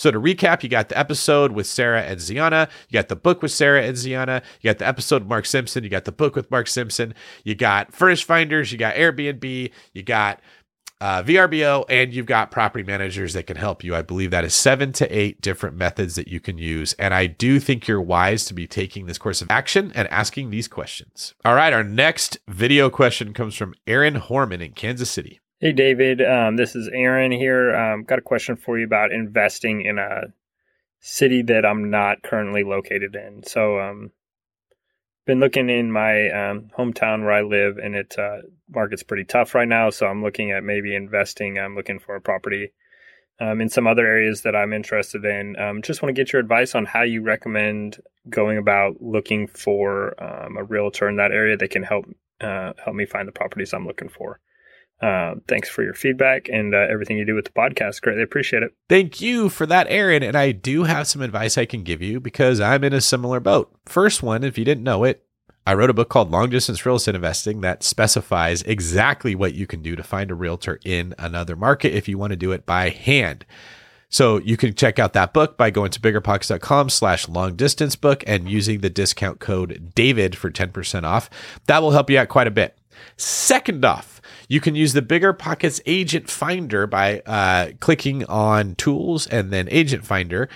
So 0.02 0.10
to 0.10 0.18
recap, 0.18 0.64
you 0.64 0.68
got 0.68 0.88
the 0.88 0.98
episode 0.98 1.52
with 1.52 1.64
Sarah 1.64 2.02
and 2.02 2.20
Zeona, 2.20 2.68
you 2.88 2.94
got 2.94 3.06
the 3.06 3.14
book 3.14 3.40
with 3.40 3.52
Sarah 3.52 3.84
and 3.84 3.96
Zeona, 3.96 4.42
you 4.60 4.68
got 4.68 4.78
the 4.78 4.86
episode 4.88 5.22
with 5.22 5.28
Mark 5.28 5.46
Simpson, 5.46 5.84
you 5.84 5.90
got 5.90 6.06
the 6.06 6.10
book 6.10 6.34
with 6.34 6.50
Mark 6.50 6.66
Simpson, 6.66 7.14
you 7.44 7.54
got 7.54 7.94
Furnish 7.94 8.24
Finders, 8.24 8.72
you 8.72 8.78
got 8.78 8.96
Airbnb, 8.96 9.70
you 9.92 10.02
got 10.02 10.40
uh, 11.00 11.22
VRBO, 11.22 11.84
and 11.88 12.12
you've 12.12 12.26
got 12.26 12.50
property 12.50 12.82
managers 12.82 13.34
that 13.34 13.46
can 13.46 13.56
help 13.56 13.84
you. 13.84 13.94
I 13.94 14.02
believe 14.02 14.32
that 14.32 14.44
is 14.44 14.54
seven 14.54 14.92
to 14.94 15.16
eight 15.16 15.40
different 15.40 15.76
methods 15.76 16.16
that 16.16 16.26
you 16.26 16.40
can 16.40 16.58
use. 16.58 16.94
And 16.94 17.14
I 17.14 17.26
do 17.26 17.60
think 17.60 17.86
you're 17.86 18.00
wise 18.00 18.44
to 18.46 18.54
be 18.54 18.66
taking 18.66 19.06
this 19.06 19.18
course 19.18 19.40
of 19.40 19.52
action 19.52 19.92
and 19.94 20.08
asking 20.08 20.50
these 20.50 20.66
questions. 20.66 21.34
All 21.44 21.54
right, 21.54 21.72
our 21.72 21.84
next 21.84 22.38
video 22.48 22.90
question 22.90 23.32
comes 23.32 23.54
from 23.54 23.74
Aaron 23.86 24.14
Horman 24.14 24.60
in 24.60 24.72
Kansas 24.72 25.10
City. 25.10 25.41
Hey, 25.62 25.70
David. 25.70 26.20
Um, 26.20 26.56
this 26.56 26.74
is 26.74 26.88
Aaron 26.92 27.30
here. 27.30 27.72
Um, 27.72 28.02
got 28.02 28.18
a 28.18 28.22
question 28.22 28.56
for 28.56 28.76
you 28.76 28.84
about 28.84 29.12
investing 29.12 29.82
in 29.82 29.96
a 29.96 30.32
city 30.98 31.40
that 31.42 31.64
I'm 31.64 31.88
not 31.88 32.24
currently 32.24 32.64
located 32.64 33.14
in. 33.14 33.44
So, 33.44 33.78
um, 33.78 34.10
been 35.24 35.38
looking 35.38 35.70
in 35.70 35.92
my 35.92 36.30
um, 36.30 36.72
hometown 36.76 37.20
where 37.20 37.30
I 37.30 37.42
live, 37.42 37.78
and 37.78 37.94
it 37.94 38.18
uh, 38.18 38.38
market's 38.74 39.04
pretty 39.04 39.22
tough 39.22 39.54
right 39.54 39.68
now. 39.68 39.90
So, 39.90 40.08
I'm 40.08 40.20
looking 40.20 40.50
at 40.50 40.64
maybe 40.64 40.96
investing. 40.96 41.60
I'm 41.60 41.76
looking 41.76 42.00
for 42.00 42.16
a 42.16 42.20
property 42.20 42.72
um, 43.38 43.60
in 43.60 43.68
some 43.68 43.86
other 43.86 44.04
areas 44.04 44.42
that 44.42 44.56
I'm 44.56 44.72
interested 44.72 45.24
in. 45.24 45.54
Um, 45.60 45.80
just 45.80 46.02
want 46.02 46.12
to 46.12 46.20
get 46.20 46.32
your 46.32 46.40
advice 46.40 46.74
on 46.74 46.86
how 46.86 47.02
you 47.02 47.22
recommend 47.22 48.02
going 48.28 48.58
about 48.58 49.00
looking 49.00 49.46
for 49.46 50.20
um, 50.20 50.56
a 50.56 50.64
realtor 50.64 51.08
in 51.08 51.18
that 51.18 51.30
area 51.30 51.56
that 51.56 51.70
can 51.70 51.84
help 51.84 52.06
uh, 52.40 52.72
help 52.84 52.96
me 52.96 53.06
find 53.06 53.28
the 53.28 53.32
properties 53.32 53.72
I'm 53.72 53.86
looking 53.86 54.08
for. 54.08 54.40
Uh, 55.02 55.34
thanks 55.48 55.68
for 55.68 55.82
your 55.82 55.94
feedback 55.94 56.48
and 56.48 56.74
uh, 56.74 56.86
everything 56.88 57.18
you 57.18 57.24
do 57.24 57.34
with 57.34 57.44
the 57.44 57.50
podcast. 57.50 58.00
Greatly 58.02 58.22
appreciate 58.22 58.62
it. 58.62 58.72
Thank 58.88 59.20
you 59.20 59.48
for 59.48 59.66
that, 59.66 59.88
Aaron. 59.90 60.22
And 60.22 60.36
I 60.36 60.52
do 60.52 60.84
have 60.84 61.08
some 61.08 61.22
advice 61.22 61.58
I 61.58 61.64
can 61.64 61.82
give 61.82 62.00
you 62.00 62.20
because 62.20 62.60
I'm 62.60 62.84
in 62.84 62.92
a 62.92 63.00
similar 63.00 63.40
boat. 63.40 63.74
First 63.86 64.22
one, 64.22 64.44
if 64.44 64.56
you 64.56 64.64
didn't 64.64 64.84
know 64.84 65.02
it, 65.02 65.24
I 65.66 65.74
wrote 65.74 65.90
a 65.90 65.94
book 65.94 66.08
called 66.08 66.30
Long 66.30 66.50
Distance 66.50 66.84
Real 66.84 66.96
Estate 66.96 67.14
Investing 67.14 67.60
that 67.60 67.82
specifies 67.82 68.62
exactly 68.62 69.34
what 69.34 69.54
you 69.54 69.66
can 69.66 69.82
do 69.82 69.94
to 69.94 70.02
find 70.02 70.30
a 70.30 70.34
realtor 70.34 70.78
in 70.84 71.14
another 71.18 71.56
market 71.56 71.94
if 71.94 72.08
you 72.08 72.18
want 72.18 72.32
to 72.32 72.36
do 72.36 72.52
it 72.52 72.66
by 72.66 72.90
hand. 72.90 73.44
So 74.08 74.38
you 74.38 74.56
can 74.56 74.74
check 74.74 74.98
out 74.98 75.14
that 75.14 75.32
book 75.32 75.56
by 75.56 75.70
going 75.70 75.90
to 75.92 76.00
biggerpockets.com 76.00 76.90
slash 76.90 77.28
long 77.28 77.56
distance 77.56 77.96
book 77.96 78.22
and 78.26 78.48
using 78.48 78.80
the 78.80 78.90
discount 78.90 79.40
code 79.40 79.92
David 79.94 80.36
for 80.36 80.50
10% 80.50 81.04
off. 81.04 81.30
That 81.66 81.80
will 81.80 81.92
help 81.92 82.10
you 82.10 82.18
out 82.18 82.28
quite 82.28 82.46
a 82.46 82.52
bit. 82.52 82.76
Second 83.16 83.84
off, 83.84 84.11
you 84.52 84.60
can 84.60 84.74
use 84.74 84.92
the 84.92 85.00
Bigger 85.00 85.32
Pockets 85.32 85.80
Agent 85.86 86.28
Finder 86.28 86.86
by 86.86 87.20
uh, 87.20 87.70
clicking 87.80 88.22
on 88.26 88.74
Tools 88.74 89.26
and 89.26 89.50
then 89.50 89.66
Agent 89.70 90.04
Finder 90.04 90.46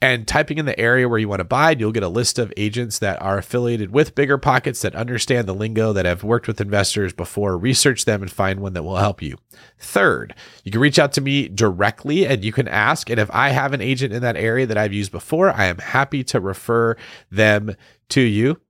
and 0.00 0.26
typing 0.26 0.56
in 0.56 0.64
the 0.64 0.80
area 0.80 1.06
where 1.06 1.18
you 1.18 1.28
want 1.28 1.40
to 1.40 1.44
buy. 1.44 1.72
You'll 1.72 1.92
get 1.92 2.02
a 2.02 2.08
list 2.08 2.38
of 2.38 2.50
agents 2.56 2.98
that 3.00 3.20
are 3.20 3.36
affiliated 3.36 3.92
with 3.92 4.14
Bigger 4.14 4.38
Pockets 4.38 4.80
that 4.80 4.94
understand 4.94 5.46
the 5.46 5.54
lingo, 5.54 5.92
that 5.92 6.06
have 6.06 6.24
worked 6.24 6.48
with 6.48 6.62
investors 6.62 7.12
before. 7.12 7.58
Research 7.58 8.06
them 8.06 8.22
and 8.22 8.32
find 8.32 8.60
one 8.60 8.72
that 8.72 8.84
will 8.84 8.96
help 8.96 9.20
you. 9.20 9.36
Third, 9.78 10.34
you 10.64 10.72
can 10.72 10.80
reach 10.80 10.98
out 10.98 11.12
to 11.12 11.20
me 11.20 11.46
directly 11.48 12.26
and 12.26 12.42
you 12.42 12.52
can 12.52 12.68
ask. 12.68 13.10
And 13.10 13.20
if 13.20 13.30
I 13.34 13.50
have 13.50 13.74
an 13.74 13.82
agent 13.82 14.14
in 14.14 14.22
that 14.22 14.38
area 14.38 14.64
that 14.64 14.78
I've 14.78 14.94
used 14.94 15.12
before, 15.12 15.50
I 15.50 15.66
am 15.66 15.76
happy 15.76 16.24
to 16.24 16.40
refer 16.40 16.96
them 17.30 17.76
to 18.08 18.22
you. 18.22 18.61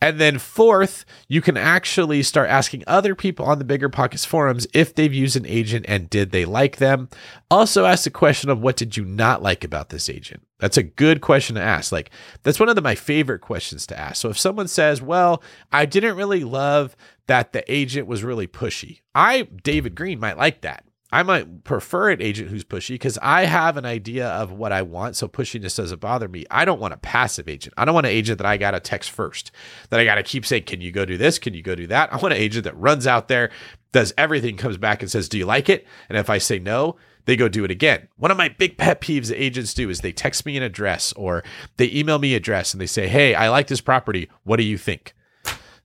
And 0.00 0.18
then 0.18 0.38
fourth, 0.38 1.04
you 1.28 1.40
can 1.40 1.56
actually 1.56 2.22
start 2.22 2.48
asking 2.48 2.84
other 2.86 3.14
people 3.14 3.46
on 3.46 3.58
the 3.58 3.64
Bigger 3.64 3.88
Pockets 3.88 4.24
forums 4.24 4.66
if 4.72 4.94
they've 4.94 5.12
used 5.12 5.36
an 5.36 5.46
agent 5.46 5.86
and 5.88 6.10
did 6.10 6.30
they 6.30 6.44
like 6.44 6.76
them. 6.76 7.08
Also 7.50 7.84
ask 7.84 8.04
the 8.04 8.10
question 8.10 8.50
of 8.50 8.60
what 8.60 8.76
did 8.76 8.96
you 8.96 9.04
not 9.04 9.42
like 9.42 9.62
about 9.64 9.90
this 9.90 10.08
agent? 10.08 10.42
That's 10.58 10.76
a 10.76 10.82
good 10.82 11.20
question 11.20 11.56
to 11.56 11.62
ask. 11.62 11.92
Like 11.92 12.10
that's 12.42 12.60
one 12.60 12.68
of 12.68 12.76
the, 12.76 12.82
my 12.82 12.94
favorite 12.94 13.40
questions 13.40 13.86
to 13.88 13.98
ask. 13.98 14.16
So 14.16 14.30
if 14.30 14.38
someone 14.38 14.68
says, 14.68 15.00
"Well, 15.00 15.42
I 15.72 15.86
didn't 15.86 16.16
really 16.16 16.44
love 16.44 16.96
that 17.26 17.52
the 17.52 17.70
agent 17.72 18.06
was 18.06 18.24
really 18.24 18.46
pushy." 18.46 19.00
I 19.14 19.42
David 19.62 19.94
Greene 19.94 20.20
might 20.20 20.36
like 20.36 20.60
that. 20.62 20.84
I 21.12 21.22
might 21.24 21.64
prefer 21.64 22.10
an 22.10 22.22
agent 22.22 22.50
who's 22.50 22.64
pushy 22.64 22.90
because 22.90 23.18
I 23.20 23.44
have 23.44 23.76
an 23.76 23.84
idea 23.84 24.28
of 24.28 24.52
what 24.52 24.70
I 24.70 24.82
want. 24.82 25.16
So 25.16 25.26
pushiness 25.26 25.76
doesn't 25.76 26.00
bother 26.00 26.28
me. 26.28 26.46
I 26.50 26.64
don't 26.64 26.80
want 26.80 26.94
a 26.94 26.98
passive 26.98 27.48
agent. 27.48 27.74
I 27.76 27.84
don't 27.84 27.94
want 27.94 28.06
an 28.06 28.12
agent 28.12 28.38
that 28.38 28.46
I 28.46 28.56
got 28.56 28.72
to 28.72 28.80
text 28.80 29.10
first, 29.10 29.50
that 29.90 29.98
I 29.98 30.04
got 30.04 30.16
to 30.16 30.22
keep 30.22 30.46
saying, 30.46 30.64
Can 30.64 30.80
you 30.80 30.92
go 30.92 31.04
do 31.04 31.16
this? 31.16 31.38
Can 31.38 31.54
you 31.54 31.62
go 31.62 31.74
do 31.74 31.88
that? 31.88 32.12
I 32.12 32.16
want 32.16 32.34
an 32.34 32.40
agent 32.40 32.64
that 32.64 32.76
runs 32.76 33.06
out 33.06 33.28
there, 33.28 33.50
does 33.92 34.12
everything, 34.16 34.56
comes 34.56 34.76
back 34.76 35.02
and 35.02 35.10
says, 35.10 35.28
Do 35.28 35.38
you 35.38 35.46
like 35.46 35.68
it? 35.68 35.86
And 36.08 36.16
if 36.16 36.30
I 36.30 36.38
say 36.38 36.60
no, 36.60 36.96
they 37.24 37.36
go 37.36 37.48
do 37.48 37.64
it 37.64 37.70
again. 37.70 38.08
One 38.16 38.30
of 38.30 38.36
my 38.36 38.48
big 38.48 38.76
pet 38.76 39.00
peeves 39.00 39.28
that 39.28 39.42
agents 39.42 39.74
do 39.74 39.90
is 39.90 40.00
they 40.00 40.12
text 40.12 40.46
me 40.46 40.56
an 40.56 40.62
address 40.62 41.12
or 41.14 41.42
they 41.76 41.90
email 41.90 42.18
me 42.18 42.34
address 42.34 42.72
and 42.72 42.80
they 42.80 42.86
say, 42.86 43.08
Hey, 43.08 43.34
I 43.34 43.48
like 43.48 43.66
this 43.66 43.80
property. 43.80 44.30
What 44.44 44.56
do 44.56 44.62
you 44.62 44.78
think? 44.78 45.14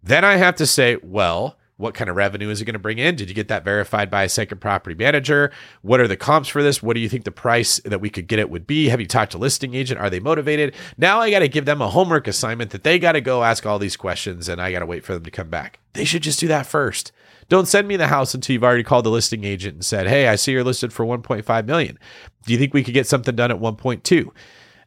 Then 0.03 0.23
I 0.23 0.35
have 0.35 0.55
to 0.57 0.67
say, 0.67 0.97
Well, 1.01 1.57
What 1.77 1.93
kind 1.93 2.09
of 2.09 2.15
revenue 2.15 2.49
is 2.49 2.61
it 2.61 2.65
going 2.65 2.73
to 2.73 2.79
bring 2.79 2.99
in? 2.99 3.15
Did 3.15 3.27
you 3.27 3.35
get 3.35 3.49
that 3.49 3.65
verified 3.65 4.09
by 4.09 4.23
a 4.23 4.29
second 4.29 4.59
property 4.59 4.95
manager? 4.95 5.51
What 5.81 5.99
are 5.99 6.07
the 6.07 6.15
comps 6.15 6.47
for 6.47 6.63
this? 6.63 6.81
What 6.81 6.93
do 6.93 7.01
you 7.01 7.09
think 7.09 7.25
the 7.25 7.31
price 7.31 7.81
that 7.83 7.99
we 7.99 8.09
could 8.09 8.27
get 8.27 8.39
it 8.39 8.49
would 8.49 8.65
be? 8.65 8.87
Have 8.87 9.01
you 9.01 9.07
talked 9.07 9.33
to 9.33 9.37
listing 9.37 9.73
agent? 9.73 9.99
Are 9.99 10.09
they 10.09 10.21
motivated? 10.21 10.73
Now 10.97 11.19
I 11.19 11.31
got 11.31 11.39
to 11.39 11.49
give 11.49 11.65
them 11.65 11.81
a 11.81 11.89
homework 11.89 12.27
assignment 12.27 12.71
that 12.71 12.83
they 12.83 12.97
got 12.97 13.11
to 13.11 13.21
go 13.21 13.43
ask 13.43 13.65
all 13.65 13.77
these 13.77 13.97
questions 13.97 14.47
and 14.47 14.61
I 14.61 14.71
got 14.71 14.79
to 14.79 14.85
wait 14.85 15.03
for 15.03 15.13
them 15.13 15.23
to 15.23 15.31
come 15.31 15.49
back. 15.49 15.79
They 15.91 16.05
should 16.05 16.23
just 16.23 16.39
do 16.39 16.47
that 16.47 16.65
first. 16.65 17.11
Don't 17.49 17.67
send 17.67 17.87
me 17.89 17.97
the 17.97 18.07
house 18.07 18.33
until 18.33 18.53
you've 18.53 18.63
already 18.63 18.83
called 18.83 19.05
the 19.05 19.11
listing 19.11 19.43
agent 19.43 19.75
and 19.75 19.85
said, 19.85 20.07
"Hey, 20.07 20.27
I 20.27 20.35
see 20.35 20.53
you're 20.53 20.63
listed 20.63 20.91
for 20.91 21.05
1.5 21.05 21.65
million. 21.65 21.99
Do 22.45 22.53
you 22.53 22.59
think 22.59 22.73
we 22.73 22.83
could 22.83 22.93
get 22.93 23.05
something 23.05 23.35
done 23.35 23.51
at 23.51 23.59
1.2?" 23.59 24.31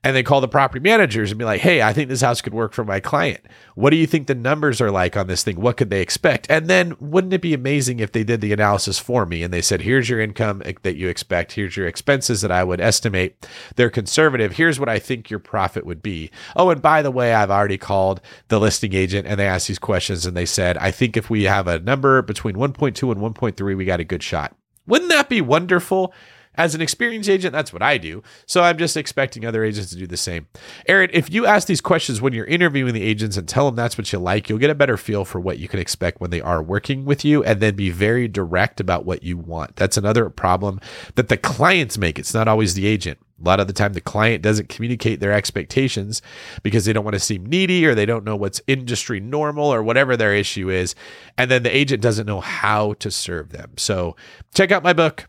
And 0.05 0.15
then 0.15 0.25
call 0.25 0.41
the 0.41 0.49
property 0.49 0.81
managers 0.81 1.31
and 1.31 1.39
be 1.39 1.45
like, 1.45 1.61
hey, 1.61 1.83
I 1.83 1.93
think 1.93 2.09
this 2.09 2.21
house 2.21 2.41
could 2.41 2.55
work 2.55 2.73
for 2.73 2.85
my 2.85 3.01
client. 3.01 3.41
What 3.75 3.91
do 3.91 3.97
you 3.97 4.07
think 4.07 4.27
the 4.27 4.35
numbers 4.35 4.81
are 4.81 4.93
like 4.93 5.17
on 5.17 5.27
this 5.27 5.43
thing? 5.43 5.61
What 5.61 5.77
could 5.77 5.91
they 5.91 6.01
expect? 6.01 6.47
And 6.49 6.69
then 6.69 6.97
wouldn't 7.01 7.33
it 7.33 7.43
be 7.43 7.53
amazing 7.53 7.99
if 7.99 8.13
they 8.13 8.23
did 8.23 8.41
the 8.41 8.53
analysis 8.53 8.99
for 8.99 9.27
me 9.27 9.43
and 9.43 9.53
they 9.53 9.61
said, 9.61 9.83
here's 9.83 10.09
your 10.09 10.21
income 10.21 10.63
that 10.83 10.97
you 10.97 11.09
expect, 11.09 11.53
here's 11.53 11.77
your 11.77 11.89
expenses 11.89 12.43
that 12.43 12.53
I 12.53 12.63
would 12.63 12.81
estimate. 12.81 13.47
They're 13.75 13.91
conservative. 13.91 14.53
Here's 14.53 14.79
what 14.79 14.89
I 14.89 15.01
think 15.01 15.31
your 15.31 15.41
profit 15.41 15.85
would 15.85 16.03
be. 16.03 16.31
Oh, 16.55 16.71
and 16.71 16.81
by 16.81 17.03
the 17.03 17.11
way, 17.11 17.35
I've 17.35 17.51
already 17.51 17.79
called 17.79 18.21
the 18.49 18.61
listing 18.61 18.95
agent 18.95 19.27
and 19.27 19.39
they 19.39 19.47
asked 19.47 19.69
these 19.69 19.79
questions 19.81 20.27
and 20.27 20.37
they 20.37 20.47
said, 20.47 20.79
I 20.79 20.93
think 20.93 21.17
if 21.17 21.29
we 21.29 21.45
have 21.45 21.67
a 21.67 21.81
number 21.81 22.23
between 22.23 22.55
1.2 22.55 23.11
and 23.11 23.21
1.3, 23.21 23.77
we 23.77 23.85
got 23.85 24.01
a 24.01 24.05
good 24.05 24.23
shot. 24.23 24.55
Wouldn't 24.87 25.11
that 25.11 25.29
be 25.29 25.41
wonderful? 25.41 26.15
As 26.59 26.75
an 26.75 26.81
experienced 26.81 27.31
agent, 27.31 27.53
that's 27.53 27.73
what 27.73 27.83
I 27.83 27.99
do. 27.99 28.23
So 28.45 28.63
I'm 28.63 28.77
just 28.77 28.97
expecting 28.97 29.47
other 29.47 29.63
agents 29.63 29.91
to 29.91 29.97
do 29.97 30.09
the 30.09 30.17
same. 30.17 30.49
Aaron, 30.89 31.09
if 31.13 31.33
you 31.33 31.47
ask 31.47 31.69
these 31.69 31.81
questions 31.81 32.21
when 32.21 32.33
you're 32.33 32.47
interviewing 32.47 32.95
the 32.95 33.03
agents 33.03 33.37
and 33.37 33.49
tell 33.49 33.67
them 33.67 33.77
that's 33.77 33.97
what 33.97 34.13
you 34.13 34.19
like, 34.19 34.49
you'll 34.49 34.59
get 34.59 34.69
a 34.69 34.75
better 34.75 34.97
feel 34.97 35.25
for 35.25 35.39
what 35.39 35.61
you 35.61 35.69
can 35.69 35.79
expect 35.79 36.21
when 36.21 36.31
they 36.31 36.41
are 36.41 36.61
working 36.61 37.05
with 37.05 37.25
you 37.25 37.45
and 37.45 37.61
then 37.61 37.77
be 37.77 37.91
very 37.91 38.27
direct 38.27 38.81
about 38.81 39.05
what 39.05 39.23
you 39.23 39.39
want. 39.39 39.77
That's 39.77 39.97
another 39.97 40.29
problem 40.31 40.81
that 41.15 41.29
the 41.29 41.37
clients 41.37 41.97
make. 41.97 42.19
It's 42.19 42.35
not 42.35 42.49
always 42.49 42.75
the 42.75 42.87
agent. 42.87 43.21
A 43.41 43.45
lot 43.45 43.61
of 43.61 43.69
the 43.69 43.73
time, 43.73 43.93
the 43.93 44.01
client 44.01 44.43
doesn't 44.43 44.69
communicate 44.69 45.21
their 45.21 45.33
expectations 45.33 46.21
because 46.65 46.85
they 46.85 46.93
don't 46.93 47.05
want 47.05 47.15
to 47.15 47.21
seem 47.21 47.47
needy 47.47 47.87
or 47.87 47.95
they 47.95 48.07
don't 48.07 48.25
know 48.25 48.35
what's 48.35 48.61
industry 48.67 49.21
normal 49.21 49.73
or 49.73 49.81
whatever 49.81 50.17
their 50.17 50.35
issue 50.35 50.71
is. 50.71 50.97
And 51.37 51.49
then 51.49 51.63
the 51.63 51.77
agent 51.77 52.03
doesn't 52.03 52.27
know 52.27 52.41
how 52.41 52.95
to 52.95 53.13
serve 53.13 53.51
them. 53.51 53.75
So 53.77 54.17
check 54.55 54.73
out 54.73 54.83
my 54.83 54.93
book 54.93 55.29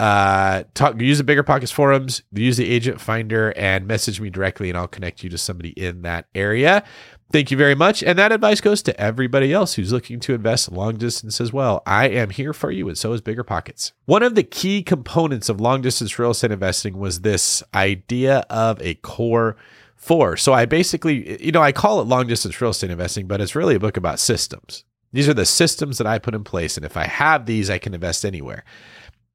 uh, 0.00 0.64
talk, 0.74 1.00
use 1.00 1.18
the 1.18 1.24
Bigger 1.24 1.42
Pockets 1.42 1.70
forums, 1.70 2.22
use 2.32 2.56
the 2.56 2.68
agent 2.68 3.00
finder, 3.00 3.52
and 3.56 3.86
message 3.86 4.20
me 4.20 4.30
directly, 4.30 4.68
and 4.68 4.76
I'll 4.76 4.88
connect 4.88 5.22
you 5.22 5.30
to 5.30 5.38
somebody 5.38 5.70
in 5.70 6.02
that 6.02 6.26
area. 6.34 6.84
Thank 7.30 7.50
you 7.50 7.56
very 7.56 7.74
much. 7.74 8.02
And 8.02 8.18
that 8.18 8.32
advice 8.32 8.60
goes 8.60 8.82
to 8.82 9.00
everybody 9.00 9.52
else 9.52 9.74
who's 9.74 9.92
looking 9.92 10.20
to 10.20 10.34
invest 10.34 10.70
long 10.70 10.96
distance 10.96 11.40
as 11.40 11.52
well. 11.52 11.82
I 11.86 12.08
am 12.08 12.30
here 12.30 12.52
for 12.52 12.70
you, 12.70 12.88
and 12.88 12.98
so 12.98 13.12
is 13.12 13.20
Bigger 13.20 13.44
Pockets. 13.44 13.92
One 14.04 14.22
of 14.22 14.34
the 14.34 14.42
key 14.42 14.82
components 14.82 15.48
of 15.48 15.60
long 15.60 15.80
distance 15.80 16.18
real 16.18 16.30
estate 16.30 16.52
investing 16.52 16.98
was 16.98 17.20
this 17.20 17.62
idea 17.74 18.44
of 18.50 18.80
a 18.82 18.94
core 18.94 19.56
four. 19.96 20.36
So 20.36 20.52
I 20.52 20.66
basically, 20.66 21.42
you 21.42 21.50
know, 21.50 21.62
I 21.62 21.72
call 21.72 22.00
it 22.00 22.06
long 22.06 22.26
distance 22.26 22.60
real 22.60 22.72
estate 22.72 22.90
investing, 22.90 23.26
but 23.26 23.40
it's 23.40 23.56
really 23.56 23.74
a 23.74 23.80
book 23.80 23.96
about 23.96 24.20
systems. 24.20 24.84
These 25.12 25.28
are 25.28 25.34
the 25.34 25.46
systems 25.46 25.98
that 25.98 26.06
I 26.06 26.18
put 26.18 26.34
in 26.34 26.44
place. 26.44 26.76
And 26.76 26.84
if 26.84 26.96
I 26.96 27.06
have 27.06 27.46
these, 27.46 27.70
I 27.70 27.78
can 27.78 27.94
invest 27.94 28.24
anywhere. 28.24 28.64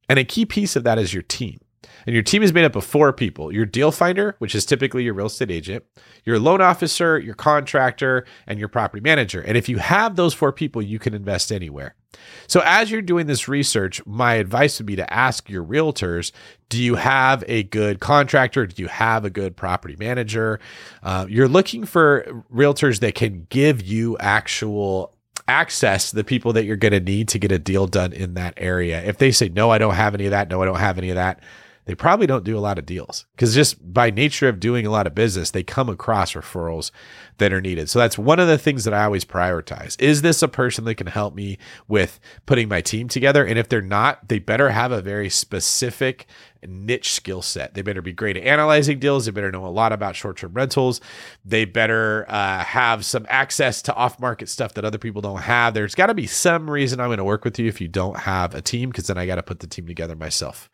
And 0.09 0.19
a 0.19 0.25
key 0.25 0.45
piece 0.45 0.75
of 0.75 0.83
that 0.83 0.97
is 0.97 1.13
your 1.13 1.23
team. 1.23 1.59
And 2.05 2.13
your 2.13 2.23
team 2.23 2.41
is 2.41 2.53
made 2.53 2.65
up 2.65 2.75
of 2.75 2.83
four 2.83 3.13
people 3.13 3.51
your 3.51 3.65
deal 3.65 3.91
finder, 3.91 4.35
which 4.39 4.55
is 4.55 4.65
typically 4.65 5.03
your 5.03 5.13
real 5.13 5.27
estate 5.27 5.51
agent, 5.51 5.83
your 6.25 6.39
loan 6.39 6.61
officer, 6.61 7.19
your 7.19 7.35
contractor, 7.35 8.25
and 8.47 8.59
your 8.59 8.67
property 8.67 9.01
manager. 9.01 9.41
And 9.41 9.57
if 9.57 9.69
you 9.69 9.77
have 9.77 10.15
those 10.15 10.33
four 10.33 10.51
people, 10.51 10.81
you 10.81 10.99
can 10.99 11.13
invest 11.13 11.51
anywhere. 11.51 11.95
So, 12.47 12.61
as 12.65 12.89
you're 12.89 13.03
doing 13.03 13.27
this 13.27 13.47
research, 13.47 14.03
my 14.05 14.35
advice 14.35 14.79
would 14.79 14.87
be 14.87 14.95
to 14.95 15.13
ask 15.13 15.49
your 15.49 15.63
realtors 15.63 16.31
do 16.69 16.81
you 16.81 16.95
have 16.95 17.43
a 17.47 17.63
good 17.63 17.99
contractor? 17.99 18.65
Do 18.65 18.81
you 18.81 18.87
have 18.87 19.25
a 19.25 19.29
good 19.29 19.55
property 19.55 19.95
manager? 19.97 20.59
Uh, 21.03 21.25
you're 21.29 21.47
looking 21.47 21.85
for 21.85 22.43
realtors 22.53 22.99
that 22.99 23.15
can 23.15 23.47
give 23.49 23.81
you 23.81 24.17
actual 24.19 25.15
access 25.49 26.11
the 26.11 26.23
people 26.23 26.53
that 26.53 26.65
you're 26.65 26.77
going 26.77 26.91
to 26.91 26.99
need 26.99 27.27
to 27.29 27.39
get 27.39 27.51
a 27.51 27.57
deal 27.57 27.87
done 27.87 28.13
in 28.13 28.35
that 28.35 28.53
area. 28.55 29.03
If 29.03 29.17
they 29.17 29.31
say, 29.31 29.49
no, 29.49 29.71
I 29.71 29.79
don't 29.79 29.95
have 29.95 30.13
any 30.13 30.25
of 30.25 30.31
that, 30.31 30.47
no, 30.47 30.61
I 30.61 30.65
don't 30.65 30.77
have 30.77 30.99
any 30.99 31.09
of 31.09 31.15
that, 31.15 31.41
they 31.85 31.95
probably 31.95 32.27
don't 32.27 32.43
do 32.43 32.55
a 32.55 32.61
lot 32.61 32.77
of 32.77 32.85
deals 32.85 33.25
because 33.31 33.55
just 33.55 33.91
by 33.91 34.11
nature 34.11 34.47
of 34.47 34.59
doing 34.59 34.85
a 34.85 34.91
lot 34.91 35.07
of 35.07 35.15
business, 35.15 35.49
they 35.49 35.63
come 35.63 35.89
across 35.89 36.33
referrals 36.33 36.91
that 37.39 37.51
are 37.51 37.61
needed. 37.61 37.89
So 37.89 37.97
that's 37.97 38.15
one 38.15 38.39
of 38.39 38.47
the 38.47 38.59
things 38.59 38.83
that 38.83 38.93
I 38.93 39.05
always 39.05 39.25
prioritize. 39.25 39.99
Is 39.99 40.21
this 40.21 40.43
a 40.43 40.47
person 40.47 40.85
that 40.85 40.95
can 40.95 41.07
help 41.07 41.33
me 41.33 41.57
with 41.87 42.19
putting 42.45 42.69
my 42.69 42.81
team 42.81 43.07
together? 43.07 43.43
And 43.43 43.57
if 43.57 43.69
they're 43.69 43.81
not, 43.81 44.27
they 44.27 44.37
better 44.37 44.69
have 44.69 44.91
a 44.91 45.01
very 45.01 45.31
specific 45.31 46.27
niche 46.67 47.11
skill 47.13 47.41
set. 47.41 47.73
They 47.73 47.81
better 47.81 48.01
be 48.01 48.13
great 48.13 48.37
at 48.37 48.43
analyzing 48.43 48.99
deals. 48.99 49.25
They 49.25 49.31
better 49.31 49.51
know 49.51 49.65
a 49.65 49.67
lot 49.67 49.91
about 49.91 50.15
short 50.15 50.37
term 50.37 50.53
rentals. 50.53 51.01
They 51.45 51.65
better 51.65 52.25
uh, 52.29 52.63
have 52.63 53.05
some 53.05 53.25
access 53.29 53.81
to 53.83 53.93
off 53.95 54.19
market 54.19 54.49
stuff 54.49 54.73
that 54.73 54.85
other 54.85 54.97
people 54.97 55.21
don't 55.21 55.41
have. 55.41 55.73
There's 55.73 55.95
got 55.95 56.07
to 56.07 56.13
be 56.13 56.27
some 56.27 56.69
reason 56.69 56.99
I'm 56.99 57.07
going 57.07 57.17
to 57.17 57.23
work 57.23 57.45
with 57.45 57.59
you 57.59 57.67
if 57.67 57.79
you 57.79 57.87
don't 57.87 58.19
have 58.19 58.55
a 58.55 58.61
team, 58.61 58.89
because 58.89 59.07
then 59.07 59.17
I 59.17 59.25
got 59.25 59.35
to 59.35 59.43
put 59.43 59.59
the 59.59 59.67
team 59.67 59.87
together 59.87 60.15
myself. 60.15 60.69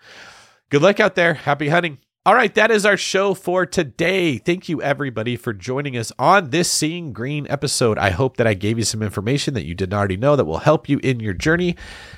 Good 0.70 0.82
luck 0.82 1.00
out 1.00 1.16
there. 1.16 1.36
Happy 1.36 1.70
hunting. 1.70 2.00
All 2.28 2.34
right, 2.34 2.55
that 2.55 2.71
is 2.71 2.88
our 2.88 2.97
show 2.97 3.36
for 3.36 3.67
today. 3.67 4.39
Thank 4.39 4.67
you, 4.67 4.82
everybody, 4.82 5.36
for 5.36 5.53
joining 5.53 5.95
us 5.95 6.11
on 6.17 6.49
this 6.49 6.71
Seeing 6.71 7.13
Greene 7.13 7.45
episode. 7.51 7.99
I 7.99 8.09
hope 8.09 8.38
that 8.38 8.47
I 8.47 8.55
gave 8.55 8.80
you 8.80 8.84
some 8.84 9.03
information 9.03 9.53
that 9.53 9.67
you 9.67 9.76
didn't 9.76 9.93
already 9.93 10.17
know 10.17 10.36
that 10.36 10.45
will 10.45 10.57
help 10.57 10.89
you 10.89 10.99
in 11.03 11.19
your 11.19 11.36
journey. 11.36 11.76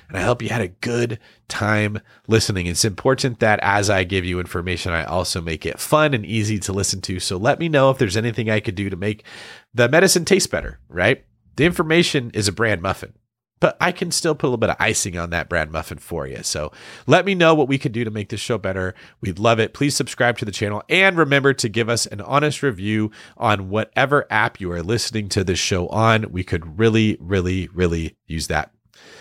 And 0.08 0.18
I 0.18 0.22
hope 0.22 0.42
you 0.42 0.48
had 0.48 0.62
a 0.62 0.70
good 0.70 1.20
time 1.50 2.00
listening. 2.26 2.68
It's 2.68 2.86
important 2.86 3.42
that 3.42 3.60
as 3.62 3.90
I 3.90 4.06
give 4.06 4.24
you 4.24 4.40
information, 4.40 4.94
I 4.94 5.04
also 5.04 5.42
make 5.42 5.66
it 5.66 5.78
fun 5.78 6.14
and 6.14 6.26
easy 6.26 6.58
to 6.60 6.72
listen 6.72 7.02
to. 7.02 7.20
So 7.20 7.36
let 7.36 7.60
me 7.60 7.68
know 7.68 7.90
if 7.90 7.98
there's 7.98 8.16
anything 8.16 8.50
I 8.50 8.62
could 8.62 8.76
do 8.76 8.90
to 8.90 8.96
make 8.96 9.26
the 9.74 9.90
medicine 9.90 10.24
taste 10.24 10.50
better, 10.50 10.80
right? 10.88 11.26
The 11.58 11.66
information 11.66 12.32
is 12.34 12.48
a 12.48 12.54
bran 12.54 12.82
muffin 12.82 13.12
but 13.60 13.78
I 13.80 13.92
can 13.92 14.12
still 14.12 14.36
put 14.36 14.48
a 14.48 14.50
little 14.50 14.58
bit 14.58 14.70
of 14.70 14.78
icing 14.80 15.18
on 15.18 15.30
that 15.32 15.50
bran 15.50 15.72
muffin 15.72 15.98
for 15.98 16.28
you. 16.28 16.44
So 16.44 16.72
let 17.06 17.26
me 17.26 17.36
know 17.36 17.54
what 17.56 17.68
we 17.68 17.78
could 17.78 17.92
do 17.92 18.04
to 18.04 18.12
make 18.12 18.30
this 18.30 18.40
show 18.40 18.58
better. 18.58 18.94
We'd 19.22 19.40
love 19.40 19.60
it. 19.60 19.74
Please 19.74 19.96
subscribe 19.96 20.38
to 20.40 20.46
the 20.46 20.52
channel 20.52 20.84
and 20.90 21.18
remember 21.18 21.54
to 21.54 21.70
give 21.70 21.90
us 21.90 22.06
an 22.06 22.22
honest 22.22 22.64
review 22.64 23.12
on 23.38 23.70
whatever 23.70 24.26
app 24.30 24.60
you 24.60 24.72
are 24.72 24.84
listening 24.84 25.30
to 25.30 25.44
this 25.44 25.60
show 25.60 25.88
on. 25.88 26.32
We 26.32 26.44
could 26.44 26.80
really, 26.80 27.18
really, 27.20 27.68
really 27.74 28.16
use 28.28 28.48
that. 28.48 28.72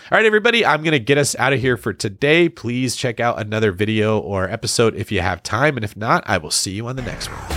All 0.09 0.17
right, 0.17 0.25
everybody, 0.25 0.65
I'm 0.65 0.83
going 0.83 0.93
to 0.93 0.99
get 0.99 1.17
us 1.17 1.35
out 1.35 1.53
of 1.53 1.59
here 1.59 1.75
for 1.75 1.93
today. 1.93 2.47
Please 2.47 2.95
check 2.95 3.19
out 3.19 3.39
another 3.39 3.71
video 3.71 4.17
or 4.17 4.49
episode 4.49 4.95
if 4.95 5.11
you 5.11 5.21
have 5.21 5.43
time. 5.43 5.75
And 5.75 5.83
if 5.83 5.97
not, 5.97 6.23
I 6.27 6.37
will 6.37 6.51
see 6.51 6.71
you 6.71 6.87
on 6.87 6.95
the 6.95 7.01
next 7.01 7.27
one. 7.29 7.56